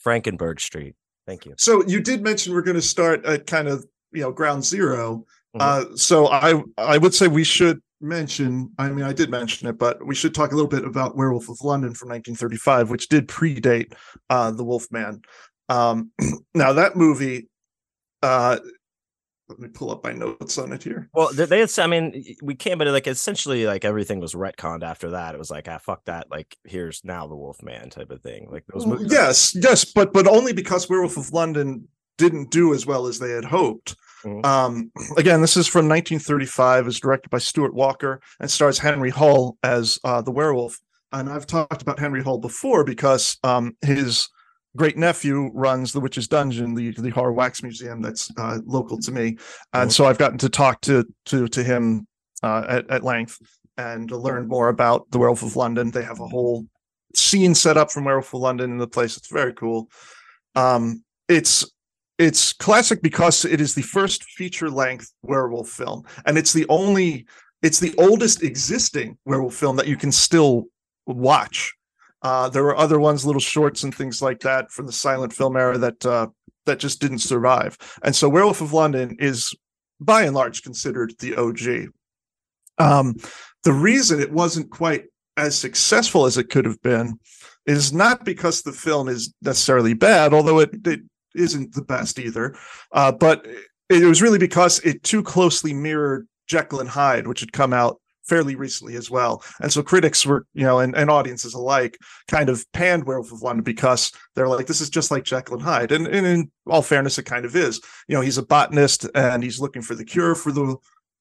[0.05, 0.95] Frankenberg Street.
[1.27, 1.55] Thank you.
[1.57, 5.25] so you did mention we're going to start at kind of you know ground 0
[5.57, 5.61] Mhm.
[5.61, 8.71] Uh, so I I would say we should mention.
[8.79, 11.49] I mean, I did mention it, but we should talk a little bit about Werewolf
[11.49, 13.95] of London from 1935, which did predate
[14.31, 15.23] uh, the Wolfman.
[15.69, 16.11] Um,
[16.55, 17.49] now that movie.
[18.23, 18.59] Uh,
[19.49, 21.09] let me pull up my notes on it here.
[21.13, 25.35] Well, they, I mean, we came, but like essentially, like everything was retconned after that.
[25.35, 26.31] It was like, ah, fuck that.
[26.31, 28.49] Like, here's now the Wolfman type of thing.
[28.51, 29.09] Like those movies.
[29.11, 33.31] Yes, yes, but but only because Werewolf of London didn't do as well as they
[33.31, 33.97] had hoped.
[34.25, 34.45] Mhm.
[34.47, 36.87] Um, again, this is from 1935.
[36.87, 40.81] Is directed by Stuart Walker and stars Henry Hull as uh, the werewolf.
[41.13, 44.29] And I've talked about Henry Hull before because um, his
[44.77, 49.13] great nephew runs the Witch's Dungeon, the the horror wax museum that's uh, local to
[49.13, 49.37] me,
[49.73, 52.07] and so I've gotten to talk to to to him
[52.43, 53.39] uh, at at length
[53.77, 55.91] and learn more about the Werewolf of London.
[55.91, 56.67] They have a whole
[57.15, 59.17] scene set up from Werewolf of London in the place.
[59.17, 59.89] It's very cool.
[60.55, 61.69] Um, it's
[62.19, 67.27] it's classic because it is the first feature length werewolf film, and it's the only
[67.63, 70.65] it's the oldest existing werewolf film that you can still
[71.07, 71.73] watch.
[72.25, 75.57] Uh, there were other ones, little shorts and things like that from the silent film
[75.57, 76.27] era that uh,
[76.65, 77.77] that just didn't survive.
[78.03, 79.55] And so, Werewolf of London is
[80.01, 81.93] by and large considered the OG.
[82.79, 83.17] Um,
[83.63, 85.05] the reason it wasn't quite
[85.37, 87.19] as successful as it could have been
[87.67, 91.01] is not because the film is necessarily bad, although it, it
[91.35, 92.57] isn't the best either,
[92.93, 93.47] uh, but
[93.89, 98.01] it was really because it too closely mirrored Jekyll and Hyde, which had come out
[98.27, 99.43] fairly recently as well.
[99.61, 101.99] And so critics were, you know, and, and audiences alike
[102.29, 105.63] kind of panned Werewolf of London because they're like, this is just like Jekyll and
[105.63, 105.93] Hyde.
[105.93, 107.81] And, and in all fairness, it kind of is.
[108.09, 110.77] You know, he's a botanist and he's looking for the cure for the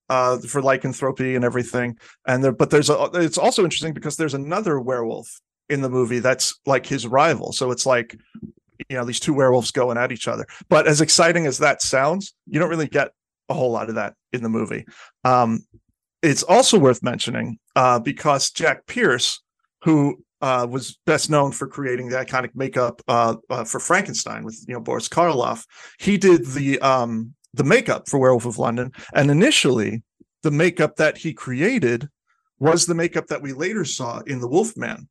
[0.10, 1.98] uh for lycanthropy and everything.
[2.28, 6.20] And there, but there's a it's also interesting because there's another werewolf in the movie
[6.20, 7.54] that's like his rival.
[7.54, 8.18] So it's like
[8.90, 10.46] you know these two werewolves going at each other.
[10.70, 13.12] But as exciting as that sounds, you don't really get
[13.50, 14.86] a whole lot of that in the movie.
[15.24, 15.66] Um,
[16.24, 19.42] it's also worth mentioning uh, because Jack Pierce,
[19.84, 24.64] who uh, was best known for creating the iconic makeup uh, uh, for Frankenstein with
[24.68, 25.66] you know Boris Karloff,
[26.00, 30.02] he did the um, the makeup for Werewolf of London, and initially
[30.42, 32.10] the makeup that he created
[32.60, 35.10] was the makeup that we later saw in The Wolfman.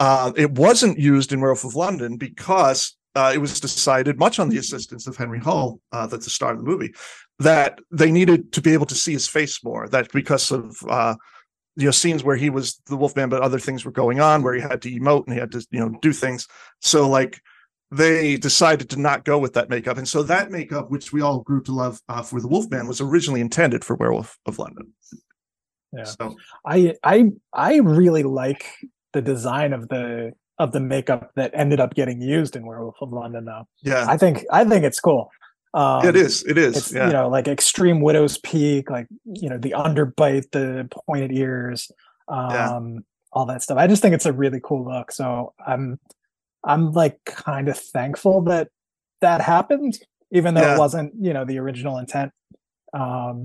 [0.00, 4.48] Uh, it wasn't used in Werewolf of London because uh, it was decided, much on
[4.48, 6.94] the assistance of Henry Hull, uh, that's the star of the movie,
[7.38, 9.88] that they needed to be able to see his face more.
[9.88, 11.16] That because of uh,
[11.76, 14.54] you know scenes where he was the Wolfman, but other things were going on where
[14.54, 16.46] he had to emote and he had to you know do things.
[16.80, 17.40] So like
[17.90, 21.40] they decided to not go with that makeup, and so that makeup, which we all
[21.40, 24.92] grew to love uh, for the Wolfman, was originally intended for Werewolf of London.
[25.92, 26.04] Yeah.
[26.04, 26.36] So
[26.66, 28.66] I I I really like
[29.12, 33.12] the design of the of the makeup that ended up getting used in Werewolf of
[33.12, 33.66] London though.
[33.82, 35.30] yeah, I think I think it's cool.
[35.74, 36.44] Um, it is.
[36.44, 36.76] It is.
[36.76, 37.06] It's yeah.
[37.06, 41.90] you know like extreme widow's peak, like you know the underbite, the pointed ears,
[42.28, 42.98] um, Yeah.
[43.32, 43.78] all that stuff.
[43.78, 45.12] I just think it's a really cool look.
[45.12, 45.98] So I'm
[46.64, 48.68] I'm like kind of thankful that
[49.20, 49.98] that happened,
[50.30, 50.74] even though Yeah.
[50.74, 52.32] it wasn't you know the original intent.
[52.94, 53.44] Um,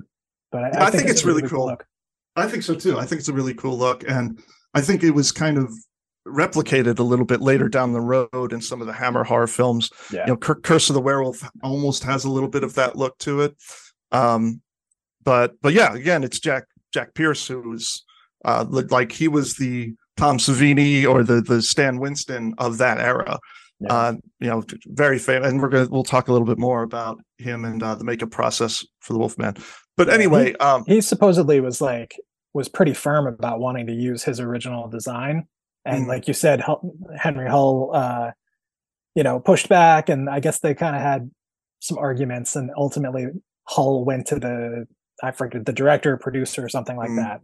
[0.51, 1.65] but I, I think it's a really cool.
[1.65, 1.85] look.
[2.35, 2.97] I think so too.
[2.97, 4.41] I think it's a really cool look, and
[4.73, 5.71] I think it was kind of
[6.27, 9.89] replicated a little bit later down the road in some of the Hammer horror films.
[10.11, 10.21] Yeah.
[10.21, 13.17] You know, Cur- Curse of the Werewolf almost has a little bit of that look
[13.19, 13.55] to it.
[14.11, 14.61] Um,
[15.23, 18.03] but but yeah, again, it's Jack Jack Pierce who's
[18.45, 23.39] uh, like he was the Tom Savini or the the Stan Winston of that era.
[23.79, 23.93] Yeah.
[23.93, 27.19] Uh, you know, very famous, and we're gonna we'll talk a little bit more about
[27.37, 29.55] him and uh, the makeup process for the Wolfman.
[29.97, 32.15] But Yeah, he- anyway, um, he supposedly was like
[32.53, 35.47] was pretty firm about wanting to use his original design
[35.85, 36.07] and Mm.
[36.07, 36.63] like you said
[37.17, 38.31] henry hull uh
[39.15, 41.29] you know pushed back and i guess they kind of had
[41.79, 43.27] some arguments and ultimately
[43.65, 44.85] hull went to the
[45.21, 47.17] i forget the director or producer or something like Mm.
[47.17, 47.41] that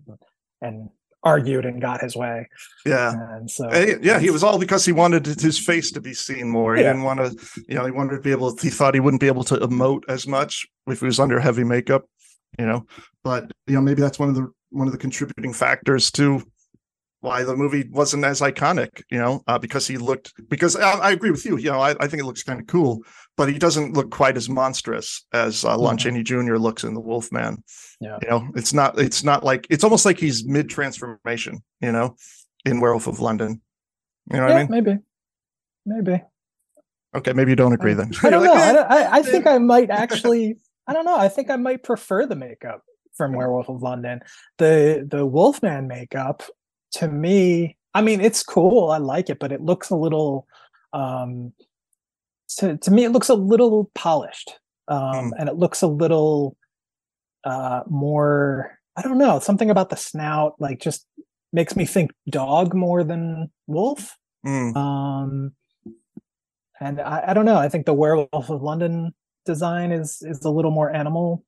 [0.62, 0.90] and
[1.22, 2.48] argued and got his way
[2.86, 3.12] yeah.
[3.36, 6.48] and so Uh, yeah, he was all because he wanted his face to be seen
[6.50, 6.76] more.
[6.78, 6.94] He Yeah.
[6.94, 8.56] didn't want to, you know, he wanted to be able.
[8.56, 11.38] To, He thought he wouldn't be able to emote as much if he was under
[11.42, 12.06] heavy makeup,
[12.58, 12.86] you know.
[13.22, 16.42] But you know, maybe that's one of the one of the contributing factors to
[17.22, 19.02] why the movie wasn't as iconic.
[19.12, 20.34] You know, uh, because he looked.
[20.50, 21.58] Because I, I agree with you.
[21.58, 23.00] You know, I, I think it looks kind of cool,
[23.38, 26.00] but he doesn't look quite as monstrous as uh, Lon Mhm.
[26.00, 26.56] Chaney Jr.
[26.58, 27.64] looks in The Wolfman.
[28.00, 28.18] Yeah.
[28.22, 29.00] You know, it's not.
[29.00, 29.68] It's not like.
[29.70, 31.64] It's almost like he's mid transformation.
[31.82, 32.16] You know,
[32.66, 33.62] in Werewolf of London.
[34.32, 34.70] You know what yeah, I mean?
[34.70, 34.98] maybe
[35.86, 36.24] maybe
[37.16, 38.12] Okay, maybe you don't agree then.
[38.24, 38.54] I don't You're know.
[38.54, 40.58] like, I, "Eh." don't- I, I think I might actually.
[40.88, 41.18] I don't know.
[41.18, 42.82] I think I might prefer the makeup
[43.16, 44.22] from Werewolf of London.
[44.60, 46.44] The the Wolfman makeup
[46.94, 47.78] to me.
[47.94, 48.92] I mean, it's cool.
[48.92, 50.48] I like it, but it looks a little.
[50.94, 51.54] um
[52.58, 55.34] To to me, it looks a little polished, um, Hmm.
[55.38, 56.56] and it looks a little
[57.44, 58.78] uh more.
[58.96, 59.40] I don't know.
[59.40, 61.06] Something about the snout, like, just
[61.54, 64.18] makes me think dog more than wolf.
[64.46, 65.52] Mm, Um,
[66.82, 67.58] and I, I don't know.
[67.58, 69.14] I think the Werewolf of London
[69.46, 71.44] design is is a little more animal,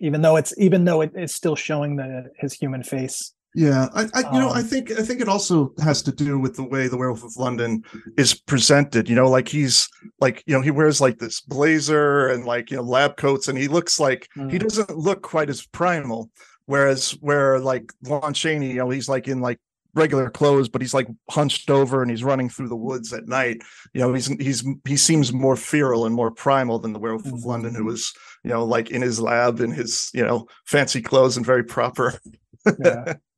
[0.00, 3.32] even though it's even though it is still showing the his human face.
[3.54, 6.38] Yeah, I, I you know, I Um, think I think it also has to do
[6.38, 7.82] with the way the Werewolf of London
[8.16, 9.08] is presented.
[9.08, 9.88] You know, like he's
[10.20, 13.58] like you know he wears like this blazer and like you know lab coats, and
[13.58, 14.60] he looks like he Mm.
[14.60, 16.30] doesn't look quite as primal.
[16.66, 19.58] Whereas where like Lon Chaney, you know, he's like in like
[19.94, 23.58] regular clothes, but he's like hunched over and he's running through the woods at night.
[23.92, 27.44] You know, he's he's he seems more feral and more primal than the Werewolf of
[27.44, 28.12] London, who was
[28.44, 32.14] you know like in his lab in his you know fancy clothes and very proper.
[32.78, 33.14] Yeah.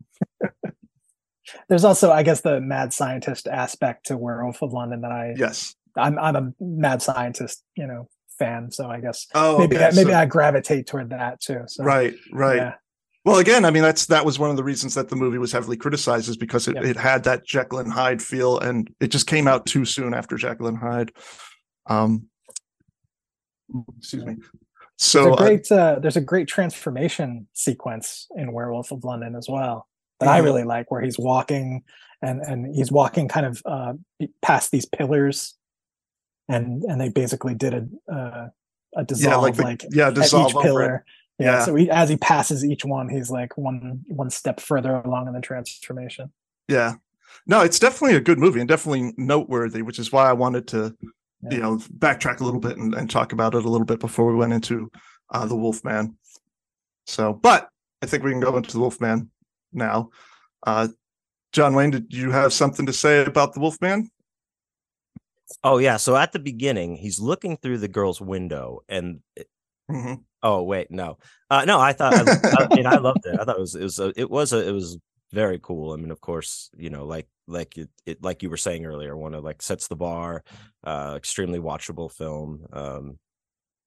[1.69, 5.75] There's also, I guess, the mad scientist aspect to Werewolf of London that I yes.
[5.97, 8.71] I'm I'm a mad scientist, you know, fan.
[8.71, 11.63] So I guess Oh, maybe okay, I, maybe so- I gravitate toward that too.
[11.67, 12.57] So right, right.
[12.57, 12.75] yeah.
[13.25, 15.51] Well, again, I mean, that's that was one of the reasons that the movie was
[15.51, 16.85] heavily criticized, is because it, Yep.
[16.85, 20.37] it had that Jekyll and Hyde feel, and it just came out too soon after
[20.37, 21.11] Jekyll and Hyde.
[21.87, 22.27] Um,
[23.99, 24.37] excuse me.
[24.99, 29.49] So there's a uh, uh, there's a great transformation sequence in Werewolf of London as
[29.49, 29.87] well
[30.21, 30.45] that I Mhm.
[30.45, 31.83] really like, where he's walking
[32.23, 33.95] and and he's walking kind of uh,
[34.43, 35.55] past these pillars,
[36.49, 38.49] and and they basically did a uh,
[38.97, 41.05] a dissolve yeah, like like, yeah, dissolve each pillar.
[41.39, 41.65] Yeah, Yeah.
[41.65, 45.35] so he, as he passes each one, he's like one one step further along in
[45.35, 46.33] the transformation.
[46.69, 46.95] Yeah.
[47.47, 50.97] No, it's definitely a good movie and definitely noteworthy, which is why I wanted to,
[51.43, 51.51] Yeah.
[51.51, 54.27] you know, backtrack a little bit and, and talk about it a little bit before
[54.31, 54.91] we went into
[55.31, 56.17] uh, the Wolfman.
[57.07, 57.69] So, but
[58.01, 59.31] I think we can go into the Wolfman
[59.75, 60.11] now.
[60.67, 60.89] Uh,
[61.53, 64.11] John Wayne, did you have something to say about the Wolfman?
[65.63, 65.97] Oh yeah.
[65.99, 69.21] So at the beginning, he's looking through the girl's window, and
[69.91, 70.25] Mhm.
[70.43, 71.19] oh wait, no,
[71.51, 71.79] uh, no.
[71.79, 73.39] I thought I, I mean I loved it.
[73.39, 74.99] I thought it was it was a, it was a, it was
[75.33, 75.93] very cool.
[75.93, 79.17] I mean, of course, you know, like like it, it like you were saying earlier,
[79.17, 80.43] one of like sets the bar.
[80.83, 82.65] Uh, extremely watchable film.
[82.73, 83.19] Um,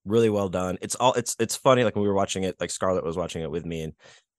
[0.05, 0.77] really well done.
[0.81, 1.83] It's all it's it's funny.
[1.83, 3.93] Like when we were watching it, like Scarlett was watching it with me, and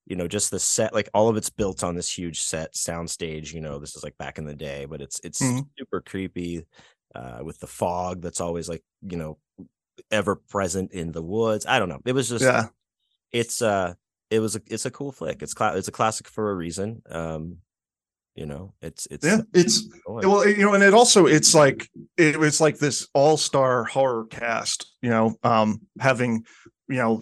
[0.08, 3.52] you know, just the set, like all of it's built on this huge set soundstage.
[3.52, 5.68] You know, this is like back in the day, but it's it's Mhm.
[5.78, 6.64] super creepy
[7.14, 9.38] uh, with the fog that's always like you know
[10.10, 11.66] ever present in the woods.
[11.66, 12.00] I don't know.
[12.06, 12.68] It was just Yeah.
[13.32, 13.94] it's uh
[14.30, 15.42] it was a it's a cool flick.
[15.42, 17.02] It's cla- it's a classic for a reason.
[17.10, 17.58] Um,
[18.34, 19.40] you know, it's it's Yeah.
[19.52, 24.26] It's, well you know and it also it's like it was like this all-star horror
[24.30, 26.44] cast you know um having
[26.88, 27.20] you know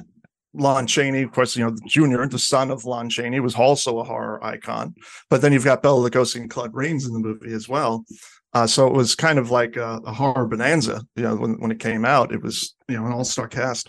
[0.57, 3.99] lon chaney of course you know the junior the son of lon chaney was also
[3.99, 4.95] a horror icon.
[5.31, 8.05] But then you've got bela lugosi and claude rains in the movie as well.
[8.53, 11.71] Uh, so it was kind of like a, a horror bonanza you know when, when
[11.71, 12.33] it came out.
[12.33, 13.89] It was you know an all-star cast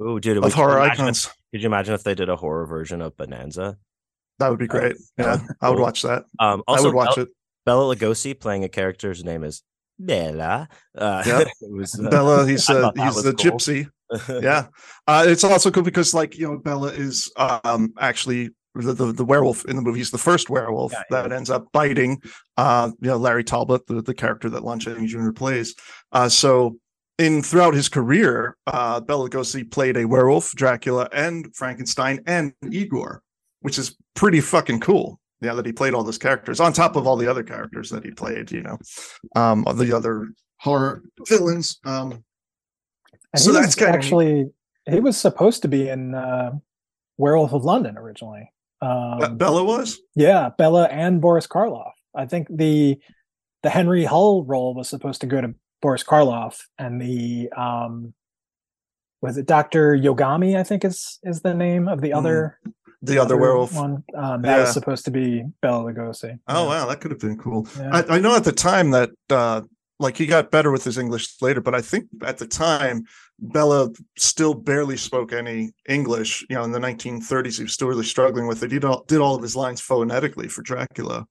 [0.00, 2.66] oh, dude, of horror imagine if- icons Could you imagine if they did a horror
[2.66, 3.76] version of Bonanza?
[4.38, 4.96] that would be great.
[5.16, 6.24] That yeah would be i would watch that.
[6.38, 7.30] Um, i also would watch Bel- it.
[7.64, 9.62] Bela Lugosi playing a character whose name is
[9.98, 10.68] Bela.
[10.96, 13.52] Uh, was, uh, bela he's I uh, he's the cool.
[13.52, 13.88] gypsy
[14.28, 14.66] yeah.
[15.06, 19.24] Uh it's also cool because like you know bela is um actually the, the, the
[19.24, 20.00] werewolf in the movie.
[20.00, 21.36] Is the first werewolf Yeah, that yeah.
[21.36, 22.20] ends up biting
[22.56, 25.74] uh you know larry talbot the, the character that lon chaney jr plays.
[26.12, 26.76] Uh so
[27.18, 33.22] in throughout his career uh bela lugosi played a werewolf dracula and frankenstein and igor
[33.60, 35.18] which is pretty fucking cool.
[35.40, 38.04] Yeah that he played all those characters on top of all the other characters that
[38.04, 38.78] he played you know
[39.34, 40.28] um the other
[40.58, 41.78] horror villains.
[41.84, 42.22] Um
[43.36, 44.46] And So that's was kinda actually
[44.88, 46.52] he was supposed to be in uh,
[47.18, 48.52] Werewolf of London originally.
[48.80, 49.98] Um, Bela was.
[50.14, 51.92] yeah, Bela and Boris Karloff.
[52.14, 52.98] I think the
[53.62, 58.14] the Henry Hull role was supposed to go to Boris Karloff, and the um,
[59.22, 60.56] was it Doctor Yogami?
[60.56, 62.58] I think is is the name of the Mm, other
[63.02, 63.74] The other werewolf.
[63.74, 64.04] one.
[64.14, 64.60] Um, that Yeah.
[64.60, 66.38] was supposed to be Bela Lugosi.
[66.48, 66.68] Oh Yeah.
[66.68, 67.66] wow, that could have been cool.
[67.78, 67.90] Yeah.
[68.08, 69.62] I, I know at the time that uh
[69.98, 73.04] like he got better with his English later, but I think at the time
[73.38, 76.44] Bela still barely spoke any English.
[76.50, 78.70] You know, in the 1930s, he was still really struggling with it.
[78.70, 81.26] He did all, did all of his lines phonetically for Dracula.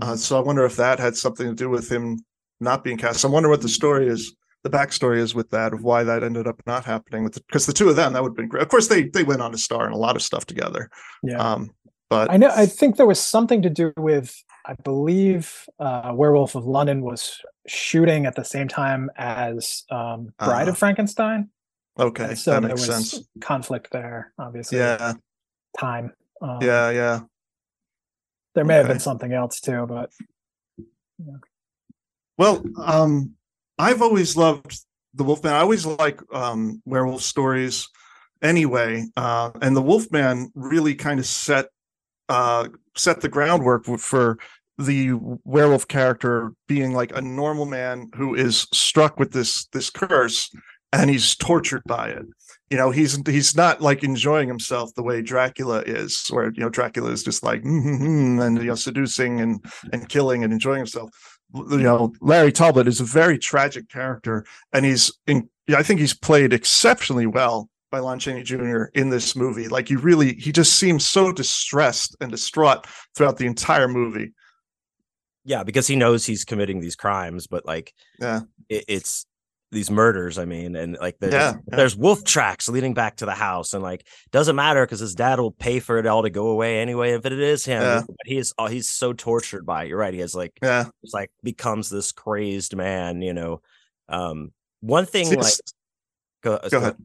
[0.00, 2.24] Uh, so I wonder if that had something to do with him
[2.60, 3.24] not being cast.
[3.24, 6.46] I wonder what the story is, the backstory is with that of why that ended
[6.46, 7.24] up not happening.
[7.24, 8.62] With because the, two of them, that would have been great.
[8.62, 10.90] Of course, they they went on to star in a lot of stuff together.
[11.22, 11.38] yeah.
[11.38, 11.70] Um,
[12.10, 12.52] but I know.
[12.54, 14.34] I think there was something to do with.
[14.66, 20.68] I believe uh, Werewolf of London was shooting at the same time as um, Bride
[20.68, 21.50] Ah, of Frankenstein.
[21.98, 23.20] okay, and so that there was sense.
[23.40, 24.32] conflict there.
[24.38, 25.14] Obviously, Yeah,
[25.78, 26.12] time.
[26.42, 27.20] Um, yeah, yeah.
[28.54, 30.10] there may have been something else too, but
[32.38, 33.32] Well, um,
[33.78, 34.78] I've always loved
[35.14, 35.52] the Wolfman.
[35.52, 37.88] I always like um, werewolf stories
[38.42, 41.66] anyway, uh, and the Wolfman really kind of set
[42.28, 44.38] uh, set the groundwork for
[44.78, 45.12] the
[45.44, 50.50] werewolf character being like a normal man who is struck with this this curse
[50.92, 52.24] and he's tortured by it.
[52.70, 56.68] You know, he's he's not like enjoying himself the way Dracula is, where you know
[56.68, 61.10] Dracula is just like "Mm-hmm," and you know seducing and and killing and enjoying himself
[61.54, 65.48] you know Larry Talbot is a very tragic character, and he's in.
[65.74, 68.84] I think he's played exceptionally well by Lon Chaney Jr.
[68.94, 69.68] in this movie.
[69.68, 72.86] Like you really, he just seems so distressed and distraught
[73.16, 74.32] throughout the entire movie.
[75.44, 78.40] Yeah, because he knows he's committing these crimes, but like, Yeah.
[78.68, 79.26] it, it's
[79.72, 80.38] these murders.
[80.38, 81.76] I mean, and like, there's, Yeah, yeah.
[81.76, 85.40] there's wolf tracks leading back to the house, and like, doesn't matter because his dad
[85.40, 87.82] will pay for it all to go away anyway if it is him.
[87.82, 88.02] Yeah.
[88.06, 89.88] But he is, oh, he's so tortured by it.
[89.88, 90.12] You're right.
[90.14, 90.84] He has like, Yeah.
[91.02, 93.22] it's like becomes this crazed man.
[93.22, 93.62] You know,
[94.08, 95.60] um, one thing like, it's-
[96.42, 96.96] go, Go ahead.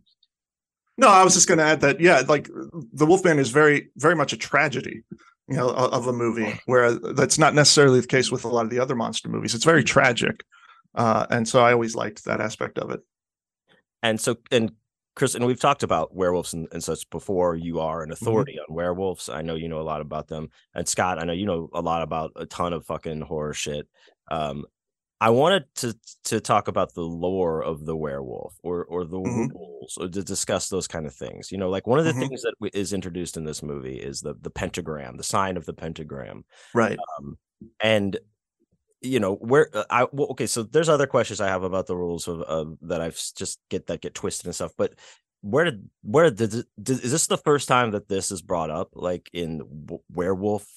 [0.98, 2.50] No, I was just going to add that yeah, like
[2.94, 5.04] the Wolfman is very very much a tragedy,
[5.48, 8.70] you know, of a movie where that's not necessarily the case with a lot of
[8.72, 9.54] the other monster movies.
[9.54, 10.44] It's very tragic.
[10.96, 13.02] Uh, and so I always liked that aspect of it.
[14.02, 14.72] and so and
[15.18, 17.56] Chris, and we've talked about werewolves and, and such before.
[17.56, 18.12] You are Mm-hmm.
[18.12, 19.28] an authority on werewolves.
[19.30, 20.50] I know you know a lot about them.
[20.74, 23.88] And Scott, I know you know a lot about a ton of fucking horror shit.
[24.32, 24.66] Um,
[25.22, 29.50] I wanted to to talk about the lore of the werewolf or or the Mhm.
[29.54, 31.52] rules or to discuss those kind of things.
[31.52, 32.20] You know, like one of the Mhm.
[32.20, 35.74] things that is introduced in this movie is the the pentagram, the sign of the
[35.74, 36.44] pentagram
[36.74, 37.02] Right.
[37.20, 37.38] um,
[37.82, 38.18] and
[39.02, 40.48] you know where uh, I well, okay.
[40.48, 43.88] So there's other questions I have about the rules of, of that I've just get
[43.88, 44.74] that get twisted and stuff.
[44.78, 44.96] But
[45.42, 48.90] where did where did, did is this the first time that this is brought up,
[48.94, 49.62] like in
[50.14, 50.68] werewolf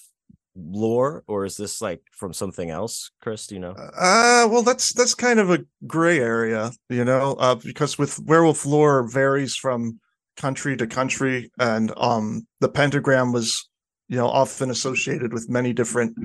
[0.59, 3.47] lore, or is this like from something else, Chris?
[3.47, 3.73] Do you know?
[3.73, 8.67] Uh, well, that's that's kind of a gray area, you know, uh, because with werewolf
[8.67, 10.01] lore varies from
[10.37, 13.69] country to country, and um, the pentagram was,
[14.09, 16.17] you know, often associated with many different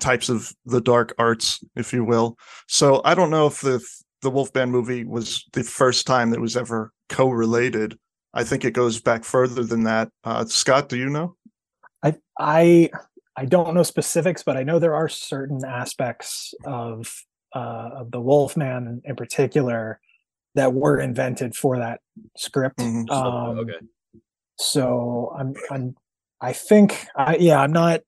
[0.00, 2.36] types of the dark arts, if you will.
[2.68, 3.84] So I don't know if the
[4.22, 7.98] the Wolfman movie was the first time that was ever co-related.
[8.32, 10.08] I think it goes back further than that.
[10.24, 11.36] Uh, Scott, do you know?
[12.02, 12.90] I I
[13.36, 17.12] I don't know specifics, but I know there are certain aspects of
[17.54, 20.00] uh, of the Wolfman in particular
[20.54, 22.00] that were invented for that
[22.36, 22.78] script.
[22.78, 23.06] Mhm.
[23.08, 23.78] So, Um, okay.
[24.58, 25.96] So I'm I'm
[26.40, 28.00] I think I yeah I'm not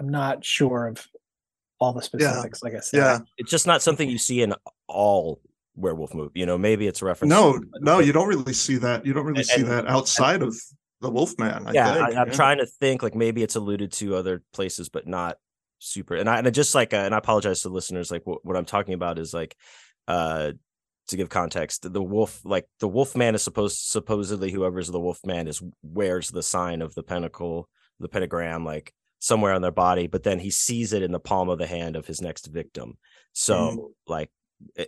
[0.00, 1.06] I'm not sure of
[1.78, 2.62] all the specifics.
[2.62, 3.18] Like I said, Yeah.
[3.38, 4.54] It's just not something you see in
[4.88, 5.40] all
[5.76, 6.40] werewolf movie.
[6.40, 7.30] You know, maybe it's a reference.
[7.30, 9.06] No, no, you don't really see that.
[9.06, 10.54] You don't really And- see and- that outside of
[11.00, 11.66] the Wolfman.
[11.66, 12.16] I yeah, think.
[12.16, 12.34] I, I'm yeah.
[12.34, 15.36] trying to think like maybe it's alluded to other places, but not
[15.78, 16.14] super.
[16.14, 18.10] And I and I just like, uh, and I apologize to listeners.
[18.10, 19.56] Like what, what I'm talking about is like,
[20.08, 20.52] uh,
[21.08, 25.18] to give context, the wolf, like the wolf man is supposed supposedly whoever's the wolf
[25.24, 30.06] man is wears the sign of the pentacle, the pentagram, like somewhere on their body,
[30.06, 32.96] but then he sees it in the palm of the hand of his next victim.
[33.32, 33.86] So Mm-hmm.
[34.06, 34.30] like,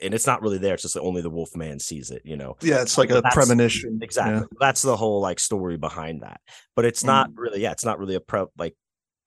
[0.02, 0.74] and it's not really there.
[0.74, 2.22] It's just that only the wolf man sees it.
[2.24, 2.56] You know.
[2.60, 4.00] Yeah, it's uh, like a premonition.
[4.02, 4.46] Exactly.
[4.60, 6.40] That's the whole like story behind that.
[6.76, 7.34] But it's not mm.
[7.36, 8.76] really, yeah, it's not really a pro like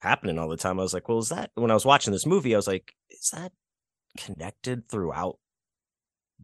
[0.00, 0.78] happening all the time.
[0.78, 2.92] I was like, well, is that when I was watching this movie, I was like,
[3.10, 3.52] is that
[4.18, 5.38] connected throughout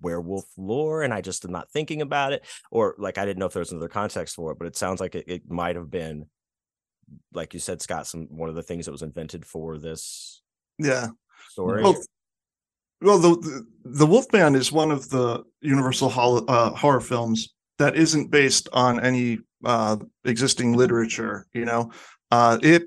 [0.01, 1.03] werewolf lore?
[1.03, 2.45] And I just am not thinking about it.
[2.71, 5.01] Or like I didn't know if there was another context for it, but it sounds
[5.01, 6.27] like it, it might have been
[7.33, 10.43] like you said, Scott, some one of the things that was invented for this
[10.79, 11.09] Yeah.
[11.51, 11.83] story.
[11.83, 12.01] Well,
[13.03, 17.97] well, the, the the Wolfman is one of the Universal hol- uh, horror films that
[17.97, 21.47] isn't based on any uh, existing literature.
[21.53, 21.91] You know,
[22.31, 22.85] uh, it,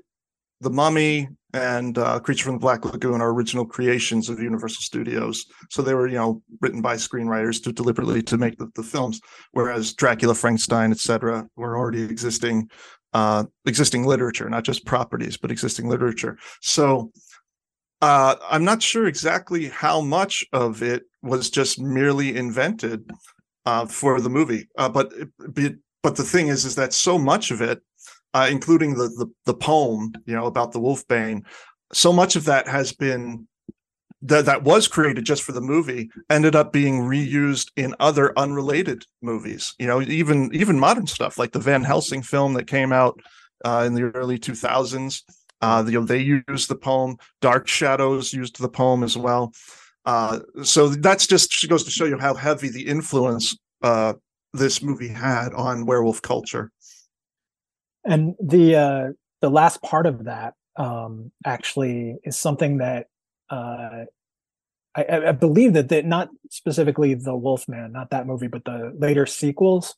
[0.60, 5.46] The Mummy, and uh, Creature from the Black Lagoon are original creations of Universal Studios.
[5.70, 9.20] So they were, you know, written by screenwriters to deliberately to make the, the films.
[9.52, 12.70] Whereas Dracula, Frankenstein, etc., were already existing
[13.12, 16.36] uh, existing literature, not just properties, but existing literature.
[16.60, 17.10] So
[18.06, 23.10] uh, I'm not sure exactly how much of it was just merely invented
[23.64, 25.12] uh, for the movie, uh, but
[26.04, 27.82] but the thing is, is that so much of it,
[28.32, 31.42] uh, including the, the the poem, you know, about the Wolfbane,
[31.92, 33.48] so much of that has been
[34.22, 39.02] that that was created just for the movie ended up being reused in other unrelated
[39.20, 39.74] movies.
[39.80, 43.18] You know, even even modern stuff like the Van Helsing film that came out
[43.64, 45.22] uh, in the early 2000s.
[45.60, 47.16] Uh, you know, they used the poem.
[47.40, 49.52] Dark Shadows used the poem as well.
[50.04, 54.14] Uh, so that's just she goes to show you how heavy the influence uh,
[54.52, 56.70] this movie had on werewolf culture.
[58.04, 59.08] and the uh
[59.40, 63.06] the last part of that um actually is something that
[63.50, 64.04] uh
[64.94, 68.94] I, I I believe that that not specifically the Wolfman, not that movie, but the
[68.96, 69.94] later sequels,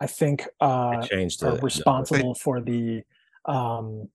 [0.00, 1.62] I think uh It changed are it.
[1.62, 3.02] responsible for the
[3.44, 4.08] um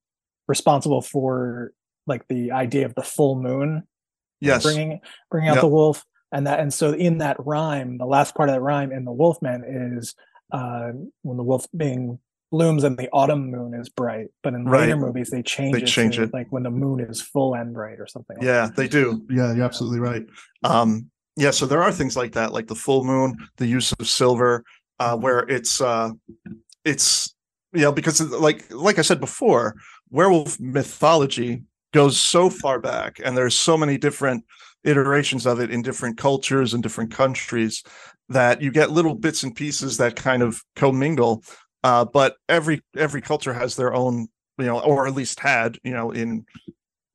[0.47, 1.71] responsible for
[2.05, 3.83] like the idea of the full moon
[4.39, 4.99] Yes, bringing
[5.31, 5.61] bringing out Yep.
[5.61, 8.91] the wolf and that and so in that rhyme the last part of that rhyme
[8.91, 9.63] in the wolfman
[9.97, 10.13] is
[10.51, 10.91] uh
[11.23, 12.19] when the wolf being
[12.51, 15.87] blooms and the autumn moon is bright but in later movies they change They it
[15.87, 16.33] change to it.
[16.33, 19.25] like when the moon is full and bright or something like yeah, they do.
[19.29, 20.23] Yeah, you're absolutely right.
[20.63, 24.07] Um, yeah, so there are things like that, like the full moon, the use of
[24.07, 24.63] silver,
[24.99, 26.11] uh, where it's uh,
[26.85, 27.35] it's
[27.73, 29.75] you know because like like I said before,
[30.09, 34.43] werewolf mythology goes so far back, and there's so many different
[34.83, 37.83] iterations of it in different cultures and different countries
[38.29, 41.43] that you get little bits and pieces that kind of commingle.
[41.83, 44.27] Uh, but every every culture has their own,
[44.57, 46.45] you know, or at least had, you know, in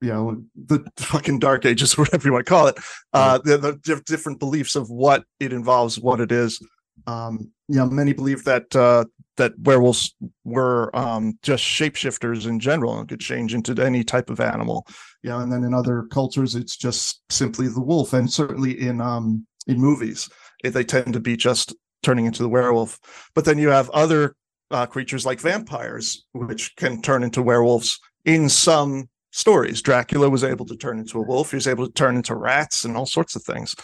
[0.01, 2.77] you know the fucking dark ages whatever you want to call it
[3.13, 6.61] uh the, the diff- different beliefs of what it involves what it is
[7.07, 9.05] um you know many believe that uh
[9.37, 10.15] that werewolves
[10.45, 14.87] were um just shapeshifters in general and could change into any type of animal
[15.23, 19.47] know and then in other cultures it's just simply the wolf and certainly in um
[19.67, 20.29] in movies
[20.63, 22.99] they tend to be just turning into the werewolf
[23.35, 24.35] but then you have other
[24.71, 29.83] uh, creatures like vampires which can turn into werewolves in some stories.
[29.83, 31.51] Dracula was able to turn into a wolf.
[31.51, 33.75] He was able to turn into rats and all sorts of things.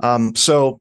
[0.00, 0.80] Um, so,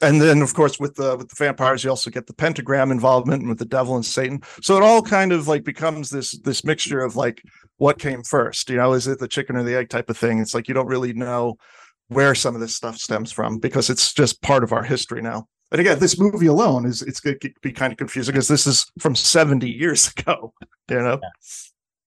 [0.00, 3.40] and then of course with the with the vampires, you also get the pentagram involvement
[3.40, 4.42] and with the devil and Satan.
[4.62, 7.42] So it all kind of like becomes this this mixture of like
[7.78, 8.68] what came first.
[8.70, 10.38] You know, is it the chicken or the egg type of thing?
[10.38, 11.56] It's like you don't really know
[12.08, 15.48] where some of this stuff stems from because it's just part of our history now.
[15.72, 18.66] And again, this movie alone is it's going to be kind of confusing because this
[18.68, 20.54] is from 70 years ago,
[20.88, 21.18] you know.
[21.22, 21.28] Yeah.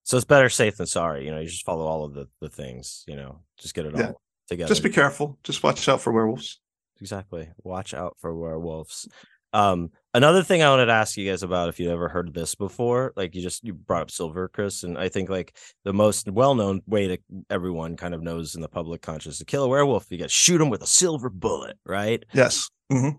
[0.03, 1.25] So it's better safe than sorry.
[1.25, 3.03] You know, you just follow all of the the things.
[3.07, 4.07] You know, just get it Yeah.
[4.07, 4.69] all together.
[4.69, 5.37] Just be careful.
[5.43, 6.59] Just watch out for werewolves.
[7.01, 7.49] Exactly.
[7.63, 9.07] Watch out for werewolves.
[9.51, 12.33] Um, another thing I wanted to ask you guys about, if you ever heard of
[12.35, 15.93] this before, like you just you brought up silver, Chris, and I think like the
[15.93, 17.17] most well-known way to
[17.49, 20.29] everyone kind of knows in the public conscious to kill a werewolf, you got to
[20.29, 22.23] shoot them with a silver bullet, right?
[22.33, 22.69] Yes.
[22.91, 23.09] hmm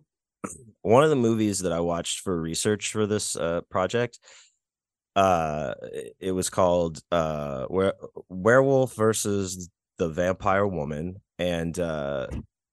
[0.83, 4.21] one of the movies that I watched for research for this uh, project,
[5.17, 7.97] uh, it- it was called uh, Were-
[8.29, 9.69] Werewolf versus
[9.99, 12.29] the Vampire Woman, and uh,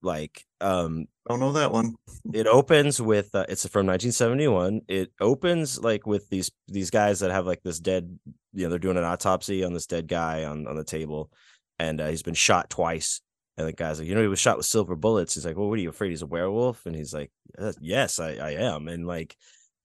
[0.07, 1.95] like um, I Don't know that one.
[2.33, 4.81] it opens with uh, it's from 1971.
[4.87, 8.17] It opens like with these these guys that have like this dead,
[8.53, 11.31] you know, they're doing an autopsy on this dead guy on on the table,
[11.77, 13.21] and uh, he's been shot twice.
[13.57, 15.33] And the guy's like, you know, he was shot with silver bullets.
[15.33, 16.11] He's like, well, what are you afraid?
[16.11, 18.87] He's a werewolf, and he's like, "Uh, yes, I I am.
[18.87, 19.35] And like,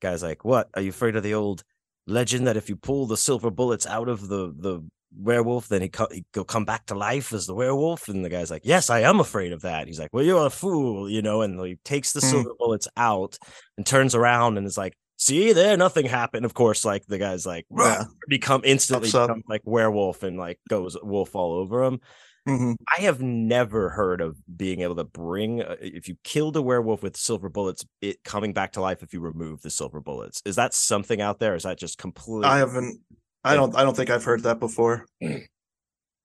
[0.01, 0.69] guy's like, what?
[0.75, 1.65] Are you afraid of the old
[2.07, 4.83] legend that if you pull the silver bullets out of the the
[5.17, 8.09] werewolf, then he co- he'll come back to life as the werewolf?
[8.09, 9.87] And the guy's like, yes, I am afraid of that.
[9.87, 11.43] He's like, well, you're a fool, you know.
[11.43, 12.27] And he takes the Hmm.
[12.27, 13.39] silver bullets out
[13.77, 16.45] and turns around and is like, see there, nothing happened.
[16.45, 18.05] Of course, like the guy's like, Yeah.
[18.29, 22.01] become instantly become like werewolf and like goes wolf all over him.
[22.47, 26.63] hmm I have never heard of being able to bring uh, if you killed a
[26.63, 30.43] werewolf with silver bullets, it coming back to life if you remove the silver bullets.
[30.45, 31.55] Is that something out there?
[31.55, 33.01] Is that just completely I haven't.
[33.45, 33.75] I don't.
[33.77, 35.07] I don't think I've heard that before.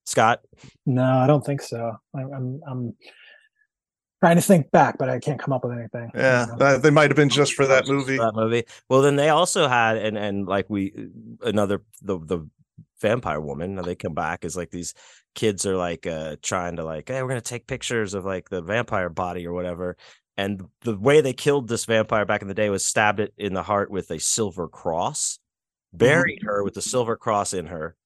[0.06, 0.40] Scott?
[0.86, 1.96] No, I don't think so.
[2.14, 2.94] I, I'm I'm
[4.20, 6.10] trying to think back, but I can't come up with anything.
[6.14, 8.16] Yeah, they might have been just for that movie.
[8.16, 8.64] That movie.
[8.88, 10.92] Well, then they also had and and like we
[11.42, 12.48] another the the
[13.00, 13.74] vampire woman.
[13.74, 14.94] Now they come back as like these
[15.34, 18.62] kids are like uh trying to like, hey, we're gonna take pictures of like the
[18.62, 19.96] vampire body or whatever.
[20.36, 23.54] And the way they killed this vampire back in the day was stabbed it in
[23.54, 25.40] the heart with a silver cross,
[25.92, 27.96] buried her with the silver cross in her.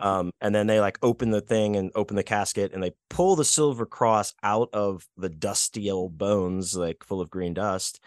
[0.00, 3.36] Um, and then they like open the thing and open the casket and they pull
[3.36, 8.00] the silver cross out of the dusty old bones, like full of green dust.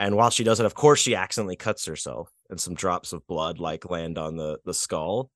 [0.00, 3.26] And while she does it, of course, she accidentally cuts herself, and some drops of
[3.26, 5.30] blood like land on the the skull.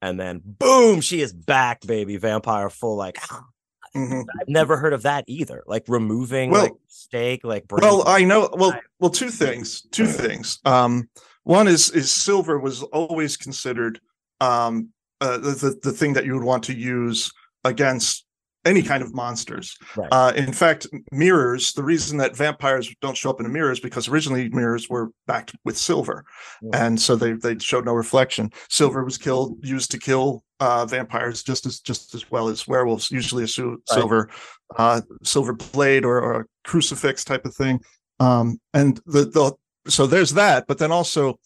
[0.00, 2.96] And then boom, she is back, baby, vampire full.
[2.96, 3.18] Like
[3.94, 4.24] Mhm.
[4.40, 5.62] I've never heard of that either.
[5.66, 8.48] Like removing Well- like steak, like brain- Well, I know.
[8.52, 9.82] Well, well, two things.
[9.90, 10.58] Two things.
[10.64, 11.08] Um,
[11.46, 14.00] one is is silver was always considered
[14.40, 14.90] um
[15.20, 17.32] uh, the, the thing that you would want to use
[17.64, 18.26] against
[18.66, 19.76] any kind of monsters.
[19.96, 20.08] Right.
[20.10, 21.72] Uh, in fact, mirrors.
[21.72, 25.10] The reason that vampires don't show up in a mirror is because originally mirrors were
[25.26, 26.24] backed with silver,
[26.62, 26.70] Mm.
[26.74, 28.50] and so they they showed no reflection.
[28.68, 33.10] Silver was killed used to kill uh, vampires just as just as well as werewolves.
[33.10, 34.28] Usually a sil- silver
[34.76, 37.80] uh, silver blade or, or a crucifix type of thing.
[38.18, 39.52] Um, and the the
[39.88, 41.38] so there's that, but then also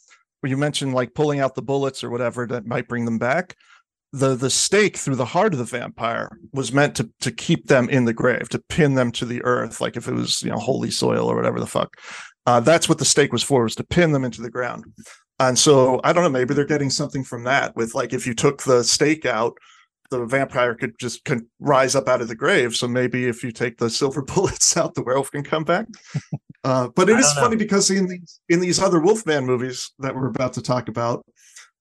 [0.42, 3.56] you mentioned like pulling out the bullets or whatever that might bring them back.
[4.12, 7.88] The the stake through the heart of the vampire was meant to to keep them
[7.88, 10.56] in the grave to pin them to the earth like if it was you know
[10.56, 11.96] holy soil or whatever the fuck.
[12.46, 14.84] Uh, that's what the stake was for was to pin them into the ground.
[15.38, 18.34] And so i don't know maybe they're getting something from that with like if you
[18.34, 19.56] took the stake out
[20.10, 22.74] the vampire could just can rise up out of the grave.
[22.74, 25.86] So maybe if you take the silver bullets out the werewolf can come back
[26.64, 30.14] uh, but it I is funny because in these in these other wolfman movies that
[30.14, 31.24] we're about to talk about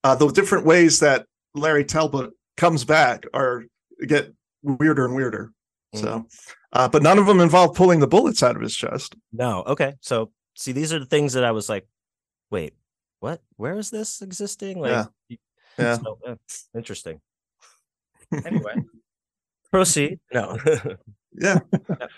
[0.03, 1.25] uh, the different ways that
[1.55, 3.65] Larry Talbot comes back are
[4.07, 5.51] get weirder and weirder.
[5.95, 6.27] So,
[6.71, 9.15] uh, but none of them involve pulling the bullets out of his chest.
[9.33, 9.95] no, okay.
[10.01, 11.87] So see, these are the things that I was like,
[12.51, 12.73] wait,
[13.19, 13.41] what?
[13.57, 14.79] Where is this existing?
[14.79, 15.37] Like, Yeah.
[15.77, 15.97] Yeah.
[15.97, 16.35] so, uh,
[16.75, 17.21] interesting.
[18.31, 18.75] Anyway,
[19.71, 20.19] proceed.
[20.33, 20.57] No.
[21.31, 21.59] Yeah.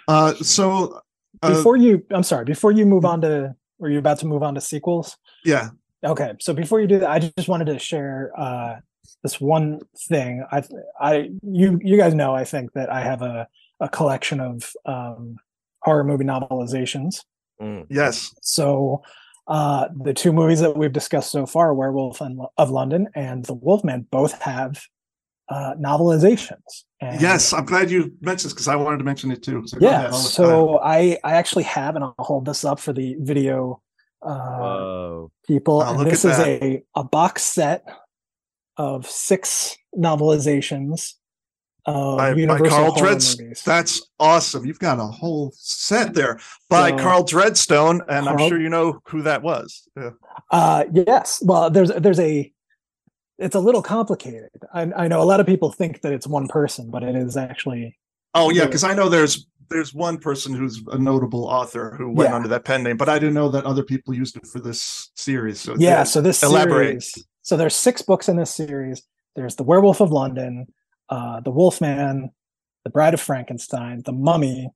[0.07, 1.01] Uh, so
[1.41, 4.43] uh, before you, I'm sorry, before you move on to, were you about to move
[4.43, 5.17] on to sequels?
[5.45, 5.69] yeah,
[6.03, 8.77] Okay, so before you do that, I just wanted to share uh,
[9.23, 10.43] this one thing.
[10.51, 10.63] I,
[10.99, 13.47] I, you, you guys know, I think that I have a
[13.81, 15.35] a collection of um,
[15.81, 17.25] horror movie novelizations.
[17.61, 17.87] Mm.
[17.89, 19.03] yes, So
[19.47, 23.53] uh, the two movies that we've discussed so far, Werewolf and, of London and The
[23.53, 24.81] Wolfman, both have
[25.49, 26.85] uh, novelizations.
[27.01, 27.51] And yes.
[27.51, 29.63] I'm glad you mentioned this because I wanted to mention it too.
[29.65, 30.05] So yeah.
[30.05, 33.81] I'll- So I I actually have, and I'll hold this up for the video
[34.21, 35.79] uh, people.
[35.79, 36.47] Wow, and this is that.
[36.47, 37.83] a a box set
[38.77, 41.13] of six novelizations
[41.85, 43.63] of by, by Carl horror Dreadstone.
[43.63, 44.65] That's awesome.
[44.65, 46.39] You've got a whole set there
[46.69, 49.87] by So- Carl Dreadstone, and I'm sure you know who that was.
[49.97, 50.11] Yeah.
[50.51, 51.41] Uh, yes.
[51.43, 52.53] Well, there's there's a
[53.41, 54.49] it's a little complicated.
[54.73, 57.35] I, I know a lot of people think that it's one person, but it is
[57.37, 57.97] actually
[58.33, 62.29] Oh yeah, because I know there's there's one person who's a notable author who went
[62.29, 62.35] Yeah.
[62.35, 65.11] under that pen name, but I didn't know that other people used it for this
[65.15, 65.59] series.
[65.61, 66.03] So yeah.
[66.03, 67.01] So this elaborate.
[67.03, 67.27] series.
[67.41, 69.01] So there's six books in this series.
[69.35, 70.67] There's the Werewolf of London,
[71.09, 72.31] uh, the Wolfman,
[72.83, 74.69] the Bride of Frankenstein, the Mummy,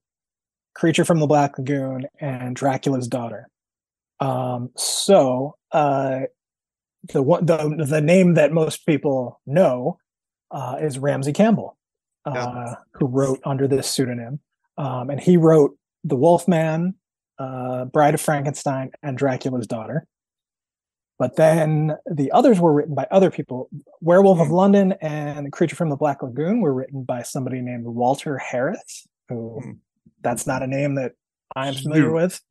[0.74, 3.48] Creature from the Black Lagoon, and Dracula's Daughter.
[4.20, 6.22] Um, so uh,
[7.14, 10.00] the one the the name that most people know
[10.52, 11.78] uh, is Ramsey Campbell,
[12.26, 12.74] uh, Yeah.
[12.94, 14.40] who wrote under this pseudonym,
[14.78, 16.96] um, and he wrote The Wolfman,
[17.40, 20.08] uh, Bride of Frankenstein, and Dracula's Daughter.
[21.18, 23.70] But then the others were written by other people.
[24.02, 28.38] Werewolf of London and Creature from the Black Lagoon were written by somebody named Walter
[28.38, 29.72] Harris, who Hmm.
[30.22, 31.14] that's not a name that
[31.56, 32.42] I'm familiar with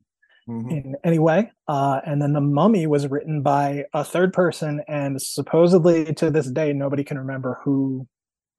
[0.47, 0.71] Mhm.
[0.71, 1.51] in any way.
[1.67, 6.49] Uh, and then The Mummy was written by a third person, and supposedly to this
[6.51, 8.07] day, nobody can remember who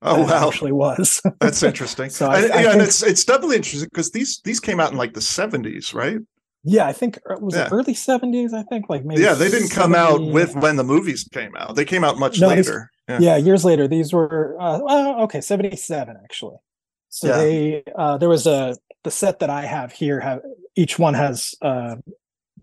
[0.03, 1.23] Oh wow, actually was.
[1.41, 2.11] that's interesting.
[2.11, 4.93] So I- and, I yeah, and it's it's doubly interesting because these these came out
[4.93, 6.19] in like the 70s, right?
[6.69, 7.67] yeah, I think uh, was Yeah.
[7.67, 10.83] it early 70s, I think, like maybe yeah, they didn't come out with when the
[10.85, 11.77] movies came out.
[11.77, 12.91] They came out much No, these- later.
[13.09, 13.19] Yeah.
[13.21, 16.57] yeah years later these were uh, well, okay 77 actually
[17.09, 18.75] so they uh there was a
[19.07, 20.41] the set that i have here have
[20.75, 21.95] each one has uh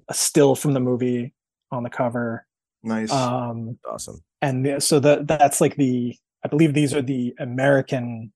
[0.09, 1.33] a still from the movie
[1.71, 2.45] on the cover
[2.83, 3.11] Nice.
[3.13, 4.21] um Awesome.
[4.41, 8.33] and so that that's like the i believe these are the american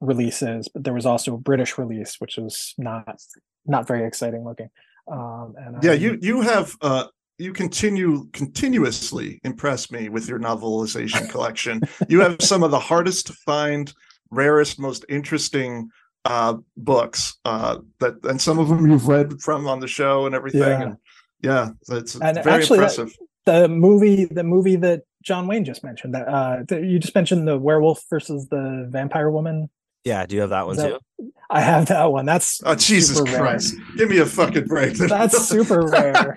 [0.00, 3.20] releases but there was also a british release which was not
[3.66, 4.70] not very exciting looking
[5.12, 7.04] um and yeah, I'm- you you have uh
[7.38, 11.82] you continue continuously impress me with your novelization collection.
[12.08, 13.92] you have some of the hardest to find,
[14.30, 15.90] rarest, most interesting
[16.26, 20.34] uh books uh that and some of them you've read from on the show and
[20.34, 20.82] everything Yeah.
[20.82, 20.96] and
[21.42, 25.82] yeah that's And very actually that- impressive the movie the movie that John Wayne just
[25.84, 29.68] mentioned that uh th- you just mentioned the werewolf versus the vampire woman.
[30.04, 30.24] Yeah.
[30.26, 31.32] Do you have that one that- too?
[31.50, 32.26] I have that one.
[32.26, 33.40] That's oh jesus super rare.
[33.40, 36.36] christ give me a fucking break That's super rare.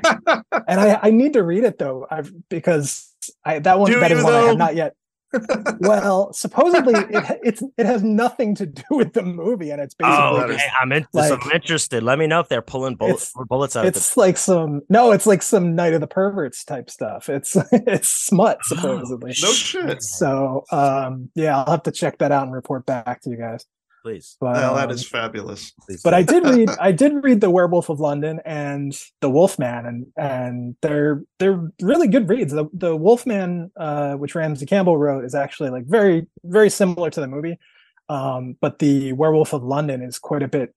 [0.68, 2.06] And I I need to read it though.
[2.10, 3.12] I've because
[3.44, 4.48] I that one Do that is you, one I though?
[4.50, 4.94] have not yet.
[5.80, 10.17] Well, supposedly it it's it has nothing to do with the movie and it's basically
[10.17, 10.57] Oh, okay.
[10.82, 12.03] I'm in, like- I'm interested.
[12.03, 15.11] Let me know if they're pulling bullets, It's- bullets out of it's like some no,
[15.11, 17.30] it's like some Night of the Perverts type stuff.
[17.30, 19.30] It's it's smut supposedly.
[19.41, 23.30] no shit So um yeah, I'll have to check that out and report back to
[23.30, 23.65] you guys.
[24.10, 24.16] The.
[24.20, 24.38] Please.
[24.39, 26.14] But, well that um, is fabulous but.
[26.14, 30.76] I did read I did read The Werewolf of London and The Wolfman and and
[30.82, 32.53] they're they're really good reads.
[32.53, 37.20] The the Wolfman uh which Ramsey Campbell wrote is actually like very very similar to
[37.20, 37.57] the movie.
[38.10, 40.74] Um but the Werewolf of London is quite a bit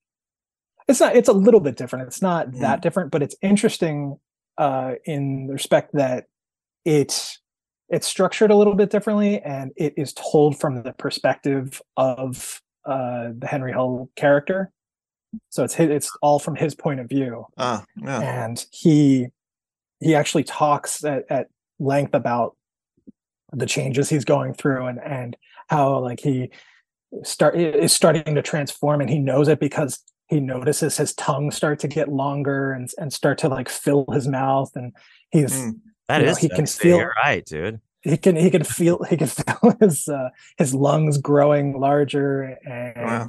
[0.88, 2.06] it's not it's a little bit different.
[2.08, 2.60] It's not Mm.
[2.60, 4.18] that different, but it's interesting
[4.58, 6.26] uh in the respect that
[6.84, 7.38] it
[7.88, 13.28] it's structured a little bit differently and it is told from the perspective of uh
[13.36, 14.70] the Henry Hull character.
[15.48, 19.28] So it's his, it's all from his point of view ah yeah and he
[20.00, 21.46] he actually talks at, at
[21.78, 22.56] length about
[23.52, 25.36] the changes he's going through and and
[25.68, 26.50] how like he
[27.22, 31.78] start is starting to transform and he knows it because he notices his tongue start
[31.78, 34.92] to get longer and and start to like fill his mouth and
[35.30, 35.80] he's Mm.
[36.08, 37.80] That you know, he can feel- You're right, dude.
[38.02, 42.94] He can he can feel he can feel his uh, his lungs growing larger and
[42.96, 43.26] Wow.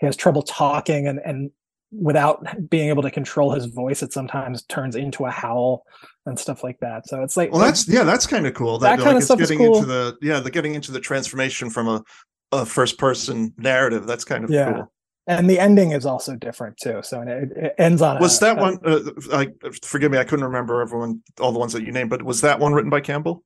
[0.00, 1.50] he has trouble talking and and
[1.92, 5.84] without being able to control his voice it sometimes turns into a howl
[6.26, 8.78] and stuff like that so it's like Well, that's yeah, that's kind of cool.
[8.78, 9.76] That That, kinda like it's stuff is getting cool.
[9.76, 12.02] into the yeah, the getting into the transformation from a,
[12.50, 14.06] a first person narrative.
[14.06, 14.72] That's kind of Yeah.
[14.72, 14.92] cool.
[15.28, 18.58] and the ending is also different too so it, it ends on Was a- that
[18.58, 18.78] a- one?
[18.84, 22.22] Uh, like, forgive me, I couldn't remember everyone, all the ones that you named, but
[22.22, 23.44] was that one written by Campbell?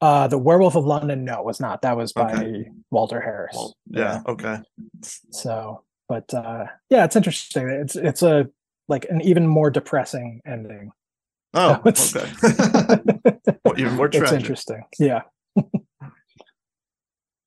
[0.00, 1.82] Uh, the Werewolf of London, no, it was not.
[1.82, 2.70] That was by Okay.
[2.90, 3.54] Walter Harris.
[3.54, 4.58] Well, yeah, okay.
[5.30, 7.68] So, but uh, yeah, it's interesting.
[7.68, 8.48] It's it's a
[8.88, 10.90] like an even more depressing ending.
[11.54, 13.00] Oh, So it's- okay.
[13.64, 14.82] Well, even more it's interesting.
[14.98, 15.22] Yeah.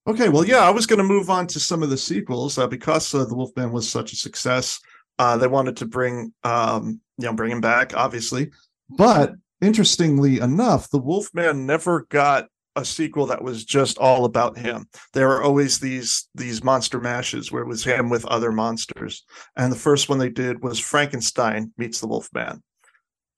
[0.06, 2.68] Okay, well, yeah, I was going to move on to some of the sequels uh,
[2.68, 4.82] because uh, the Wolfman was such a success.
[5.18, 8.52] Uh, they wanted to bring, um, you know, bring him back, obviously.
[8.90, 9.32] But
[9.64, 14.88] interestingly enough, the Wolfman never got a sequel that was just all about him.
[15.14, 19.23] There were always these these monster mashes where it was him with other monsters.
[19.56, 22.64] And the first one they did was Frankenstein meets the Wolfman.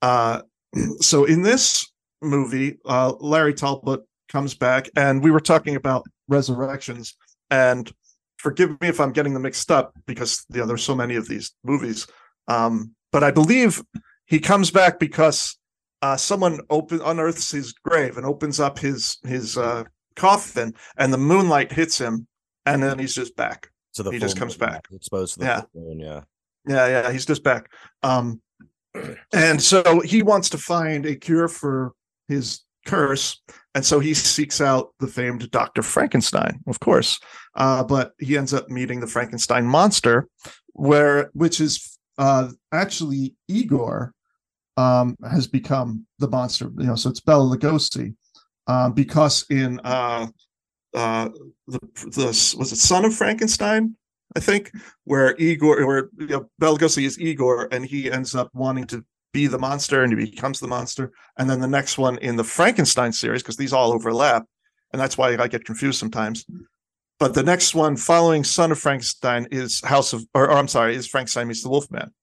[0.01, 0.41] Uh,
[0.99, 1.91] so in this
[2.21, 7.15] movie, uh, Larry Talbot comes back, and we were talking about resurrections.
[7.51, 7.91] And
[8.37, 11.27] forgive me if I'm getting them mixed up because you know there's so many of
[11.27, 12.07] these movies.
[12.47, 13.83] Um, but I believe
[14.25, 15.57] he comes back because
[16.05, 19.83] uh, someone open unearths his grave and opens up his his uh,
[20.15, 22.27] coffin, and the moonlight hits him,
[22.67, 23.69] and then he's just back.
[23.91, 24.81] So the He just comes back.
[24.91, 25.61] exposed to the Yeah.
[25.73, 26.21] moon, yeah.
[26.67, 27.71] Yeah, yeah, he's just back.
[28.03, 28.41] Um,
[29.33, 31.93] and so he wants to find a cure for
[32.27, 33.41] his curse,
[33.73, 37.19] and so he seeks out the famed Doctor Frankenstein, of course.
[37.55, 40.27] Uh, but he ends up meeting the Frankenstein monster,
[40.73, 44.13] where which is uh, actually Igor
[44.77, 46.71] um, has become the monster.
[46.77, 48.15] You know, so it's Bela Lugosi,
[48.67, 50.27] um, because in uh,
[50.93, 51.29] uh,
[51.67, 53.95] the the was it Son of Frankenstein,
[54.35, 54.71] I think,
[55.03, 59.05] where Igor, where you know, Bela Lugosi is Igor, and he ends up wanting to
[59.33, 61.11] be the monster, and he becomes the monster.
[61.37, 64.45] And then the next one in the Frankenstein series, because these all overlap,
[64.93, 66.45] and that's why I get confused sometimes.
[67.19, 70.95] But the next one following Son of Frankenstein is House of, or, or I'm sorry,
[70.95, 72.13] is Frankenstein meets the Wolfman.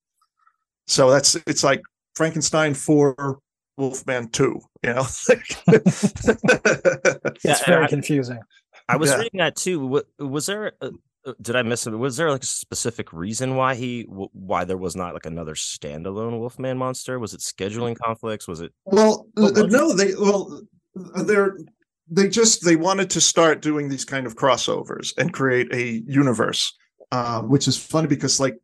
[0.87, 1.81] So that's it's like
[2.15, 3.39] Frankenstein for
[3.77, 5.05] Wolfman two, you know.
[5.67, 8.39] It's Yeah, very I- confusing.
[8.89, 9.17] I was Yeah.
[9.17, 10.01] reading that too.
[10.19, 10.73] Was there?
[10.81, 10.89] uh,
[11.25, 11.91] uh, Did I miss it?
[11.91, 16.37] Was there like a specific reason why he why there was not like another standalone
[16.39, 17.17] Wolfman monster?
[17.17, 18.45] Was it scheduling conflicts?
[18.47, 18.73] Was it?
[18.85, 20.61] Well, uh, was no, they well,
[21.23, 21.57] they're
[22.09, 26.75] they just they wanted to start doing these kind of crossovers and create a universe,
[27.13, 28.55] uh, which is funny because like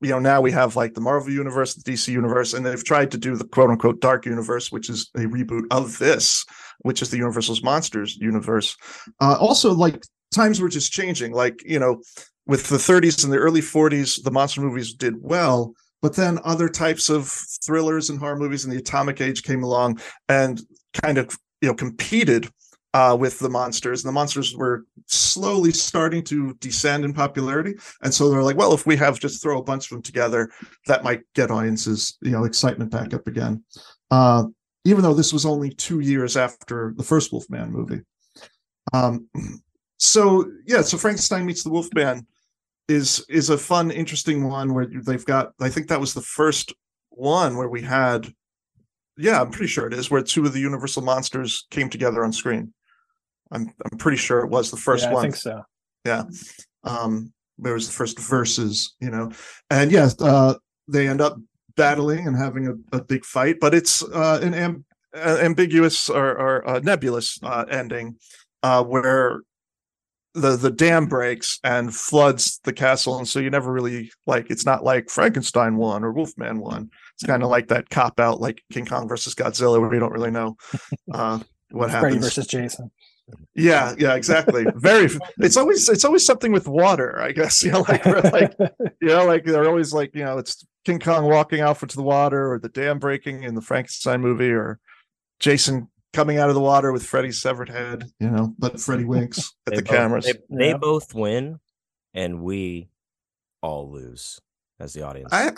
[0.00, 3.10] you know now we have like the Marvel universe, the DC universe, and they've tried
[3.12, 6.44] to do the quote unquote dark universe, which is a reboot of this,
[6.80, 8.76] which is the Universal's Monsters universe.
[9.20, 10.02] Uh, also, like
[10.32, 11.32] times were just changing.
[11.32, 12.02] Like you know,
[12.46, 16.68] with the 30s and the early 40s, the monster movies did well, but then other
[16.68, 17.28] types of
[17.64, 20.60] thrillers and horror movies in the atomic age came along and
[21.02, 22.48] kind of you know competed
[22.94, 24.02] uh, with the monsters.
[24.02, 27.74] And the monsters were slowly starting to descend in popularity.
[28.02, 30.50] And so they're like well if we have just throw a bunch of them together
[30.86, 33.62] that might get audiences you know excitement back up again.
[34.10, 34.44] Uh,
[34.86, 38.00] even though this was only two years after the first wolfman movie.
[38.92, 39.28] Um,
[39.98, 42.26] so yeah so frankenstein meets the wolfman
[42.88, 46.74] is is a fun interesting one where they've got i think that was the first
[47.10, 48.32] one where we had
[49.16, 52.32] yeah i'm pretty sure it is where two of the universal monsters came together on
[52.32, 52.72] screen
[53.54, 55.62] i'm i'm pretty sure it was the first yeah, one I think so.
[56.04, 56.24] Yeah.
[56.82, 59.30] Um there was the first verses you know
[59.70, 60.54] and yes uh
[60.88, 61.38] they end up
[61.76, 64.84] battling and having a, a big fight but it's uh an am-
[65.16, 68.16] uh, ambiguous or, or uh, nebulous uh ending
[68.64, 69.40] uh where
[70.34, 74.66] the the dam breaks and floods the castle and so you never really like it's
[74.66, 78.62] not like frankenstein won or wolfman won it's kind of like that cop out like
[78.72, 80.56] king kong versus godzilla where you don't really know
[81.12, 81.38] uh
[81.74, 82.90] what Freddy happens versus Jason.
[83.54, 84.64] Yeah, yeah, exactly.
[84.76, 85.08] Very.
[85.38, 87.62] It's always it's always something with water, I guess.
[87.64, 88.54] You know, like we're like
[89.00, 92.02] you know, like they're always like you know, it's King Kong walking off into the
[92.02, 94.78] water, or the dam breaking in the Frankenstein movie, or
[95.40, 98.04] Jason coming out of the water with Freddy's severed head.
[98.20, 100.24] You know, but Freddy winks at They the both- cameras.
[100.26, 100.76] They, they Yeah.
[100.76, 101.58] both win,
[102.12, 102.88] and we
[103.62, 104.38] all lose
[104.78, 105.32] as the audience.
[105.32, 105.52] I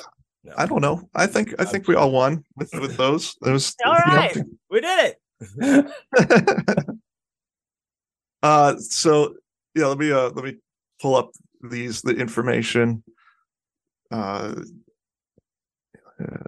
[0.44, 0.52] No.
[0.56, 1.08] I don't know.
[1.14, 3.34] I think I think we all won with with those.
[3.42, 3.74] Those.
[3.84, 5.86] All you know, we did it.
[8.46, 9.34] uh so
[9.74, 10.54] yeah let me uh let me
[11.00, 11.32] pull up
[11.62, 13.02] these the information.
[14.10, 14.54] Uh,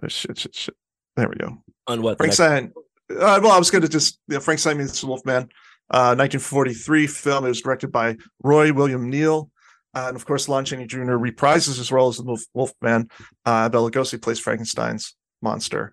[0.07, 0.75] shit shit shit.
[1.15, 1.57] There we go.
[1.87, 2.19] On what?
[2.19, 2.71] next- frankenstein
[3.11, 5.43] uh, well i was gonna just you know, the wolfman.
[5.91, 9.49] Uh 1943 film it was directed by roy william neill
[9.95, 13.09] uh, and of course lon chaney jr reprises his role as the wolfman.
[13.45, 15.91] Uh bela lugosi plays frankenstein's monster.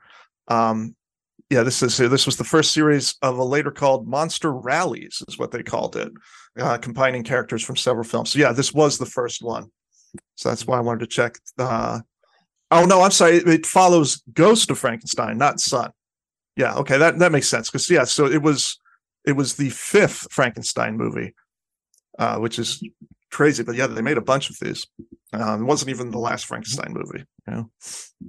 [0.48, 0.94] Um
[1.50, 5.38] yeah, this is this was the first series of a later called Monster Rallies, is
[5.38, 6.12] what they called it,
[6.58, 8.30] uh, combining characters from several films.
[8.30, 9.70] So yeah, this was the first one.
[10.34, 11.38] So that's why I wanted to check.
[11.56, 12.00] Uh,
[12.72, 13.36] oh no, I'm sorry.
[13.36, 15.90] It, it follows Ghost of Frankenstein, not Son.
[16.56, 18.80] Yeah, okay, that that makes sense because yeah, so it was
[19.24, 21.34] it was the fifth Frankenstein movie,
[22.18, 22.82] uh, which is
[23.30, 23.62] crazy.
[23.62, 24.84] But yeah, they made a bunch of these.
[25.32, 27.24] Um, it wasn't even the last Frankenstein movie.
[27.48, 27.70] You know,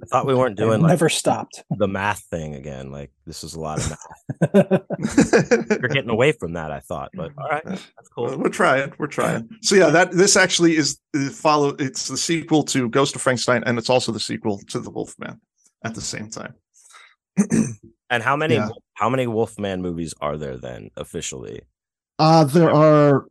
[0.02, 1.62] I thought we weren't doing like never stopped.
[1.70, 2.90] the math thing again.
[2.90, 4.82] Like this is a lot of math.
[5.70, 7.10] You're getting away from that, I thought.
[7.14, 8.38] But all right, that's Well, cool.
[8.38, 8.92] we're trying.
[8.98, 9.48] We're trying.
[9.62, 11.68] So yeah, that this actually is uh, follow.
[11.78, 15.40] It's the sequel to Ghost of Frankenstein, and it's also the sequel to The Wolfman
[15.84, 16.54] at the same time.
[18.10, 18.70] And how many Yeah.
[18.94, 21.60] how many Wolfman movies are there then officially?
[22.18, 23.26] Uh there are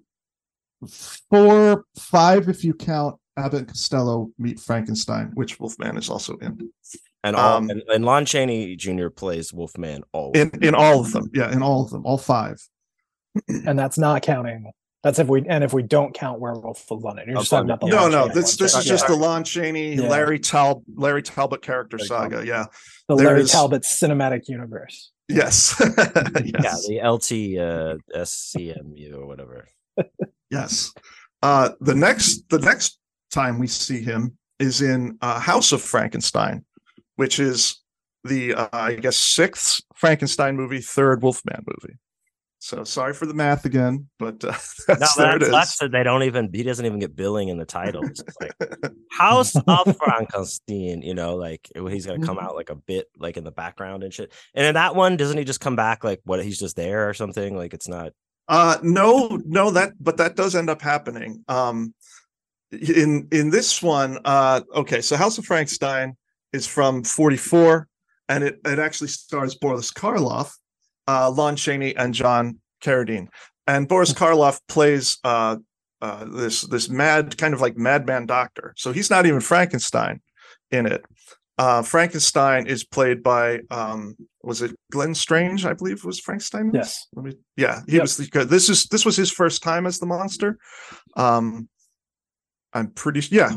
[1.31, 6.72] four, five if you count Abbott and Costello meet Frankenstein, which Wolfman is also in.
[7.23, 9.09] And all Um, and, and Lon Chaney Jr.
[9.09, 11.30] plays Wolfman all In in all of them.
[11.34, 12.57] Yeah, in all of them, all five.
[13.47, 14.72] and that's not counting.
[15.03, 17.26] That's if we and if we don't count Werewolf of London.
[17.27, 19.15] You're Of just talking about the No, Lon no, Chaney this this is just Yeah.
[19.15, 20.09] the Lon Chaney, Yeah.
[20.09, 22.45] Larry Tal Larry Talbot character Larry saga.
[22.45, 22.65] Yeah.
[23.07, 25.11] the there Larry is- Talbot cinematic universe.
[25.30, 25.76] Yes.
[25.80, 29.68] yeah, the LT uh, SCMU or whatever.
[30.49, 30.93] Yes.
[31.43, 32.97] Uh, the next the next
[33.32, 36.66] time we see him is in uh, House of Frankenstein,
[37.16, 37.82] which is
[38.24, 41.95] the uh, I guess sixth Frankenstein movie, third Wolfman movie.
[42.60, 44.54] So sorry for the math again, but uh,
[44.98, 45.49] No, that's, there that it is.
[45.49, 48.08] sucks they don't even he doesn't even get billing in the title.
[48.10, 48.56] It's like
[49.12, 52.26] House of Frankenstein, you know, like he's gonna Mm-hmm.
[52.26, 54.34] come out like a bit like in the background and shit.
[54.56, 57.14] And in that one, doesn't he just come back like what he's just there or
[57.14, 57.56] something?
[57.56, 58.14] Like it's not
[58.48, 61.44] Uh no, no, that but that does end up happening.
[61.48, 61.94] Um
[62.72, 66.15] in in this one, uh okay, so House of Frankenstein
[66.53, 67.88] is from 44
[68.30, 70.52] and it, it actually stars Boris Karloff,
[71.07, 73.27] uh Lon Chaney and John Carradine.
[73.68, 75.57] And Boris Karloff plays uh
[76.02, 78.73] uh this this mad kind of like madman doctor.
[78.77, 80.22] So he's not even Frankenstein
[80.72, 81.03] in it.
[81.57, 86.72] Uh Frankenstein is played by um was it Glenn Strange, I believe was Frankenstein?
[86.73, 87.07] Yes.
[87.14, 88.02] Let me, yeah, he Yep.
[88.02, 90.57] was the, this is this was his first time as the monster.
[91.15, 91.68] Um,
[92.78, 93.56] I'm pretty yeah,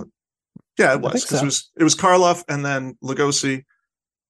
[0.78, 1.42] yeah, it was because so.
[1.42, 3.64] it was it was Karloff and then Lugosi,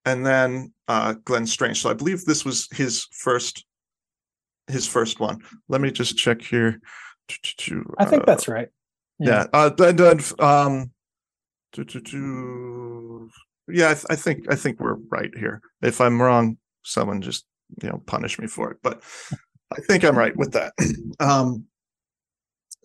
[0.05, 1.81] and then uh Glenn Strange.
[1.81, 3.65] So I believe this was his first
[4.67, 5.41] his first one.
[5.69, 6.81] Let me just check here.
[7.99, 8.69] I think Uh, that's right.
[9.21, 9.47] yeah.
[9.53, 10.91] Uh, then, then, um,
[13.69, 15.63] yeah, I, th- I think I think we're right here.
[15.83, 17.47] If I'm wrong, someone just
[17.83, 18.79] you know punish me for it.
[18.83, 19.03] But
[19.73, 20.73] I think I'm right with that.
[21.21, 21.67] Um,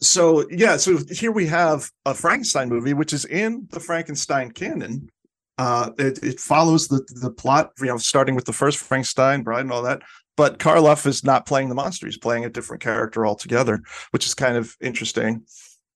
[0.02, 5.10] so yeah, so here we have a Frankenstein movie, which is in the Frankenstein canon.
[5.58, 9.62] Uh, it, it follows the the plot, you know, starting with the first Frankenstein, Bride,
[9.62, 10.02] and all that.
[10.36, 13.82] But Karloff is not playing the monster; he's playing a different character altogether,
[14.12, 15.44] which is kind of interesting.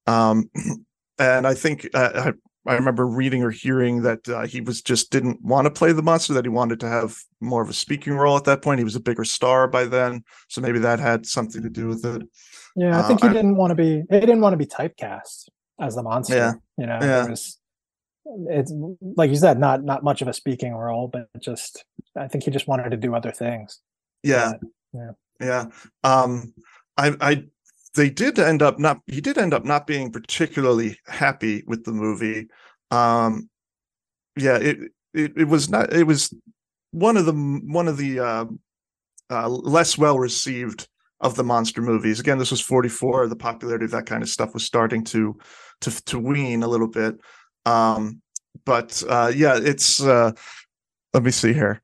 [0.07, 0.49] Um,
[1.19, 2.31] and I think uh,
[2.65, 5.91] I, I remember reading or hearing that uh, he was just didn't want to play
[5.91, 8.79] the monster; that he wanted to have more of a speaking role at that point.
[8.79, 12.05] He was a bigger star by then, so maybe that had something to do with
[12.05, 12.21] it.
[12.79, 14.03] Yeah, I Uh, think he didn't want to be.
[14.09, 15.49] He didn't want to be typecast
[15.81, 16.35] as the monster.
[16.35, 16.53] Yeah.
[16.77, 17.25] you know, Yeah.
[17.25, 17.57] it was.
[18.49, 18.71] It's
[19.17, 21.83] like you said, not not much of a speaking role, but just
[22.15, 23.79] I think he just wanted to do other things.
[24.23, 24.53] Yeah.
[24.93, 25.11] Yeah.
[25.41, 25.65] Yeah.
[26.03, 26.53] Um
[26.97, 27.43] I I
[27.95, 31.91] they did end up not he did end up not being particularly happy with the
[31.91, 32.47] movie.
[32.91, 33.49] Um
[34.37, 34.77] yeah, it
[35.13, 36.33] it, it was not it was
[36.91, 38.45] one of the one of the uh,
[39.31, 40.87] uh less well received
[41.21, 42.19] of the monster movies.
[42.19, 45.37] Again, this was 44, the popularity of that kind of stuff was starting to
[45.81, 47.19] to to wean a little bit.
[47.65, 48.21] Um
[48.65, 50.31] but uh yeah, it's uh
[51.13, 51.81] let me see here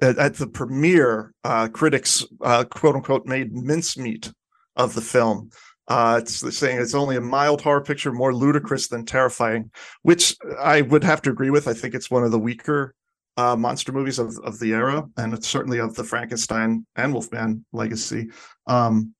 [0.00, 4.32] at, at the premiere, uh, critics, uh, quote unquote, made mincemeat
[4.76, 5.50] of the film.
[5.88, 9.70] Uh, it's saying it's only a mild horror picture, more ludicrous than terrifying,
[10.02, 11.66] which I would have to agree with.
[11.66, 12.94] I think it's one of the weaker
[13.40, 18.28] uh, monster movies of, of the era, and certainly of the Frankenstein and Wolfman legacy.
[18.66, 19.14] Um,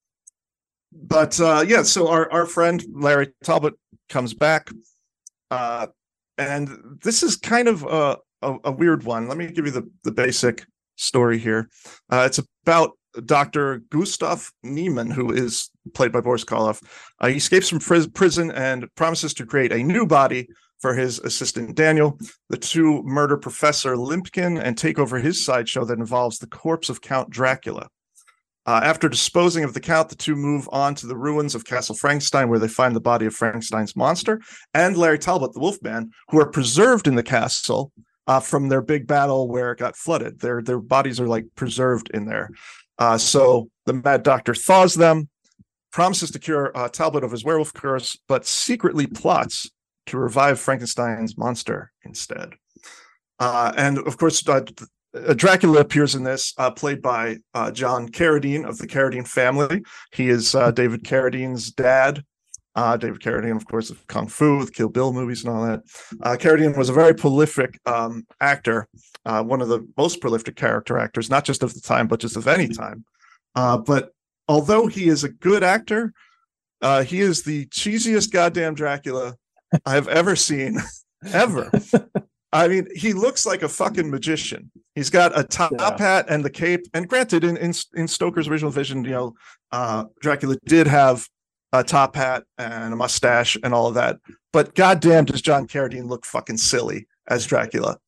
[0.93, 3.75] but uh, yeah, so our, our friend Larry Talbot
[4.09, 4.71] comes back.
[5.51, 5.87] Uh,
[6.37, 9.29] and this is kind of a, a, a weird one.
[9.29, 10.67] Let me give you the, the basic
[10.97, 11.69] story here.
[12.11, 12.93] Uh, it's about
[13.25, 13.83] Dr.
[13.91, 16.83] Gustav Niemann, who is played by Boris Karloff.
[17.19, 17.81] Uh, he escapes from
[18.13, 20.49] prison and promises to create a new body
[20.81, 22.19] for his assistant Daniel.
[22.49, 27.01] The two murder Professor Limpkin and take over his sideshow that involves the corpse of
[27.01, 27.89] Count Dracula.
[28.67, 31.95] Uh, after disposing of the Count, the two move on to the ruins of Castle
[31.95, 34.41] Frankenstein, where they find the body of Frankenstein's monster
[34.75, 37.91] and Larry Talbot, the Wolfman, who are preserved in the castle
[38.27, 40.41] uh, from their big battle where it got flooded.
[40.41, 42.51] Their their bodies are like preserved in there.
[42.99, 45.29] Uh, so the Mad Doctor thaws them,
[45.91, 49.71] promises to cure uh, Talbot of his werewolf curse, but secretly plots
[50.11, 52.51] to revive Frankenstein's monster instead.
[53.39, 54.61] Uh, and of course, uh,
[55.15, 59.83] uh, Dracula appears in this, uh, played by uh, John Carradine of the Carradine family.
[60.13, 62.23] He is uh, David Carradine's dad.
[62.77, 65.81] David Carradine, of course, of Kung Fu, with Kill Bill movies and all that.
[66.41, 68.89] Carradine was a very prolific um, actor,
[69.25, 72.49] one of the most prolific character actors, not just of the time, but just of
[72.49, 73.05] any time.
[73.55, 74.13] But
[74.49, 76.15] although he is a good actor,
[77.05, 79.37] he is the cheesiest goddamn Dracula
[79.87, 80.79] I've ever seen,
[81.33, 81.71] ever.
[82.53, 84.71] I mean, he looks like a fucking magician.
[84.95, 85.97] He's got a top Yeah.
[85.99, 86.83] hat and the cape.
[86.95, 89.35] And granted, in, in in Stoker's original vision, you know,
[89.71, 91.29] uh, Dracula did have
[91.73, 94.17] a top hat and a mustache and all of that.
[94.53, 97.99] But goddamn, does John Carradine look fucking silly as Dracula?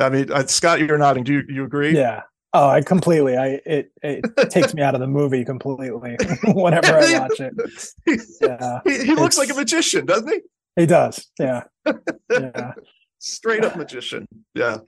[0.00, 1.22] I mean, uh, Scott, you're nodding.
[1.22, 1.94] Do you, you agree?
[1.96, 2.22] Yeah.
[2.52, 3.36] Oh, I completely.
[3.36, 5.90] I it it takes me out of the movie completely
[6.44, 7.54] whenever I watch it.
[8.40, 10.40] Yeah, He, he looks like a magician, doesn't he?
[10.76, 11.26] He does.
[11.38, 11.64] Yeah,
[12.30, 12.72] yeah.
[13.18, 14.26] Straight up magician.
[14.54, 14.78] Yeah.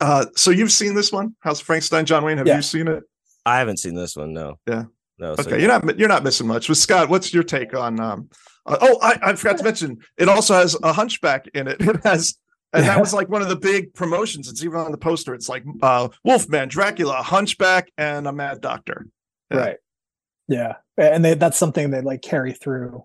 [0.00, 2.38] Uh, so you've seen this one, House of Frankenstein, John Wayne?
[2.38, 2.56] Have Yeah.
[2.56, 3.02] you seen it?
[3.44, 4.32] I haven't seen this one.
[4.32, 4.56] No.
[4.66, 4.84] Yeah.
[5.18, 5.34] No.
[5.36, 6.68] so Okay, you're not you're not missing much.
[6.68, 7.98] With Scott, what's your take on?
[8.00, 8.28] Um,
[8.66, 11.76] uh, oh, I, I forgot to mention it also has a Hunchback in it.
[11.80, 12.36] It has,
[12.72, 14.48] and that was like one of the big promotions.
[14.50, 15.32] It's even on the poster.
[15.34, 19.06] It's like uh, Wolfman, Dracula, Hunchback, and a Mad Doctor.
[19.50, 19.56] Yeah.
[19.58, 19.76] Right.
[20.48, 23.04] Yeah, and they, that's something they like carry through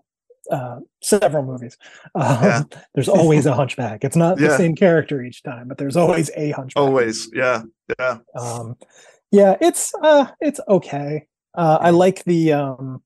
[0.50, 1.76] uh, several movies.
[2.14, 2.62] Um, Yeah.
[2.94, 4.04] There's always a hunchback.
[4.04, 4.48] It's not Yeah.
[4.48, 6.82] the same character each time, but there's always a hunchback.
[6.82, 7.62] Always, yeah,
[7.98, 8.18] yeah.
[8.34, 8.76] Um,
[9.30, 11.26] yeah, it's uh, it's okay.
[11.54, 13.02] Uh, I like the um,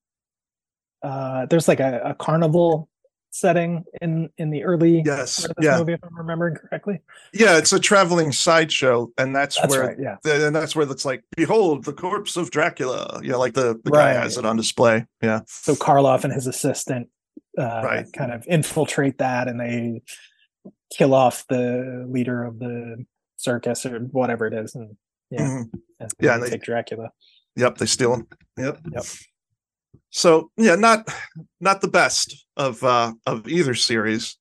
[1.03, 2.89] uh, there's like a, a carnival
[3.31, 7.01] setting in in the early Yes, part of this yeah, movie, if I'm remembering correctly.
[7.35, 7.59] yeah.
[7.59, 9.97] It's a traveling sideshow, and that's, That's where right.
[10.01, 10.17] Yeah.
[10.23, 13.21] the- and that's where it's like, behold, the corpse of Dracula.
[13.23, 15.05] Yeah, like the, the guy has it on display.
[15.23, 17.09] Yeah, So Karloff and his assistant
[17.59, 18.07] uh, Right.
[18.13, 20.03] kind of infiltrate that, and they
[20.93, 23.05] kill off the leader of the
[23.37, 24.97] circus or whatever it is, and
[25.31, 25.71] yeah, Mhm.
[26.01, 27.11] and, Yeah, they- take Dracula.
[27.57, 28.27] Yep, they steal him.
[28.59, 28.81] Yep.
[28.93, 29.05] Yep.
[30.11, 31.09] So yeah, not
[31.61, 34.37] not the best of uh of either series,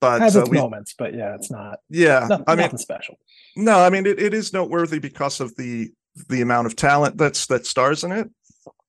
[0.00, 3.16] but Has uh, we, moments, but yeah, it's not yeah, nothing, I mean, nothing special.
[3.56, 5.90] no, I mean it, it is noteworthy because of the
[6.28, 8.28] the amount of talent that's that stars in it.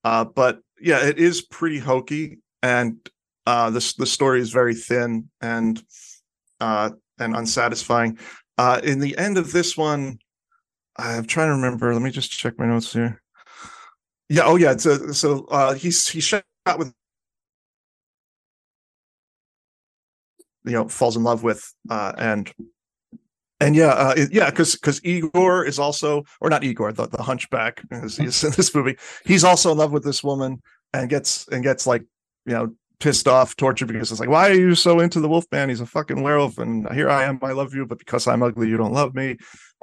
[0.04, 2.98] Uh, but yeah, it is pretty hokey, and
[3.48, 5.82] uh, this the story is very thin and
[6.60, 8.19] uh and unsatisfying.
[8.57, 10.19] Uh, in the end of this one,
[10.98, 11.94] I'm trying to remember.
[11.94, 13.22] Let me just check my notes here.
[14.30, 14.44] Yeah.
[14.45, 14.76] Oh, yeah.
[14.78, 16.44] So, so uh, he's he shot
[16.78, 16.91] with,
[20.65, 22.52] you know, falls in love with, uh, and
[23.60, 27.82] and yeah, uh, yeah, because because Igor is also, or not Igor, the, the Hunchback,
[27.91, 28.98] as he's in this movie.
[29.24, 30.61] He's also in love with this woman,
[30.94, 32.03] and gets and gets like,
[32.45, 35.69] you know, pissed off, tortured because it's like, why are you so into the Wolfman?
[35.69, 38.68] He's a fucking werewolf, and here I am, I love you, but because I'm ugly,
[38.68, 39.38] you don't love me.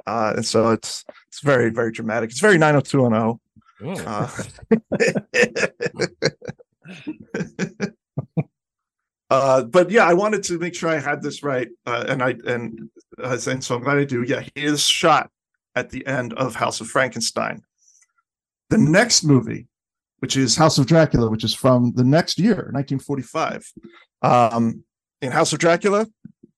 [0.07, 2.29] Uh, and so it's it's very very dramatic.
[2.29, 3.39] It's very 90210.
[3.81, 4.05] Mm.
[4.05, 4.27] Uh,
[9.29, 12.35] uh, but yeah, I wanted to make sure I had this right, uh, and I
[12.45, 12.89] and
[13.21, 14.23] uh, and so I'm glad I do.
[14.23, 15.29] Yeah, he is shot
[15.75, 17.61] at the end of House of Frankenstein.
[18.69, 19.67] The next movie,
[20.25, 23.71] which is House of Dracula, which is from the next year, 1945.
[24.23, 24.83] Um,
[25.21, 26.07] in House of Dracula,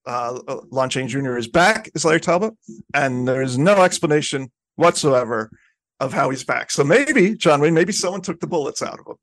[0.06, 0.40] uh,
[0.72, 1.36] Lon Chaney Jr.
[1.36, 2.54] is back as Larry Talbot,
[2.94, 5.52] and there is no explanation whatsoever
[6.00, 6.72] of how he's back.
[6.72, 9.18] So maybe John Wayne, maybe someone took the bullets out of him.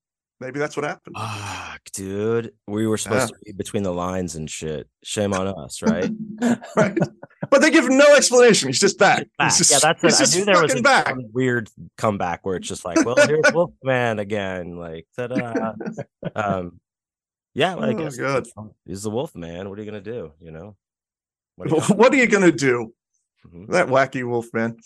[0.44, 1.16] Maybe that's what happened.
[1.16, 2.52] Fuck, dude.
[2.66, 4.86] We were supposed to read between the lines and shit.
[5.02, 6.10] Shame on us, right?
[6.76, 6.98] right?
[7.48, 8.68] But they give no explanation.
[8.68, 9.26] He's just back.
[9.38, 9.52] Back.
[9.52, 10.36] He's just, yeah, that's it.
[10.36, 11.14] I knew there was a back.
[11.32, 14.76] weird comeback where it's just like, well, here's Wolfman again.
[14.76, 15.72] Like, ta-da.
[16.34, 16.78] um,
[17.54, 18.46] yeah, I Oh, guess God.
[18.84, 19.70] he's the Wolfman.
[19.70, 20.32] What are you gonna do?
[20.40, 20.76] You know?
[21.56, 22.92] What What are you are, gonna you gonna do?
[23.48, 23.68] Mhm.
[23.68, 24.76] That wacky wolf man.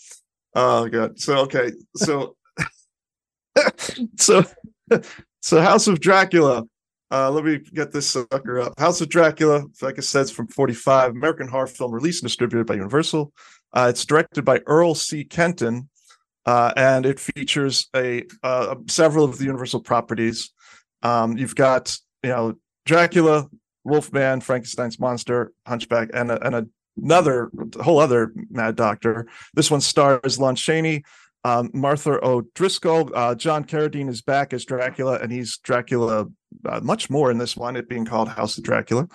[0.55, 1.19] Oh god.
[1.19, 1.73] So okay.
[1.97, 2.37] So
[4.17, 4.45] so
[5.41, 6.63] so House of Dracula.
[7.11, 8.79] Uh, let me get this sucker up.
[8.79, 12.67] House of Dracula, like I said, it's from 45, American horror film released and distributed
[12.67, 13.33] by Universal.
[13.73, 15.23] Uh, it's directed by Earl C.
[15.23, 15.89] Kenton,
[16.45, 20.51] uh, and it features a uh, several of the Universal properties.
[21.01, 22.55] Um, you've got you know
[22.85, 23.49] Dracula,
[23.83, 26.67] Wolfman, Frankenstein's monster, Hunchback, and a, and a
[27.01, 27.49] another
[27.81, 29.27] whole other Mad Doctor.
[29.53, 31.03] This one stars Lon Chaney,
[31.43, 33.11] um, Martha O'Driscoll.
[33.15, 36.27] Uh, John Carradine is back as Dracula, and he's Dracula
[36.65, 39.07] uh, much more in this one, it being called House of Dracula.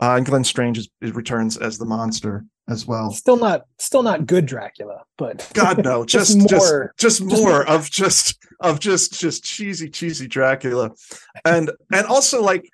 [0.00, 3.12] Uh, and Glenn Strange is, is returns as the monster as well.
[3.12, 7.48] Still not, still not good Dracula, but God no, Just just more- just, just more
[7.50, 10.90] more- of just of just just cheesy cheesy Dracula,
[11.44, 12.68] and and also like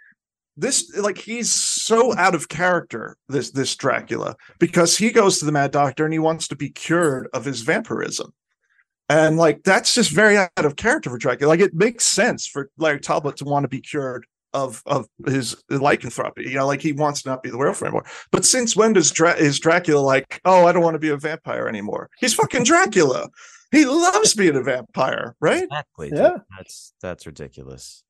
[0.57, 5.53] this like he's so out of character this this dracula because he goes to the
[5.53, 8.33] mad doctor and he wants to be cured of his vampirism
[9.09, 12.71] and like that's just very out of character for dracula like it makes sense for
[12.79, 14.25] larry talbot to want to be cured
[14.55, 18.05] of of his lycanthropy you know like he wants to not be the werewolf anymore
[18.31, 21.17] but since when does Dra- is dracula like oh i don't want to be a
[21.17, 23.29] vampire anymore he's fucking dracula
[23.71, 26.11] he loves being a vampire right Exactly.
[26.13, 26.37] Yeah.
[26.59, 28.05] That's that's ridiculous.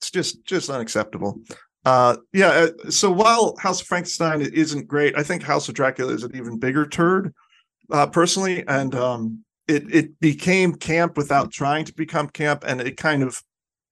[0.00, 1.40] it's just just unacceptable.
[1.84, 2.48] Uh, yeah.
[2.48, 6.34] uh, So while House of Frankenstein isn't great, I think House of Dracula is an
[6.34, 7.32] even bigger turd,
[7.92, 8.66] uh, personally.
[8.66, 13.42] And um, it it became camp without trying to become camp, and it kind of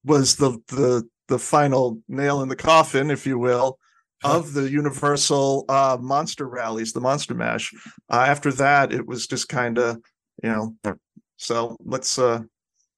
[0.05, 3.79] was the the the final nail in the coffin, if you will,
[4.23, 7.73] of the Universal uh, monster rallies, the Monster Mash.
[8.11, 9.99] Uh, after that, it was just kind of
[10.43, 10.77] you know.
[11.37, 12.43] So let's uh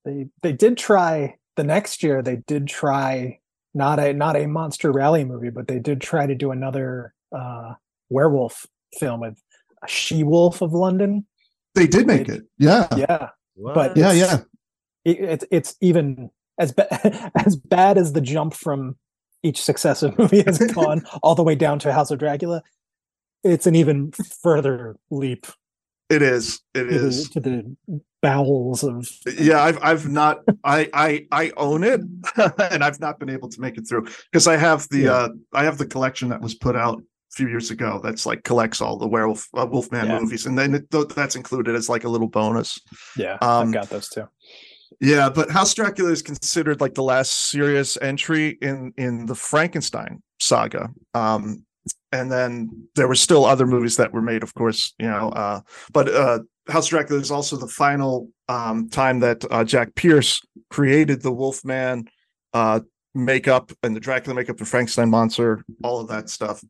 [0.05, 3.39] they they did try the next year they did try
[3.75, 7.75] not a not a monster rally movie but they did try to do another uh
[8.09, 8.67] werewolf
[8.99, 9.39] film with
[9.83, 11.27] a she wolf of london
[11.77, 12.43] they did make it.
[12.59, 12.89] Yeah.
[12.97, 13.97] yeah What?
[13.97, 14.39] Yeah, yeah.
[15.05, 18.97] it, it's it's even as ba- as bad as the jump from
[19.43, 22.63] each successive movie has gone all the way down to House of Dracula.
[23.45, 24.11] It's an even
[24.43, 25.47] further leap
[26.11, 26.61] It is.
[26.75, 29.09] It to the, to the bowels of
[29.39, 32.01] yeah i've i've not i i i own it
[32.73, 35.13] and i've not been able to make it through because i have the Yeah.
[35.13, 37.03] uh i have the collection that was put out a
[37.37, 40.19] few years ago that's like collects all the werewolf uh, wolfman Yeah.
[40.21, 42.79] movies and then it, th- that's included as like a little bonus
[43.17, 43.35] yeah.
[43.43, 44.27] Um, I've got those too.
[45.01, 50.23] yeah but house dracula is considered like the last serious entry in in the frankenstein
[50.41, 51.63] saga um
[52.13, 55.61] and then there were still other movies that were made of course you know uh
[55.93, 56.39] but uh
[56.69, 60.41] house dracula is also the final um time that uh jack pierce
[60.71, 62.07] created the wolfman
[62.55, 62.81] uh
[63.15, 66.63] makeup and the dracula makeup and frankenstein monster all of that stuff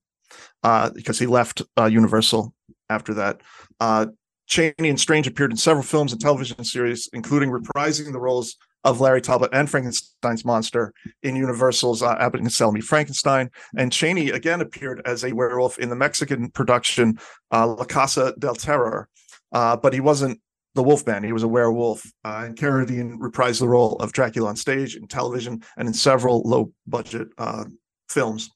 [0.63, 2.55] uh because he left uh universal
[2.89, 3.41] after that
[3.81, 4.07] uh
[4.47, 9.01] Chaney and Strange appeared in several films and television series, including reprising the roles of
[9.01, 10.95] Larry Talbot and Frankenstein's monster
[11.25, 13.51] in Universal's uh, Abbott and Costello Meet Frankenstein.
[13.77, 17.19] And Chaney again appeared as a werewolf in the Mexican production
[17.51, 19.09] uh, La Casa del Terror,
[19.51, 20.41] uh, but he wasn't
[20.77, 21.25] the Wolfman.
[21.25, 22.05] He was a werewolf.
[22.25, 26.43] Uh, and Carradine reprised the role of Dracula on stage, in television, and in several
[26.43, 27.65] low-budget uh,
[28.09, 28.51] films.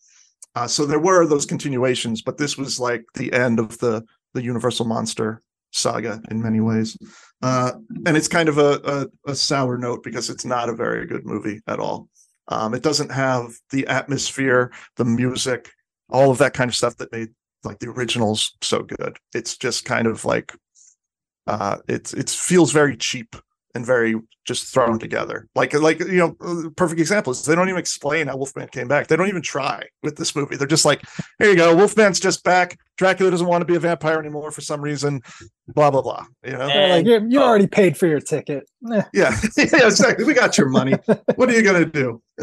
[0.55, 4.05] Uh, so there were those continuations, but this was like the end of the
[4.35, 6.97] the Universal monster saga in many ways.
[7.43, 7.73] Uh,
[8.07, 11.25] and it's kind of a, a, a sour note because it's not a very good
[11.25, 12.09] movie at all.
[12.49, 15.71] Um, it doesn't have the atmosphere, the music,
[16.09, 17.29] all of that kind of stuff that made
[17.65, 19.19] like the originals so good.
[19.35, 20.53] It's just kind of like
[21.47, 23.37] uh, it's it feels very cheap
[23.75, 25.49] and very just thrown together.
[25.55, 28.89] Like like you know, uh, perfect example is they don't even explain how Wolfman came
[28.89, 29.07] back.
[29.07, 30.57] They don't even try with this movie.
[30.57, 31.03] They're just like,
[31.39, 32.79] here you go, Wolfman's just back.
[32.97, 35.21] Dracula doesn't want to be a vampire anymore for some reason.
[35.69, 36.27] Blah blah blah.
[36.45, 36.67] You know.
[36.67, 38.69] They're like you you already paid for your ticket.
[39.13, 40.25] Yeah, yeah, exactly.
[40.25, 40.95] We got your money.
[41.37, 42.23] What are you gonna do?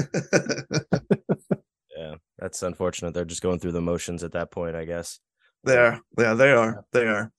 [1.97, 3.15] Yeah, that's unfortunate.
[3.15, 5.19] They're just going through the motions at that point, I guess.
[5.63, 6.85] there, yeah, they are.
[6.91, 7.31] They are.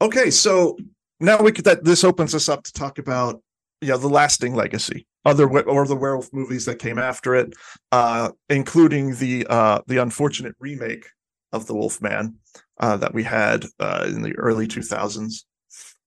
[0.00, 0.76] Okay, so
[1.20, 3.42] now we could that this opens us up to talk about
[3.80, 7.54] yeah the lasting legacy, other or the werewolf movies that came after it,
[7.92, 11.06] uh, including the uh the unfortunate remake
[11.52, 12.36] of the Wolfman
[12.78, 15.44] uh, that we had uh, in the early two thousands.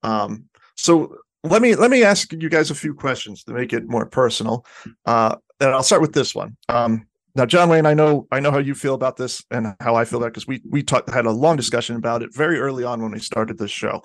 [0.03, 0.45] Um,
[0.75, 4.05] so let me let me ask you guys a few questions to make it more
[4.05, 4.65] personal.
[5.05, 6.57] Uh, and I'll start with this one.
[6.69, 9.95] Um, now, John Wayne, I know I know how you feel about this and how
[9.95, 12.83] I feel about because we we talked had a long discussion about it very early
[12.83, 14.01] on when we started this show.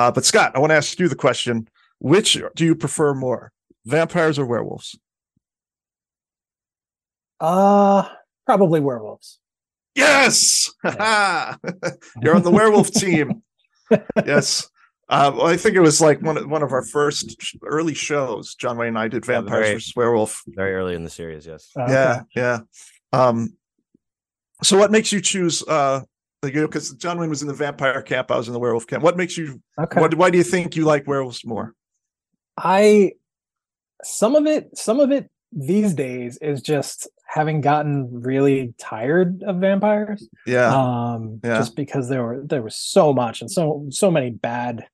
[0.00, 1.68] Uh, but Scott, I want to ask you the question:
[1.98, 3.52] Which do you prefer more,
[3.84, 4.98] vampires or werewolves?
[7.38, 8.08] Uh
[8.46, 9.38] probably werewolves.
[9.94, 13.42] Yes, you're on the werewolf team.
[14.24, 14.68] Yes.
[15.08, 18.54] Uh, well, I think it was like one of one of our first early shows.
[18.54, 20.42] John Wayne and I did Yeah, vampires very- versus werewolf.
[20.46, 21.68] Very early in the series, yes.
[21.78, 22.58] Uh, yeah yeah
[23.12, 23.52] um
[24.62, 26.00] so what makes you choose uh
[26.42, 29.02] like because john wayne was in the vampire camp i was in the werewolf camp
[29.02, 30.00] what makes you Okay.
[30.00, 31.74] what why do you think you like werewolves more
[32.62, 33.12] I
[34.02, 39.56] some of it some of it these days is just having gotten really tired of
[39.56, 40.28] vampires.
[40.46, 41.56] yeah Um Yeah.
[41.58, 44.84] just because there were there was so much and so so many bad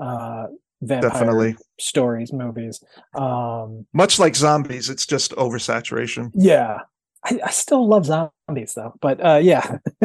[0.00, 0.46] uh
[0.82, 2.82] vampire definitely stories, movies.
[3.14, 6.80] Um much like zombies it's just oversaturation yeah.
[7.26, 9.78] I, I still love zombies though, but uh yeah.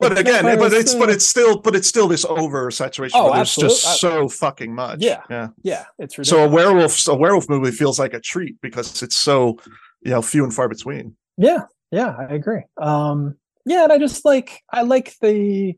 [0.00, 3.54] but again but it's but uh, it's still but it's still this oversaturation Oh, there's
[3.54, 5.22] just absolute- so fucking much Yeah.
[5.30, 6.28] yeah yeah, it's ridiculous.
[6.28, 9.58] so a werewolf a werewolf movie feels like a treat because it's so
[10.02, 12.62] you know few and far between Yeah, Yeah, I agree.
[12.80, 13.36] Um,
[13.66, 15.76] yeah, and I just like I like the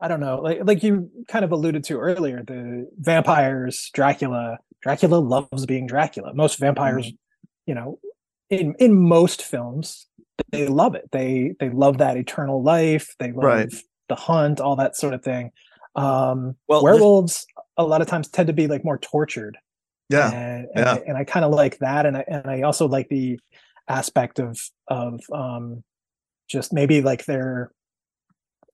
[0.00, 4.58] I don't know, like like you kind of alluded to earlier, the vampires, Dracula.
[4.82, 6.34] Dracula loves being Dracula.
[6.34, 7.16] Most vampires, Mm-hmm.
[7.66, 8.00] you know,
[8.50, 10.08] in in most films,
[10.50, 11.08] they love it.
[11.12, 13.14] They they love that eternal life.
[13.18, 13.74] They love Right.
[14.08, 15.52] the hunt, all that sort of thing.
[15.94, 17.46] Um, Well, werewolves
[17.76, 19.58] a lot of times tend to be like more tortured
[20.08, 20.30] Yeah.
[20.30, 20.92] and, and, yeah.
[20.94, 23.38] I, and I kind of like that, and I and I also like the
[23.88, 25.84] aspect of of um,
[26.48, 27.72] just maybe like their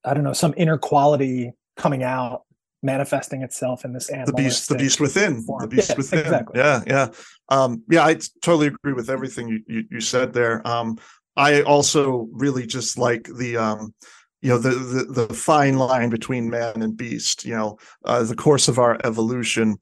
[0.05, 2.43] I don't know some inner quality coming out,
[2.83, 6.61] manifesting itself in this animal the beast the beast within the beast Yeah, within exactly.
[6.61, 7.09] yeah yeah
[7.49, 10.97] um yeah i totally agree with everything you, you you said there um
[11.39, 13.95] i also really just like the um
[14.43, 18.37] you know the, the the fine line between man and beast you know uh, the
[18.37, 19.77] course of our evolution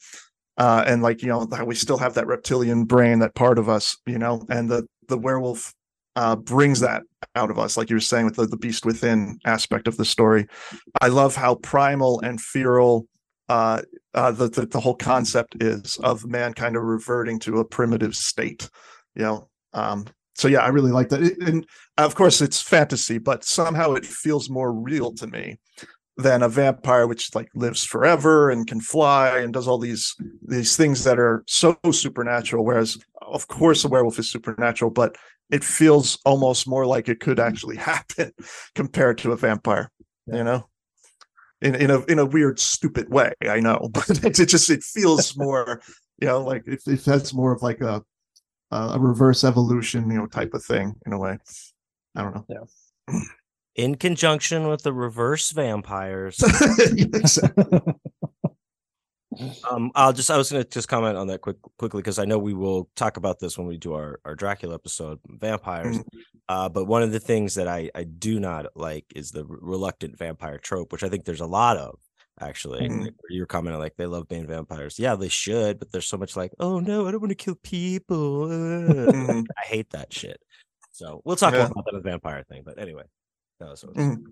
[0.59, 3.97] uh and like you know we still have that reptilian brain that part of us
[4.07, 5.75] you know and the the werewolf
[6.17, 7.03] uh brings that
[7.35, 10.05] out of us like you were saying with the, the beast within aspect of the
[10.05, 10.47] story.
[11.01, 13.07] I love how primal and feral
[13.49, 13.83] uh
[14.15, 18.17] uh, the, the the whole concept is of man kind of reverting to a primitive
[18.17, 18.71] state
[19.15, 20.07] you know um
[20.37, 21.23] so yeah i really like that.
[21.23, 21.67] It- and
[21.99, 25.59] of course it's fantasy but somehow it feels more real to me
[26.19, 30.15] than a vampire which like lives forever and can fly and does all these
[30.47, 35.17] these things that are so supernatural whereas of course a werewolf is supernatural but
[35.51, 38.33] it feels almost more like it could actually happen
[38.75, 39.91] compared to a vampire
[40.27, 40.69] you know?
[41.63, 44.83] In in a in a weird stupid way i know but it, it just it
[44.83, 45.81] feels more
[46.19, 48.03] you know like it, it has more of like a
[48.71, 51.39] a reverse evolution you know type of thing in a way
[52.17, 53.21] i don't know Yeah.
[53.77, 56.43] In conjunction with the reverse vampires.
[59.71, 62.39] Um, I'll just I was gonna just comment on that quick quickly because I know
[62.39, 65.99] we will talk about this when we do our, our Dracula episode, vampires.
[66.49, 70.17] Uh, but one of the things that I, I do not like is the reluctant
[70.17, 71.99] vampire trope, which I think there's a lot of
[72.41, 72.89] actually.
[72.89, 73.15] Mhm.
[73.31, 74.99] You're commenting like they love being vampires.
[74.99, 77.57] Yeah, they should, but there's so much like, oh no, I don't want to kill
[77.57, 78.45] people.
[78.45, 79.45] uh." Mhm.
[79.59, 80.41] I hate that shit.
[80.93, 81.67] So we'll talk Yeah.
[81.67, 82.63] about that vampire thing.
[82.65, 83.05] But anyway,
[83.61, 84.23] that was Mhm.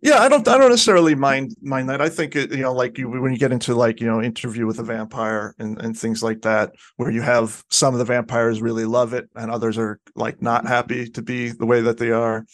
[0.00, 2.96] yeah i don't i don't necessarily mind mind that i think it, you know like
[2.98, 6.22] you when you get into like you know interview with a vampire and, and things
[6.22, 10.00] like that where you have some of the vampires really love it and others are
[10.14, 12.44] like not happy to be the way that they are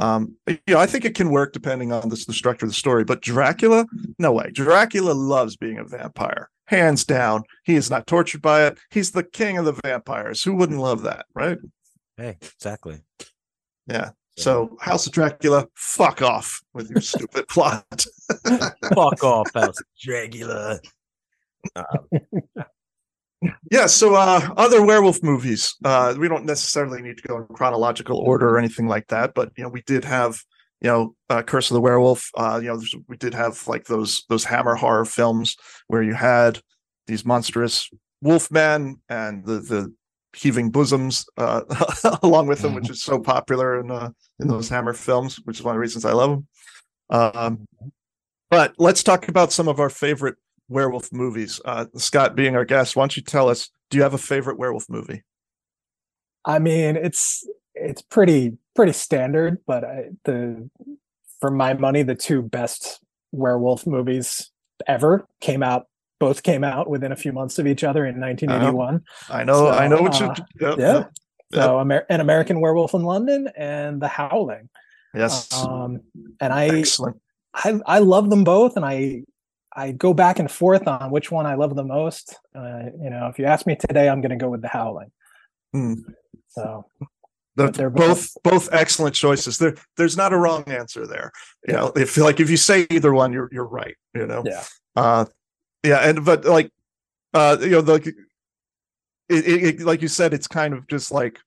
[0.00, 2.74] um you know i think it can work depending on the, the structure of the
[2.74, 3.86] story but dracula
[4.18, 4.50] no way.
[4.52, 7.42] Dracula loves being a vampire hands down.
[7.64, 8.78] He is not tortured by it.
[8.90, 10.42] He's the king of the vampires.
[10.42, 11.58] Who wouldn't love that right?
[12.16, 13.00] Hey, exactly.
[13.86, 18.04] yeah so house of dracula fuck off with your stupid plot.
[18.94, 20.80] Fuck off, House of Dracula.
[23.70, 25.74] Yeah, so uh other werewolf movies.
[25.84, 29.52] Uh we don't necessarily need to go in chronological order or anything like that, but
[29.56, 30.38] you know, we did have,
[30.80, 32.30] you know, uh, Curse of the Werewolf.
[32.36, 35.56] Uh, you know, we did have like those those hammer horror films
[35.88, 36.60] where you had
[37.06, 37.90] these monstrous
[38.24, 39.92] wolfmen and the the
[40.36, 41.62] heaving bosoms uh
[42.22, 44.10] along with them, which is so popular in uh
[44.40, 46.46] in those hammer films, which is one of the reasons I love them.
[47.10, 47.66] Um
[48.50, 50.36] but let's talk about some of our favorite
[50.68, 51.60] werewolf movies.
[51.64, 53.70] Uh, Scott, being our guest, why don't you tell us?
[53.90, 55.22] Do you have a favorite werewolf movie?
[56.44, 60.68] I mean, it's it's pretty pretty standard, but I, the
[61.40, 63.00] for my money, the two best
[63.32, 64.50] werewolf movies
[64.86, 65.86] ever came out.
[66.20, 69.02] Both came out within a few months of each other in 1981.
[69.28, 70.26] I know, I know what you.
[70.26, 70.92] uh, yep, yeah.
[70.94, 71.10] yep,
[71.52, 74.70] So, Amer- an American Werewolf in London and The Howling.
[75.12, 76.00] yes, Um,
[76.40, 77.20] and I, excellent.
[77.52, 79.24] I I love them both, and I
[79.76, 82.36] I go back and forth on which one I love the most.
[82.54, 85.10] Uh, you know, if you ask me today, I'm going to go with The Howling.
[85.72, 85.94] Hmm.
[86.48, 86.86] So
[87.56, 89.58] The- they're both both excellent choices.
[89.58, 91.32] There, there's not a wrong answer there.
[91.66, 93.96] You know, if like if you say either one, you're you're right.
[94.14, 94.42] You know.
[94.46, 94.62] yeah,
[94.96, 95.24] Uh,
[95.84, 96.70] yeah, and but like,
[97.32, 98.14] uh, you know, the it,
[99.46, 101.38] it, it- like you said, it's kind of just like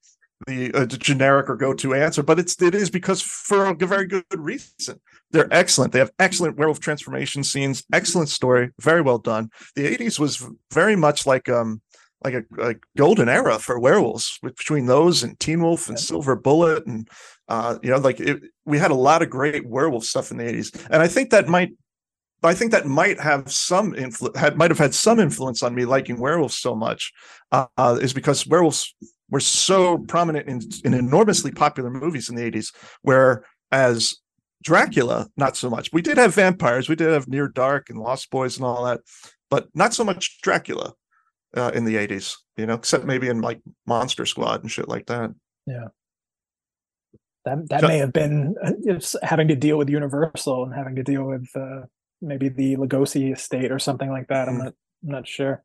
[0.45, 4.23] the uh, generic or go-to answer, but it's it is because for a very good
[4.35, 4.99] reason.
[5.31, 5.93] They're excellent.
[5.93, 9.49] They have excellent werewolf transformation scenes, excellent story, very well done.
[9.75, 11.81] The '80s was very much like um
[12.23, 16.85] like a, a golden era for werewolves between those and Teen Wolf and Silver Bullet
[16.85, 17.07] and
[17.47, 20.43] uh you know like it, we had a lot of great werewolf stuff in the
[20.43, 21.71] 80s and I think that might
[22.43, 25.85] I think that might have some influ- had might have had some influence on me
[25.85, 27.11] liking werewolves so much
[27.51, 28.95] uh, uh, is because werewolves
[29.29, 34.15] were so prominent in, in enormously popular movies in the 80s whereas
[34.63, 38.29] Dracula not so much we did have vampires we did have Near Dark and Lost
[38.31, 39.01] Boys and all that
[39.49, 40.93] but not so much Dracula
[41.55, 45.05] uh, in the 80s you know except maybe in like Monster Squad and shit like
[45.07, 45.31] that
[45.65, 45.87] Yeah.
[47.45, 51.03] that that So- may have been uh, having to deal with Universal and having to
[51.03, 51.81] deal with uh,
[52.21, 54.49] maybe the Lugosi estate or something like that.
[54.49, 54.63] I'm Mm.
[54.65, 54.73] not
[55.03, 55.63] I'm not sure.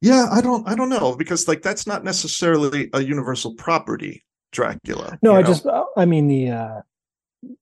[0.00, 5.18] Yeah, I don't I don't know because like that's not necessarily a universal property, Dracula.
[5.22, 5.46] No, I know?
[5.48, 6.80] just uh, I mean the uh,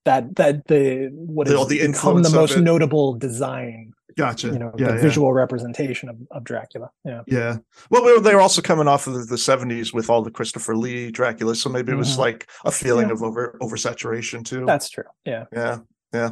[0.05, 2.61] that that the what The- is the become the most it.
[2.63, 4.49] notable design, gotcha.
[4.49, 5.01] you know, yeah, the yeah.
[5.01, 6.91] visual representation of, of Dracula.
[7.05, 7.23] Yeah.
[7.27, 7.57] Yeah.
[7.91, 11.11] Well, they were- also coming off of the, the 70s with all the Christopher Lee
[11.11, 11.55] Dracula.
[11.55, 12.19] So maybe it was Mhm.
[12.19, 13.15] like a feeling Yeah.
[13.15, 14.65] of over oversaturation too.
[14.67, 15.05] That's true.
[15.25, 15.45] Yeah.
[15.53, 15.79] yeah.
[16.15, 16.31] Yeah.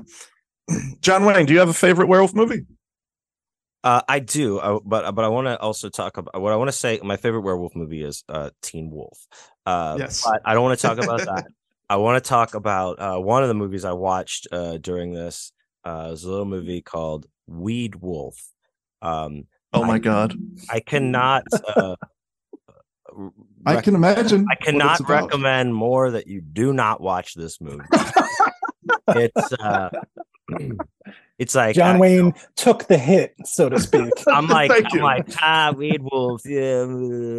[1.00, 2.64] John Wayne, do you have a favorite werewolf movie?
[3.82, 6.68] Uh, I do, uh, but but I want to also talk about what I want
[6.68, 7.00] to say.
[7.02, 9.18] My favorite werewolf movie is uh, Teen Wolf.
[9.66, 10.24] Uh, Yes.
[10.24, 11.44] but I don't want to talk about that.
[11.88, 15.52] I want to talk about uh, one of the movies I watched uh, during this.
[15.84, 18.36] Uh, it was a little movie called Weed Wolf.
[19.02, 20.34] Um, Oh my I- God.
[20.70, 21.42] I cannot.
[21.52, 21.96] Uh,
[23.66, 24.46] I can imagine.
[24.50, 27.84] I cannot recommend more that you do not watch this movie.
[29.08, 29.90] it's uh,
[31.38, 34.12] it's like John I- Wayne took the hit, so to speak.
[34.28, 35.02] I'm like, Thank I'm you.
[35.02, 36.42] like, ah, Weed Wolf.
[36.44, 36.84] Yeah,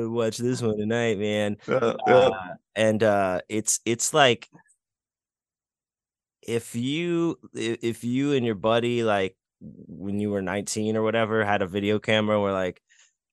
[0.06, 1.58] watch this one tonight, man.
[1.68, 2.14] Yeah, yeah.
[2.14, 4.50] Uh, and uh, it's it's like
[6.42, 11.62] if you if you and your buddy like when you were 19 or whatever had
[11.62, 12.82] a video camera, we're like,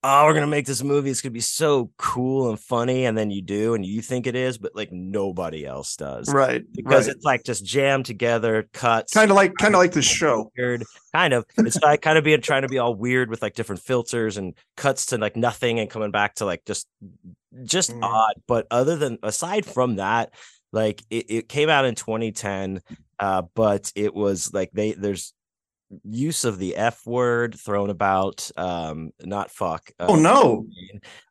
[0.04, 1.10] oh, we're gonna make this movie.
[1.10, 4.34] It's gonna be so cool and funny, and then you do, and you think it
[4.34, 6.64] is, but like nobody else does, right.
[6.72, 7.16] Because right.
[7.16, 10.50] it's like just jammed together, cuts, kind of like kind of like the show.
[10.56, 10.84] weird.
[11.14, 11.44] Kind of.
[11.58, 14.54] It's like kind of being trying to be all weird with like different filters and
[14.76, 16.88] cuts to like nothing and coming back to like just
[17.64, 18.02] just Mm.
[18.02, 18.34] odd.
[18.46, 20.32] But other than aside from that,
[20.72, 22.80] like it, it came out in 2010,
[23.18, 25.34] uh, but it was like they there's
[26.04, 29.90] use of the F word thrown about, um, not fuck.
[29.98, 30.66] Uh, Oh no.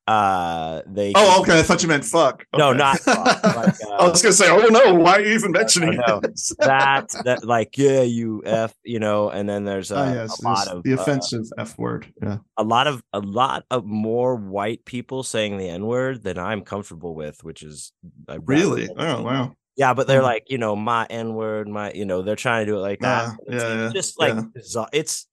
[0.07, 1.59] Uh they Oh, okay.
[1.59, 2.45] I thought you meant fuck.
[2.57, 5.97] No, not fuck, like, I was gonna say, oh no, why are you even mentioning
[5.97, 10.43] that that like yeah you f you know and then there's uh, Ah, yes, a
[10.43, 12.11] lot of the uh, offensive F word.
[12.21, 12.37] Yeah.
[12.57, 16.61] a lot of a lot of more white people saying the N word than I'm
[16.61, 17.93] comfortable with, which is
[18.27, 18.89] I Really?
[18.97, 19.55] Oh wow.
[19.81, 19.93] Yeah.
[19.93, 20.25] But they're Hmm.
[20.33, 22.99] like, you know, my N word, my, you know, they're trying to do it like
[23.01, 23.29] that.
[23.29, 24.43] Ah, It's yeah, yeah, just like yeah.
[24.53, 24.89] bizarre.
[24.93, 25.27] it's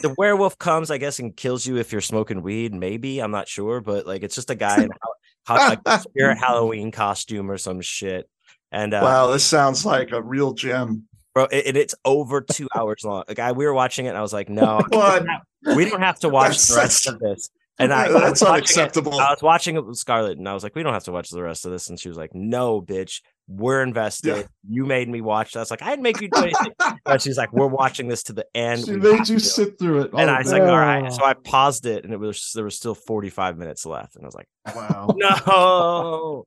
[0.00, 2.72] the werewolf comes, I guess, and kills you if you're smoking weed.
[2.72, 4.90] Maybe I'm not sure, but like it's just a guy in
[5.46, 8.28] ha- like a spirit Halloween costume or some shit.
[8.70, 11.08] And uh, Wow, this sounds like a real gem.
[11.34, 13.24] bro, it, and it's over two hours long.
[13.26, 14.80] Like I, we were watching it, and I was like, no,
[15.76, 17.50] we don't have to watch That's the rest such- of this.
[17.78, 19.18] And I, I That's was watching it- unacceptable.
[19.18, 21.30] I was watching it with Scarlett, and I was like, "We don't have to watch
[21.30, 24.48] the rest of this." And she was like, "No, bitch, we're invested.
[24.68, 26.72] You made me watch." that." I was like, "I didn't make you do anything."
[27.04, 29.78] but she's like, "We're watching this to the end." She We made you to." sit
[29.78, 30.10] through it.
[30.12, 32.64] And Oh, I was like, "All right." So I paused it, and it was there
[32.64, 35.14] was still forty five minutes left, and I was like, wow.
[35.16, 36.44] "No."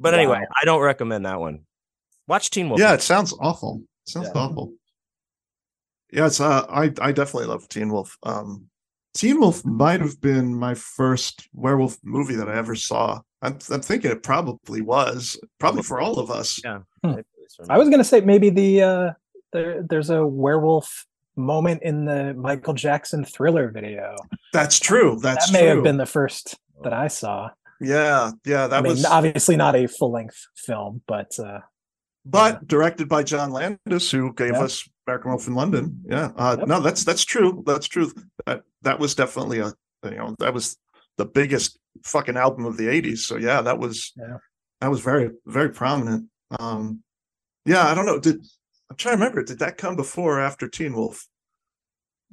[0.00, 1.60] But anyway, I don't recommend that one.
[2.26, 2.80] Watch Teen Wolf.
[2.80, 3.82] Yeah, it sounds awful.
[4.06, 4.40] It sounds Yeah.
[4.40, 4.72] awful.
[6.12, 8.16] Yeah, it's uh I I definitely love Teen Wolf.
[8.22, 8.66] Um
[9.14, 13.20] Teen Wolf might have been my first werewolf movie that I ever saw.
[13.42, 16.60] I'm I'm thinking it probably was, probably for all of us.
[16.64, 16.80] Yeah.
[17.04, 17.20] Hmm.
[17.68, 19.10] I was gonna say maybe the uh
[19.52, 21.06] there there's a werewolf
[21.36, 24.16] moment in the Michael Jackson thriller video.
[24.52, 25.18] That's true.
[25.20, 25.74] That's that may true.
[25.76, 27.50] have been the first that I saw.
[27.80, 31.60] yeah, yeah, that I mean, was obviously not a full length film, but uh
[32.24, 34.62] but directed by John Landis, who gave Yep.
[34.62, 36.00] us American Wolf in London.
[36.06, 36.30] Yeah.
[36.36, 36.68] Uh Yep.
[36.68, 37.62] no, that's that's true.
[37.66, 38.12] That's true.
[38.46, 39.72] That that was definitely a
[40.04, 40.76] you know, that was
[41.18, 43.18] the biggest fucking album of the 80s.
[43.18, 44.38] So yeah, that was Yeah.
[44.80, 46.28] that was very, very prominent.
[46.58, 47.02] Um
[47.64, 48.18] yeah, I don't know.
[48.18, 48.36] Did
[48.90, 51.26] I'm trying to remember, did that come before or after Teen Wolf?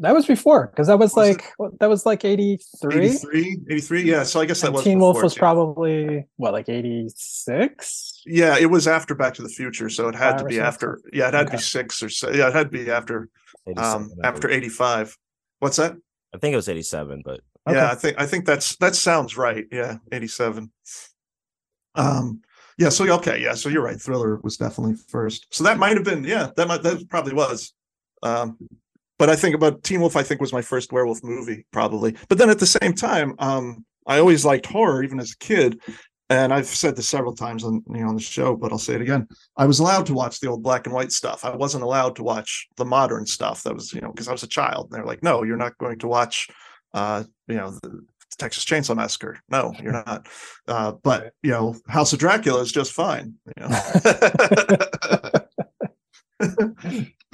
[0.01, 3.59] that was before because that was, Was like what, that was like 83 83?
[3.69, 4.01] 83?
[4.03, 8.21] Yeah, so I guess that and was Teen Wolf was Teen- probably what like 86
[8.25, 10.55] Yeah, it was after Back to the Future, so it had Five to or be
[10.55, 10.63] six?
[10.65, 10.99] after.
[11.11, 12.31] Yeah, it had to be six or so.
[12.31, 13.29] Yeah, it had to be after
[13.77, 15.17] um after 85.
[15.59, 15.95] What's that?
[16.33, 17.77] I think it was eighty seven, but Okay.
[17.77, 19.65] Yeah, I think I think that's that sounds right.
[19.71, 20.71] Yeah, 87.
[21.95, 22.41] Um
[22.77, 23.99] yeah, so okay, yeah, so you're right.
[23.99, 25.47] Thriller was definitely first.
[25.51, 27.73] So that might have been, yeah, that might that probably was.
[28.23, 28.57] Um
[29.19, 32.15] but I think about Teen Wolf, I think was my first werewolf movie, probably.
[32.29, 35.81] But then at the same time, um, I always liked horror, even as a kid.
[36.31, 38.93] And I've said this several times on you know on the show, but I'll say
[38.93, 39.27] it again.
[39.57, 41.43] I was allowed to watch the old black and white stuff.
[41.43, 43.63] I wasn't allowed to watch the modern stuff.
[43.63, 44.85] That was, you know, because I was a child.
[44.85, 46.47] And they're like, no, you're not going to watch
[46.93, 48.05] uh, you know, the
[48.37, 49.39] Texas Chainsaw Massacre.
[49.49, 50.27] No, you're not.
[50.67, 53.35] Uh, but you know, House of Dracula is just fine.
[53.57, 53.79] You know?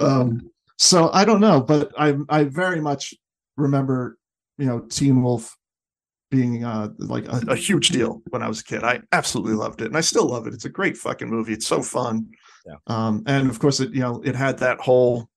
[0.00, 3.14] um, so I don't know, but I I very much
[3.56, 4.18] remember,
[4.58, 5.56] you know, Teen Wolf
[6.30, 8.82] being uh, like a, a huge deal when I was a kid.
[8.82, 10.54] I absolutely loved it, and I still love it.
[10.54, 11.52] It's a great fucking movie.
[11.52, 12.28] It's so fun.
[12.66, 12.74] Yeah.
[12.88, 15.28] Um, and of course, it you know it had that whole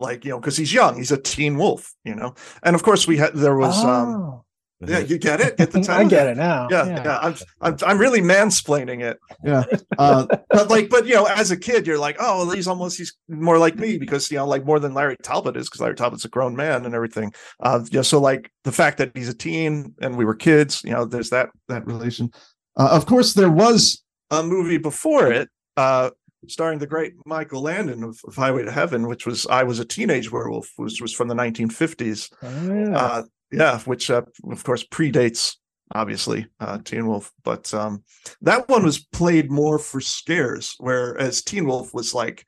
[0.00, 2.34] like you know because he's young, he's a teen wolf, you know.
[2.62, 4.44] And of course, we had there was um,
[4.80, 6.68] Oh, yeah, you get it, get the time I get it now.
[6.70, 9.18] Yeah, yeah, I'm, I'm I'm really mansplaining it.
[9.42, 9.64] Yeah,
[9.98, 13.16] uh, but like, but you know, as a kid, you're like, oh, he's almost he's
[13.28, 16.24] more like me because you know, like more than Larry Talbot is because Larry Talbot's
[16.24, 17.32] a grown man and everything.
[17.60, 20.92] Uh, yeah, so like the fact that he's a teen and we were kids, you
[20.92, 22.30] know, there's that that relation.
[22.76, 26.10] Uh, of course, there was a movie before it, uh,
[26.46, 29.84] starring the great Michael Landon of, of Highway to Heaven, which was I was a
[29.84, 32.30] teenage werewolf, which was from the 1950s.
[32.42, 32.96] Oh, yeah.
[32.96, 35.56] Uh, yeah, which uh, of course predates
[35.92, 38.04] obviously uh, Teen Wolf, but um,
[38.42, 42.44] that one was played more for scares, whereas Teen Wolf was like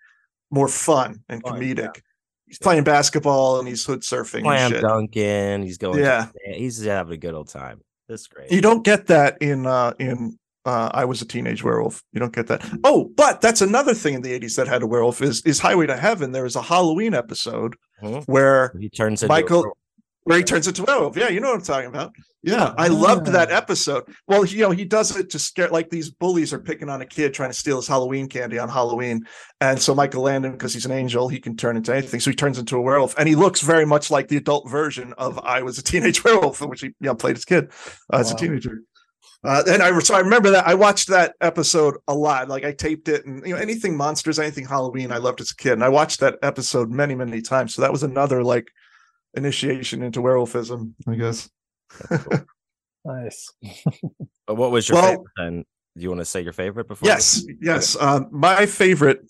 [0.51, 2.01] more fun and Fun, comedic.
[2.47, 5.62] He's playing basketball and he's hood surfing and Slam dunking.
[5.62, 6.01] He's going.
[6.01, 6.27] Yeah.
[6.45, 6.55] Yeah.
[6.55, 7.81] He's having a good old time.
[8.09, 8.51] That's great.
[8.51, 10.37] You don't get that in uh, in
[10.71, 11.97] uh, I was a teenage werewolf.
[12.13, 12.61] You don't get that.
[12.85, 15.87] Oh, but that's another thing in the 80s that had a werewolf is is Highway
[15.87, 16.33] to Heaven.
[16.33, 17.73] There was a Halloween episode
[18.03, 18.25] Mhm.
[18.27, 19.65] where He turns into Michael
[20.25, 21.17] where he turns into a werewolf.
[21.17, 22.11] Yeah, you know what I'm talking about.
[22.43, 23.57] Yeah, I loved that Ah.
[23.63, 24.05] episode.
[24.29, 27.07] Well, you know, he does it to scare like these bullies are picking on a
[27.07, 29.17] kid trying to steal his Halloween candy on Halloween.
[29.63, 32.21] And so Michael Landon, because he's an angel, he can turn into anything.
[32.21, 33.15] So he turns into a werewolf.
[33.19, 36.61] And he looks very much like the adult version of I was a teenage werewolf,
[36.63, 37.71] in which he you know, played as kid
[38.13, 38.39] uh, as a Wow.
[38.41, 38.75] teenager.
[39.43, 42.49] Uh, and I so I remember that I watched that episode a lot.
[42.49, 45.57] Like I taped it, and you know anything monsters, anything Halloween, I loved as a
[45.57, 47.75] kid, and I watched that episode many, many times.
[47.75, 48.69] So that was another like
[49.35, 51.49] initiation into werewolfism, I guess.
[53.05, 53.51] Nice.
[54.47, 55.65] What was your Well- favorite then?
[55.97, 57.07] Do you want to say your favorite before?
[57.07, 57.97] we- Yes, yes.
[58.01, 59.21] Um, my favorite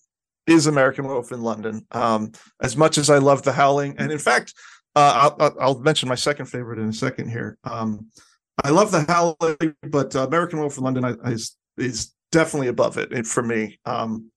[0.47, 1.87] is American Wolf in London.
[1.93, 4.55] Um, as much as I love The Howling, and in fact,
[4.97, 7.59] uh, I'll, I'll- I'll mention my second favorite in a second here.
[7.65, 8.09] Um,
[8.65, 12.99] I love The Howling, but uh, American Werewolf in London I- is is definitely above
[12.99, 13.79] it, it for me.
[13.85, 14.31] Um,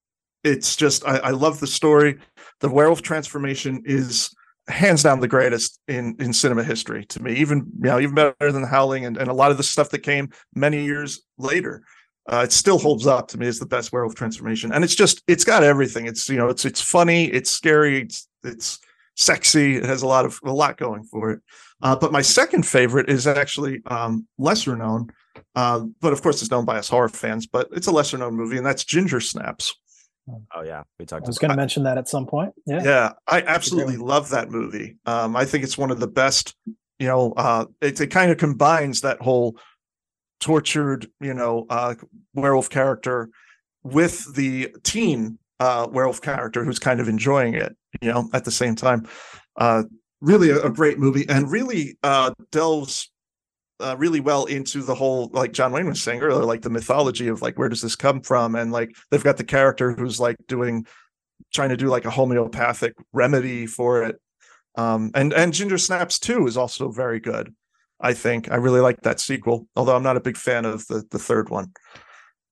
[0.44, 2.18] it's just I, I love the story.
[2.60, 4.34] The werewolf transformation is
[4.68, 7.34] hands down the greatest in in cinema history to me.
[7.36, 9.90] Even you know even better than The Howling and, and a lot of the stuff
[9.90, 11.84] that came many years later
[12.32, 15.22] uh, it still holds up to me as the best werewolf transformation and it's just
[15.28, 18.80] it's got everything it's you know it's it's funny it's scary it's it's
[19.15, 21.40] sexy it has a lot of a lot going for it
[21.81, 25.07] uh, but my second favorite is actually um, lesser known
[25.56, 28.35] uh, but of course it's known by us horror fans but it's a lesser known
[28.35, 29.76] movie and that's ginger snaps
[30.56, 31.26] Oh yeah, we talked.
[31.26, 32.53] I was going to mention that at some point.
[32.65, 32.81] Yeah.
[32.84, 36.56] yeah i absolutely love that movie um i think it's one of the best
[36.99, 39.57] you know uh it, it kind of combines that whole
[40.40, 41.95] tortured you know uh
[42.34, 43.30] werewolf character
[43.84, 48.52] with the teen uh werewolf character who's kind of enjoying it you know at the
[48.52, 49.07] same time
[49.57, 49.84] uh
[50.22, 53.11] really a, a great movie and really uh delves
[53.80, 57.28] uh, really well into the whole like John Wayne was saying earlier, like the mythology
[57.28, 60.38] of like where does this come from, and like they've got the character who's like
[60.48, 60.86] doing
[61.53, 64.15] trying to do like a homeopathic remedy for it.
[64.76, 67.53] Um, and and Ginger Snaps too is also very good.
[67.99, 71.03] I think I really like that sequel, although I'm not a big fan of the
[71.10, 71.72] the third one.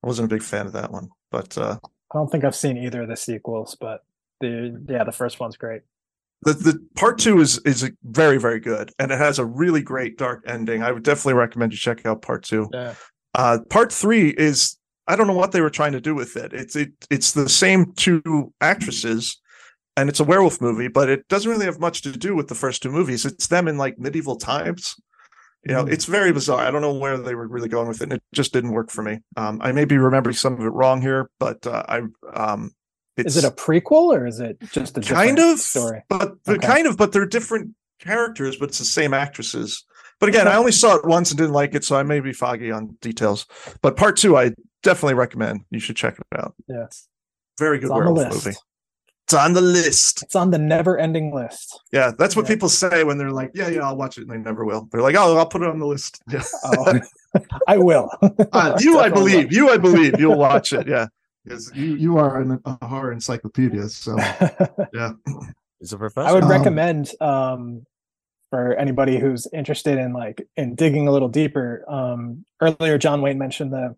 [0.03, 2.77] I wasn't a big fan of that one, but uh, I don't think I've seen
[2.77, 4.03] either of the sequels, but
[4.41, 5.81] the yeah, the first one's great.
[6.43, 10.17] the the part two is is very very good, and it has a really great
[10.17, 10.83] dark ending.
[10.83, 12.69] I would definitely recommend you check out part two.
[12.73, 12.95] Yeah.
[13.33, 14.77] Uh, part three is
[15.07, 16.51] I don't know what they were trying to do with it.
[16.53, 19.39] It's it it's the same two actresses,
[19.95, 22.55] and it's a werewolf movie, but it doesn't really have much to do with the
[22.55, 23.25] first two movies.
[23.25, 24.95] It's them in like medieval times.
[25.67, 25.93] You know, Mm.
[25.93, 26.65] it's very bizarre.
[26.65, 28.89] I don't know where they were really going with it, and it just didn't work
[28.89, 29.19] for me.
[29.37, 32.01] Um, I may be remembering some of it wrong here, but uh, I
[32.33, 32.71] um,
[33.25, 36.03] it's Is it a prequel or is it just a kind of story?
[36.09, 36.67] but but Okay.
[36.67, 39.83] kind of but they're different characters but it's the same actresses.
[40.19, 42.33] But again i only saw it once and didn't like it so i may be
[42.33, 43.45] foggy on details.
[43.81, 44.51] But part two i
[44.83, 45.61] definitely recommend.
[45.69, 46.53] You should check it out.
[46.67, 46.87] Yeah.
[47.59, 48.45] very good on the werewolf list.
[48.45, 48.57] movie.
[49.25, 50.23] It's on the list.
[50.23, 51.79] It's on the never-ending list.
[51.93, 52.49] yeah that's what Yeah.
[52.55, 54.87] people say when they're like yeah yeah i'll watch it and they never will.
[54.91, 56.21] They're like oh i'll put it on the list.
[56.29, 56.99] Yeah Oh,
[57.67, 58.09] I will.
[58.51, 59.53] Uh, you i believe.
[59.53, 60.19] you i believe.
[60.19, 60.87] You'll watch it.
[60.87, 61.07] Yeah
[61.43, 64.15] because you you are an, a horror encyclopedia so
[64.93, 65.11] yeah
[65.81, 66.27] Is a professor?
[66.27, 67.85] I would Um, recommend um,
[68.51, 71.83] for anybody who's interested in like in digging a little deeper.
[71.87, 73.95] Um, earlier, John Wayne mentioned the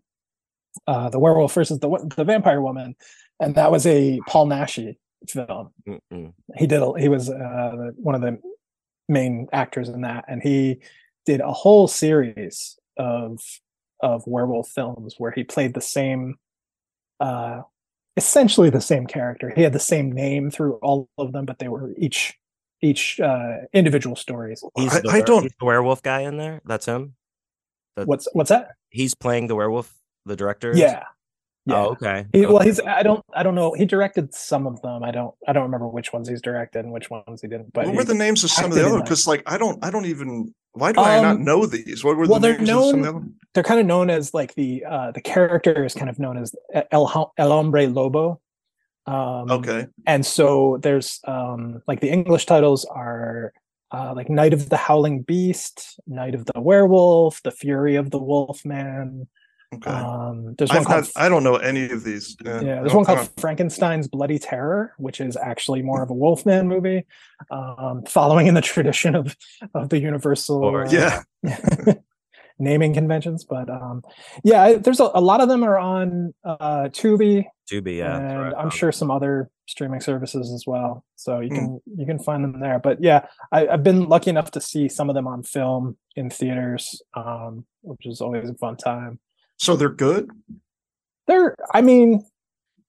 [0.86, 2.96] uh, the werewolf versus the the vampire woman,
[3.38, 4.96] and that was a Paul Naschy
[5.28, 5.70] film.
[5.86, 6.32] Mm-mm.
[6.56, 6.80] He did.
[6.80, 8.38] A, he was uh, one of the
[9.08, 10.78] main actors in that, and he
[11.26, 13.40] did a whole series of
[14.00, 16.36] of werewolf films where he played the same
[17.20, 17.62] uh
[18.16, 21.68] essentially the same character he had the same name through all of them but they
[21.68, 22.38] were each
[22.82, 24.62] each uh, individual stories.
[24.76, 26.60] He's I- the, I don't- he's the werewolf guy in there.
[26.66, 27.14] That's him.
[27.96, 28.72] That- What's what's that?
[28.90, 29.92] He's playing the werewolf.
[30.26, 30.72] The director.
[30.74, 31.04] Yeah,
[31.66, 31.74] yeah.
[31.76, 32.26] Oh, okay.
[32.32, 33.72] He, well, he's I don't I don't know.
[33.72, 35.02] He directed some of them.
[35.02, 37.72] I don't I don't remember which ones he's directed and which ones he didn't.
[37.72, 39.00] But what were the names of some of the other?
[39.00, 40.54] Because like I don't, I don't even.
[40.74, 42.02] Why do I not Um, know these?
[42.04, 44.10] What were well, the they're names of some of the known- they're kind of known
[44.10, 46.54] as like the uh the character is kind of known as
[46.90, 48.40] El El Hombre Lobo.
[49.06, 53.52] Um, Okay, and so there's um like the english titles are
[53.92, 58.18] uh like night of the howling beast night of the werewolf the fury of the
[58.18, 59.28] wolfman
[59.76, 59.90] okay.
[59.90, 62.36] um there's one I've called not, I don't know any of these.
[62.44, 66.10] Yeah, yeah there's don't- one I called frankenstein's bloody terror which is actually more of
[66.10, 67.04] a wolfman movie
[67.50, 69.36] um following in the tradition of
[69.74, 71.22] of the universal Or- uh, Yeah,
[72.58, 74.02] naming conventions but um
[74.44, 77.96] yeah there's a, a lot of them are on uh tubi Tubi.
[77.96, 78.18] Yeah.
[78.18, 78.52] and right.
[78.58, 81.02] I'm sure some other streaming services as well.
[81.16, 81.54] So you Hmm.
[81.56, 82.78] can you can find them there.
[82.78, 86.28] But yeah, I, I've been lucky enough to see some of them on film in
[86.28, 89.18] theaters, um, which is always a fun time.
[89.58, 90.30] So they're good.
[91.26, 92.24] They're, I mean,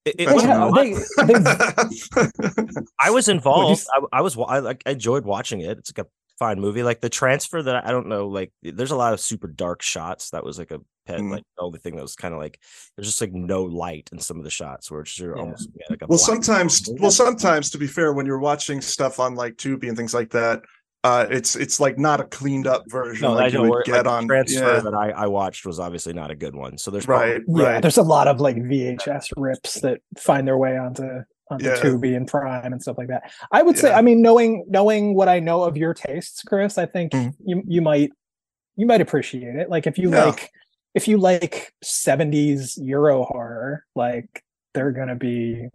[0.06, 0.72] It- it they was That's have,
[1.16, 1.28] fun.
[1.28, 3.86] they, they, I was involved.
[4.12, 4.38] I was.
[4.38, 4.84] I like.
[4.86, 5.78] I enjoyed watching it.
[5.78, 6.84] It's like a fine movie.
[6.84, 8.28] Like the transfer that I don't know.
[8.28, 10.30] Like there's a lot of super dark shots.
[10.32, 11.20] That was like a pet.
[11.22, 11.32] Mm.
[11.32, 12.60] Like the only thing that was kind of like
[12.96, 15.42] there's just like no light in some of the shots where it's just Yeah.
[15.42, 16.98] almost yeah, like a well, sometimes, hole.
[17.00, 20.30] well, sometimes to be fair, when you're watching stuff on like Tubi and things like
[20.32, 20.62] that,
[21.06, 23.70] uh, it's it's like not a cleaned up version No, like I you know would
[23.70, 24.28] where, get like, on.
[24.28, 26.78] transfer Yeah, that I, I watched was obviously not a good one.
[26.80, 27.82] So there's right, yeah, right.
[27.82, 31.08] there's a lot of like VHS rips that find their way onto
[31.52, 31.76] onto Yeah.
[31.76, 33.32] Tubi and Prime and stuff like that.
[33.52, 36.88] I would say, I mean, knowing knowing what I know of your tastes, Chris, I
[36.88, 37.34] think Mhm.
[37.46, 38.12] you you might
[38.76, 39.70] you might appreciate it.
[39.70, 40.26] Like if you Yeah.
[40.26, 40.50] like
[40.96, 45.68] if you like 70s Euro horror, like they're gonna be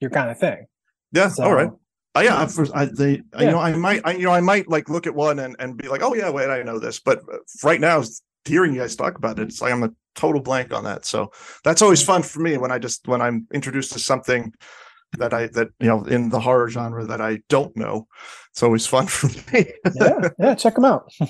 [0.00, 0.66] your kind of thing.
[1.12, 1.70] Yeah, So, all right.
[2.16, 3.40] Uh, yeah, I, first, I they Yeah.
[3.40, 5.76] you know I might I, you know I might like look at one and and
[5.76, 7.00] be like, oh yeah, wait, I know this.
[7.00, 8.02] But uh, right now,
[8.44, 11.04] hearing you guys talk about it, it's like I'm a total blank on that.
[11.04, 11.32] So
[11.64, 14.52] that's always fun for me when I just when I'm introduced to something
[15.18, 18.06] that I that you know in the horror genre that I don't know.
[18.52, 19.72] It's always fun for me.
[19.94, 21.10] Yeah, yeah, check them out.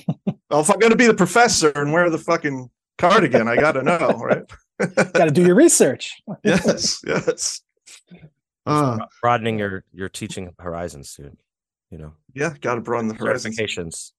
[0.50, 4.08] well, if I'm gonna be the professor and wear the fucking cardigan, I gotta know,
[4.18, 4.42] right?
[5.14, 6.12] Got to do your research.
[6.42, 7.60] yes, yes.
[8.66, 11.36] Uh, broadening your your teaching horizons, dude.
[11.90, 14.12] You know, yeah, gotta broaden the horizons.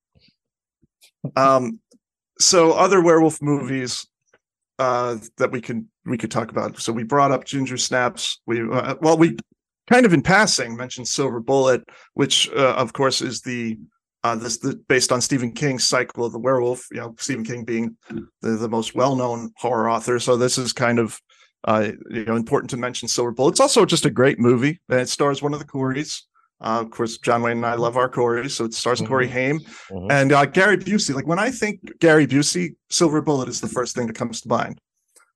[1.35, 1.79] um
[2.39, 4.07] so other werewolf movies
[4.77, 6.79] uh that we can we could talk about.
[6.79, 8.39] So we brought up ginger snaps.
[8.45, 9.37] We uh, well we
[9.87, 11.83] kind of in passing mentioned silver bullet
[12.15, 13.77] which uh, of course is the
[14.23, 17.63] uh this the based on stephen king's cycle of the werewolf you know stephen king
[17.63, 17.95] being
[18.41, 20.19] the, the most well-known horror author.
[20.19, 21.19] So this is kind of
[21.65, 24.99] uh you know important to mention silver bullet it's also just a great movie and
[24.99, 26.21] it stars one of the corys
[26.61, 29.59] uh, of course, John Wayne and I love our Corey, so it stars Corey Haim
[29.91, 30.07] Mhm.
[30.09, 31.13] and uh, Gary Busey.
[31.13, 34.47] Like when I think Gary Busey, Silver Bullet is the first thing that comes to
[34.47, 34.79] mind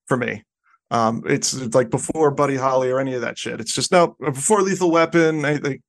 [0.08, 0.46] for me.
[0.92, 3.60] Um, it's like before Buddy Holly or any of that shit.
[3.60, 5.44] It's just no before Lethal Weapon.
[5.44, 5.82] I think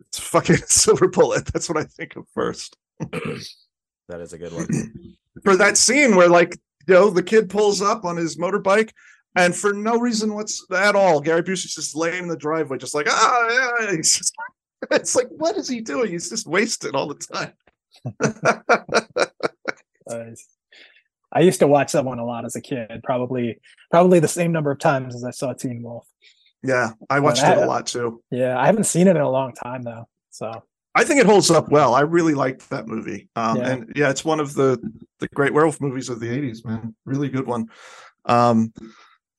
[0.00, 1.44] it's fucking Silver Bullet.
[1.52, 2.74] That's what I think of first
[4.08, 4.66] That is a good one.
[5.44, 6.56] for that scene where like
[6.86, 8.90] you know the kid pulls up on his motorbike.
[9.36, 12.94] And for no reason what's at all, Gary Busey's just laying in the driveway, just
[12.94, 13.92] like ah, yeah.
[13.96, 14.34] He's just,
[14.90, 16.10] it's like, what is he doing?
[16.10, 17.52] He's just wasted all the time.
[20.08, 20.46] Nice.
[21.30, 23.60] I used to watch that one a lot as a kid, probably
[23.90, 26.06] probably the same number of times as I saw Teen Wolf.
[26.62, 28.22] Yeah, I watched I- it a lot too.
[28.30, 30.08] Yeah, I haven't seen it in a long time though.
[30.30, 30.62] So
[30.94, 31.94] I think it holds up well.
[31.94, 33.28] I really liked that movie.
[33.36, 33.68] Um, Yeah.
[33.70, 34.78] and yeah, it's one of the
[35.18, 36.94] the great werewolf movies of the '80s, man.
[37.04, 37.66] Really good one.
[38.24, 38.72] Um,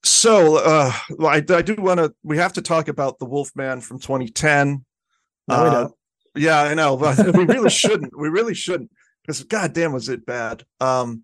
[0.10, 0.92] so uh,
[1.26, 2.14] I, I do want to.
[2.24, 4.86] We have to talk about the Wolfman from 2010.
[5.48, 5.94] no, we Uh, don't.
[6.36, 8.18] Yeah, I know, but we really shouldn't.
[8.18, 8.92] We really shouldn't
[9.24, 10.64] because goddamn was it bad.
[10.80, 11.24] Um,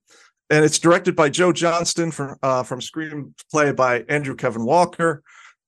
[0.49, 5.23] and it's directed by Joe Johnston from uh, from screenplay by Andrew Kevin Walker.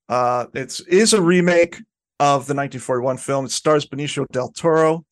[0.09, 1.75] Uh, it's is a remake
[2.19, 3.45] of the 1941 film.
[3.45, 5.05] It stars Benicio del Toro,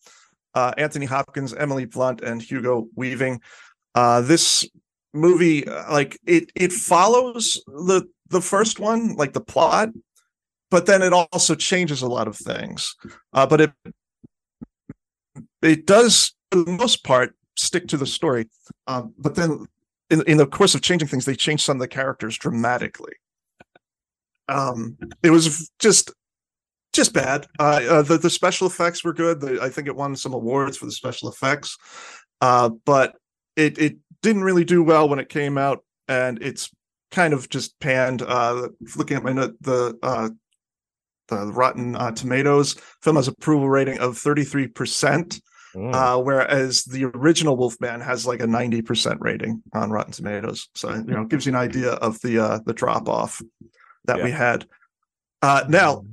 [0.53, 3.41] uh, Anthony Hopkins, Emily Blunt, and Hugo Weaving.
[3.93, 4.67] Uh, this
[5.15, 9.89] movie, like it, it follows the the first one, like the plot,
[10.69, 12.95] but then it also changes a lot of things.
[13.33, 13.71] Uh, but it
[15.61, 18.47] it does, for the most part, stick to the story.
[18.87, 19.65] Um, but then,
[20.09, 23.13] in in the course of changing things, they change some of the characters dramatically.
[24.47, 26.11] Um, it was just
[26.93, 27.47] just bad.
[27.59, 29.41] Uh, uh, the the special effects were good.
[29.41, 31.77] The, I think it won some awards for the special effects,
[32.41, 33.15] uh, but
[33.55, 36.71] it it didn't really do well when it came out, and it's
[37.11, 38.21] kind of just panned.
[38.23, 40.29] Uh, looking at my note, the uh,
[41.27, 42.75] the Rotten uh, Tomatoes.
[43.03, 45.41] Film has approval rating of 33%,
[45.75, 45.93] Mm.
[45.93, 50.69] uh, whereas the original Wolfman has like a 90% rating on Rotten Tomatoes.
[50.73, 53.41] So you know, it gives you an idea of the uh, the drop off
[54.05, 54.65] that we had.
[55.41, 56.05] Uh, now,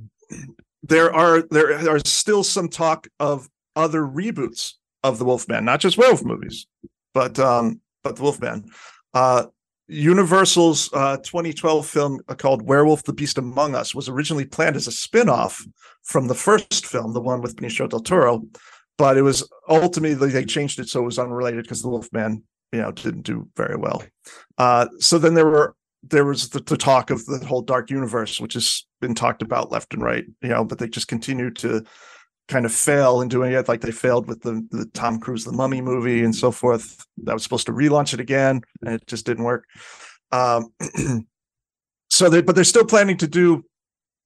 [0.83, 5.97] there are there are still some talk of other reboots of the Wolfman, not just
[5.97, 6.67] werewolf movies,
[7.13, 8.65] but um, but the Wolfman.
[9.13, 9.45] Uh,
[9.87, 14.91] Universal's uh, 2012 film called Werewolf the Beast Among Us was originally planned as a
[14.91, 15.65] spin-off
[16.03, 18.43] from the first film, the one with Benicio del Toro,
[18.97, 22.81] but it was ultimately they changed it so it was unrelated because the Wolfman, you
[22.81, 24.03] know, didn't do very well.
[24.57, 28.39] Uh, so then there were there was the, the talk of the whole dark universe,
[28.39, 31.83] which has been talked about left and right, you know, but they just continue to
[32.47, 35.51] kind of fail in doing it like they failed with the, the Tom Cruise the
[35.51, 37.05] Mummy movie and so forth.
[37.23, 39.65] That was supposed to relaunch it again and it just didn't work.
[40.31, 40.73] Um,
[42.09, 43.63] so they but they're still planning to do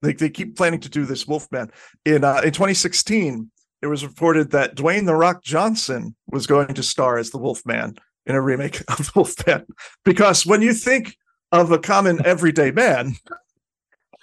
[0.01, 1.71] they, they keep planning to do this Wolfman.
[2.05, 6.83] In uh, in 2016, it was reported that Dwayne the Rock Johnson was going to
[6.83, 9.65] star as the Wolfman in a remake of the Wolfman.
[10.03, 11.15] Because when you think
[11.51, 13.15] of a common everyday man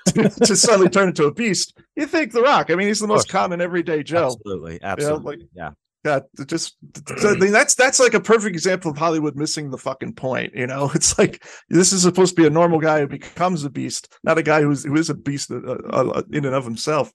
[0.09, 2.71] to, to suddenly turn into a beast, you think the Rock.
[2.71, 4.27] I mean, he's the most common everyday Joe.
[4.27, 5.37] Absolutely, absolutely.
[5.37, 5.71] like- yeah.
[6.05, 6.77] Yeah, just
[7.25, 10.55] I mean, that's that's like a perfect example of Hollywood missing the fucking point.
[10.55, 13.71] You know, it's like this is supposed to be a normal guy who becomes a
[13.71, 17.11] beast, not a guy who's who is a beast uh, uh, in and of himself.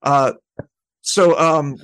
[0.00, 0.32] Uh,
[1.02, 1.76] so um,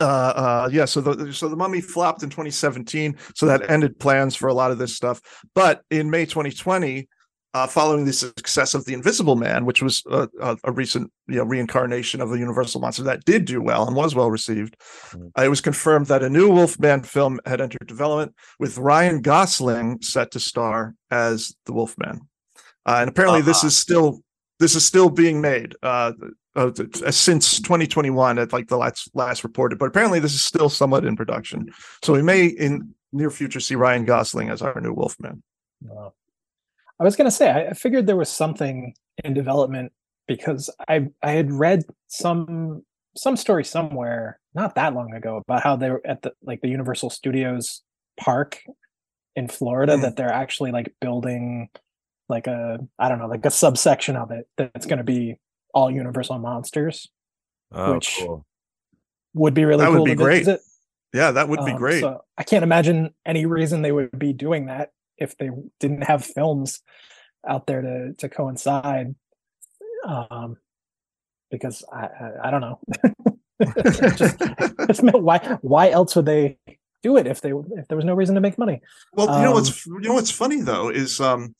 [0.00, 4.34] uh, uh, yeah, so the so the mummy flopped in 2017, so that ended plans
[4.34, 5.20] for a lot of this stuff.
[5.54, 7.08] But in May 2020,
[7.54, 11.36] uh, following the success of the Invisible Man, which was a, a, a recent you
[11.36, 14.76] know reincarnation of the Universal monster that did do well and was well received,
[15.12, 15.30] Mm.
[15.38, 20.00] uh, it was confirmed that a new Wolfman film had entered development with Ryan Gosling
[20.02, 22.20] set to star as the Wolfman,
[22.86, 23.68] uh, and apparently this Uh-huh.
[23.68, 24.20] is still
[24.60, 26.12] this is still being made uh,
[26.56, 26.70] uh,
[27.06, 31.04] uh, since 2021 at like the last last reported, but apparently this is still somewhat
[31.04, 31.66] in production.
[32.04, 35.42] So we may in near future see Ryan Gosling as our new Wolfman.
[35.82, 36.12] Wow.
[37.00, 38.94] I was gonna say I I figured there was something
[39.24, 39.92] in development
[40.26, 42.82] because I I had read some
[43.16, 46.68] some story somewhere not that long ago about how they were at the like the
[46.68, 47.82] Universal Studios
[48.20, 48.60] park
[49.36, 50.02] in Florida Hmm.
[50.02, 51.68] that they're actually like building
[52.28, 55.36] like a I don't know like a subsection of it that's going to be
[55.74, 57.08] all Universal monsters
[57.72, 58.46] Oh, Which- cool.
[59.34, 60.38] would be really That would cool be to great.
[60.38, 60.60] visit.
[61.12, 62.00] Yeah, that would be Um, great.
[62.00, 65.50] So I can't imagine any reason they would be doing that if they
[65.80, 66.80] didn't have films
[67.46, 69.14] out there to to coincide.
[70.06, 70.56] Um,
[71.50, 72.80] because I I, I don't know.
[74.86, 76.58] just, not- why why else would they
[77.02, 78.80] do it if they if there was no reason to make money?
[79.12, 81.54] Well, you know what's Um, you know what's funny though is um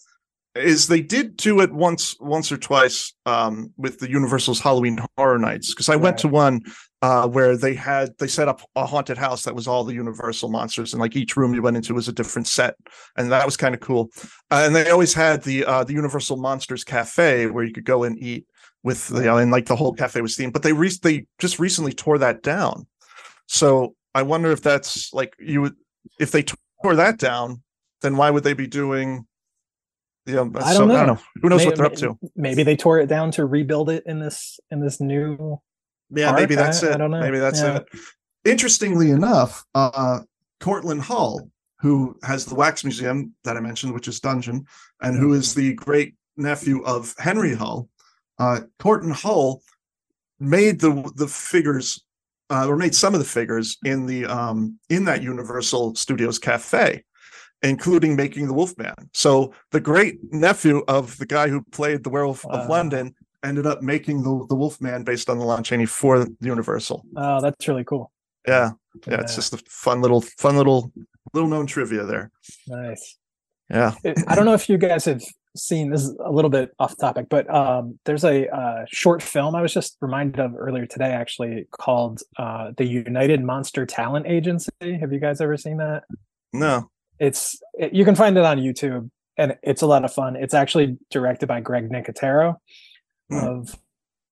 [0.59, 5.39] is they did do it once once or twice um with the Universal's Halloween Horror
[5.39, 6.63] Nights because I went to one
[7.03, 10.51] uh where they had they set up a haunted house that was all the Universal
[10.51, 12.77] monsters and like each room you went into was a different set
[13.17, 14.11] and that was kind of cool.
[14.51, 18.05] Uh, and they always had the uh the Universal Monsters Cafe where you could go
[18.05, 18.47] and eat
[18.83, 21.59] with the know, and like the whole cafe was themed but they re- they just
[21.59, 22.87] recently tore that down.
[23.47, 25.75] So I wonder if that's like you would
[26.19, 26.45] if they
[26.83, 27.63] tore that down
[28.01, 29.27] then why would they be doing
[30.35, 31.19] know, I so- don't know.
[31.43, 32.19] Who knows May- what they're up to?
[32.37, 35.61] Maybe they tore it down to rebuild it in this in this new.
[36.11, 36.95] Yeah, maybe that's I- it.
[36.95, 37.21] I don't know.
[37.21, 37.77] Maybe that's Yeah.
[37.79, 37.87] it.
[38.45, 40.21] Interestingly enough, uh
[40.61, 41.51] Cortlandt Hull,
[41.81, 44.65] who has the Wax Museum that I mentioned, which is Dungeon,
[45.03, 47.89] and who is the great nephew of Henry Hull,
[48.39, 49.63] uh Cortlandt Hull
[50.41, 52.05] made the the figures
[52.51, 57.05] uh, or made some of the figures in the um in that Universal Studios cafe,
[57.63, 58.95] including making the Wolfman.
[59.13, 63.15] So the great nephew of the guy who played the Werewolf of London
[63.45, 67.05] ended up making the the Wolfman based on the Lon Chaney for Universal.
[67.17, 68.11] Oh, that's really cool.
[68.47, 68.71] Yeah,
[69.07, 70.93] yeah, it's just a fun little fun little
[71.35, 72.31] little known trivia there.
[72.67, 73.19] nice.
[73.71, 73.93] Yeah.
[74.27, 75.23] I don't know if you guys have
[75.57, 79.55] seen this is a little bit off topic, but um, there's a uh, short film
[79.55, 84.71] I was just reminded of earlier today, actually called uh, the United Monster Talent Agency.
[84.83, 86.05] Have you guys ever seen that?
[86.53, 86.91] No.
[87.21, 90.37] It's it, you can find it on YouTube, and it's a lot of fun.
[90.37, 92.57] It's actually directed by Greg Nicotero
[93.31, 93.45] Hmm.
[93.45, 93.79] of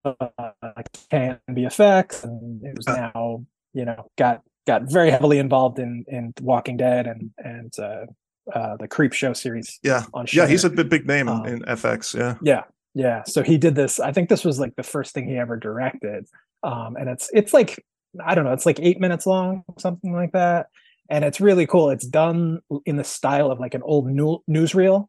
[0.05, 2.97] uh, Can Be Effects, and it was Uh.
[2.97, 8.07] now you know got got very heavily involved in in Walking Dead and and uh,
[8.53, 9.79] uh, the Creepshow series.
[9.83, 10.05] Yeah.
[10.13, 12.15] on Yeah, he's a big big name in, Um, in FX.
[12.15, 12.35] Yeah.
[12.43, 12.65] yeah
[12.97, 15.57] yeah so he did this i think this was like the first thing he ever
[15.57, 16.25] directed
[16.63, 17.85] um and it's it's like
[18.25, 20.67] i don't know it's like eight minutes long something like that
[21.11, 21.91] and it's really cool.
[21.91, 25.07] It's done in the style of like an old new, newsreel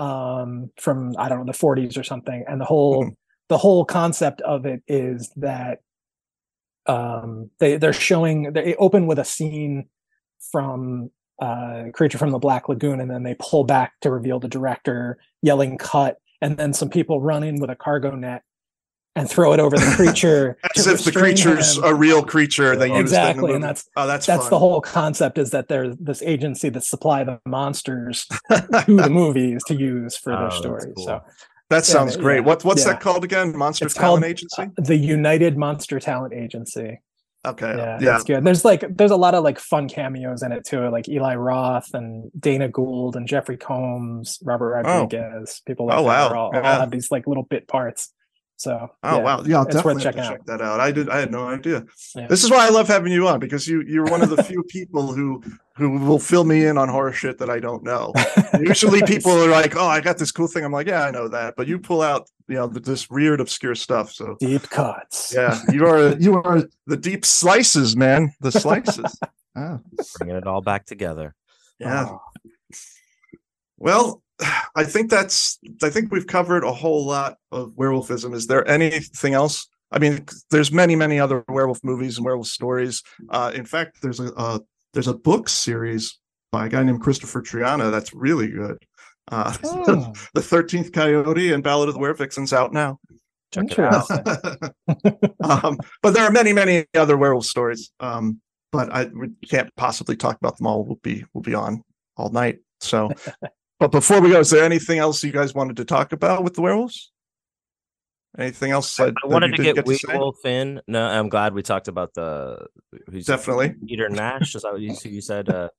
[0.00, 2.44] um from i don't know the 40s or something.
[2.48, 3.16] And the whole Mhm.
[3.48, 5.80] the whole concept of it is that
[6.86, 9.88] um, they they're showing they open with a scene
[10.50, 11.10] from
[11.40, 15.18] uh, creature from the black lagoon and then they pull back to reveal the director
[15.42, 16.16] yelling cut.
[16.40, 18.42] And then some people run in with a cargo net
[19.18, 21.84] and throw it over the creature As if the creature's him.
[21.84, 24.50] a real creature they used in the exactly and that's oh, that's that's fun.
[24.50, 29.62] the whole concept is that there's this agency that supply the monsters to the movies
[29.66, 31.04] to use for Oh, their that's story cool.
[31.06, 31.20] so
[31.70, 32.34] that sounds yeah, great.
[32.36, 32.92] yeah, What what's yeah.
[32.92, 33.56] that called again?
[33.56, 34.62] Monster It's Talent called, Agency.
[34.62, 37.00] uh, the united monster talent agency
[37.46, 37.72] Okay.
[37.76, 38.14] yeah, Yeah.
[38.16, 38.42] it's good.
[38.44, 41.94] There's like there's a lot of like fun cameos in it too, like Eli Roth
[41.94, 45.02] and Dana Gould and Jeffrey Combs, Robert Oh.
[45.02, 46.28] Rodriguez, people like Oh, that wow.
[46.30, 48.12] are all, all have these like little bit parts.
[48.58, 49.22] So Oh yeah.
[49.22, 49.42] wow!
[49.46, 50.80] Yeah, I'll it's definitely have checking check that out.
[50.80, 51.08] I did.
[51.08, 51.84] I had no idea.
[52.16, 52.26] Yeah.
[52.26, 54.62] This is why I love having you on because you you're one of the few
[54.68, 55.40] people who
[55.76, 58.12] who will fill me in on horror shit that I don't know.
[58.60, 61.28] Usually, people are like, "Oh, I got this cool thing." I'm like, "Yeah, I know
[61.28, 64.10] that," but you pull out you know this weird, obscure stuff.
[64.10, 65.32] So deep cuts.
[65.32, 68.32] yeah, you are you are the deep slices, man.
[68.40, 69.18] The slices.
[69.56, 69.78] Ah,
[70.18, 71.34] Bringing it all back together.
[71.80, 72.06] yeah.
[72.10, 72.20] Oh,
[73.76, 74.22] Well,
[74.74, 78.34] I think that's I think we've covered a whole lot of werewolfism.
[78.34, 79.66] Is there anything else?
[79.90, 83.02] I mean, there's many, many other werewolf movies and werewolf stories.
[83.30, 84.58] Uh, in fact, there's a uh,
[84.92, 86.18] there's a book series
[86.52, 88.78] by a guy named Christopher Triana that's really good.
[89.30, 92.98] Uh, oh, the Thirteenth Coyote and Ballad of the Werevixen's out now.
[93.52, 94.04] Check it out.
[94.10, 95.30] interesting.
[95.42, 97.90] um, but there are many, many other werewolf stories.
[97.98, 98.40] Um,
[98.72, 100.84] but I we can't possibly talk about them all.
[100.84, 101.82] We'll be we'll be on
[102.16, 102.58] all night.
[102.80, 103.10] So,
[103.78, 106.54] but before we go, is there anything else you guys wanted to talk about with
[106.54, 107.12] the werewolves?
[108.38, 108.98] Anything else?
[109.00, 110.08] I, I wanted to didn't get say?
[110.08, 110.80] Werewolf in.
[110.86, 112.66] No, I'm glad we talked about the
[113.10, 113.74] who's Definitely.
[113.86, 114.54] Peter Nash.
[114.54, 115.48] Is that what you, you said?
[115.48, 115.70] Uh,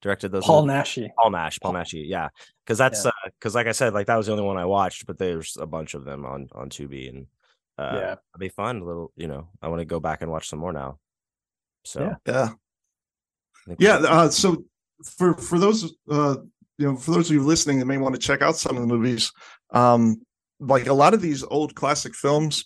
[0.00, 0.44] directed those.
[0.44, 1.04] Paul Naschy.
[1.04, 1.10] Naschy.
[1.18, 1.58] Paul Nash.
[1.60, 1.92] Paul Nash.
[1.92, 2.28] Yeah,
[2.64, 3.10] because that's Yeah.
[3.38, 5.66] because like I said, like that was the only one I watched, but there's a
[5.66, 7.26] bunch of them on on Tubi, and
[7.76, 8.12] uh, Yeah.
[8.12, 8.78] it'd be fun.
[8.80, 10.98] A little, you know, I want to go back and watch some more now.
[11.84, 12.48] So Yeah.
[13.66, 13.74] Yeah.
[13.78, 13.96] Yeah.
[13.96, 14.64] Uh, so
[15.04, 16.36] for for those uh,
[16.78, 18.82] you know for those of you listening that may want to check out some of
[18.82, 19.32] the movies,
[19.70, 20.20] um,
[20.60, 22.64] like a lot of these old classic films,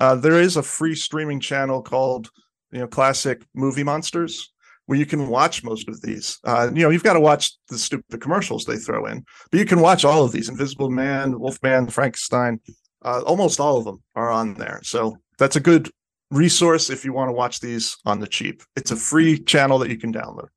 [0.00, 2.28] uh, there is a free streaming channel called
[2.72, 4.52] you know Classic Movie Monsters
[4.86, 6.38] where you can watch most of these.
[6.44, 9.64] Uh, you know, you've got to watch the stupid commercials they throw in, but you
[9.64, 12.60] can watch all of these: Invisible Man, Wolfman, Frankenstein.
[13.02, 14.80] Uh, almost all of them are on there.
[14.82, 15.90] So that's a good
[16.30, 18.62] resource if you want to watch these on the cheap.
[18.76, 20.48] It's a free channel that you can download.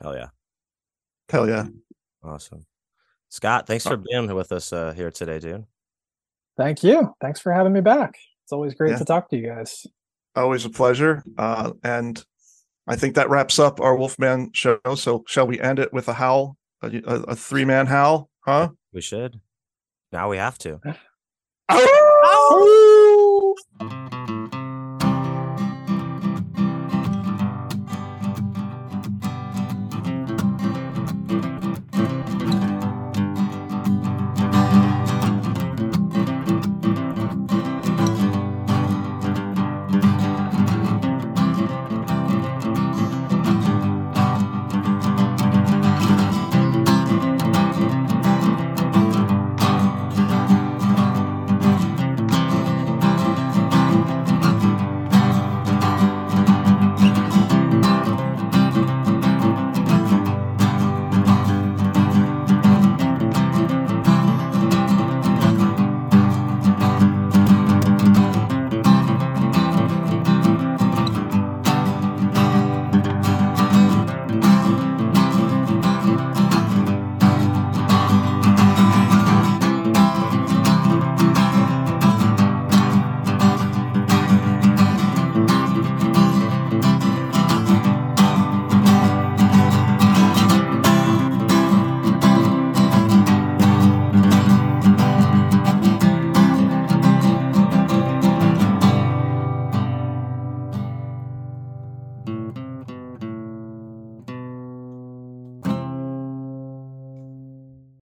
[0.00, 0.28] hell yeah,
[1.28, 1.66] Hell yeah.
[2.22, 2.66] Awesome.
[3.28, 5.64] Scott, thanks for being with us uh, here today, dude.
[6.56, 7.14] Thank you.
[7.20, 8.14] Thanks for having me back.
[8.44, 8.98] It's always great Yeah.
[8.98, 9.86] to talk to you guys.
[10.36, 11.22] Always a pleasure.
[11.38, 12.22] Uh, and
[12.86, 14.78] I think that wraps up our Wolfman show.
[14.96, 18.28] So shall we end it with a howl, a, a, a three man howl?
[18.40, 18.70] Huh?
[18.92, 19.40] We should.
[20.10, 20.80] Now we have to.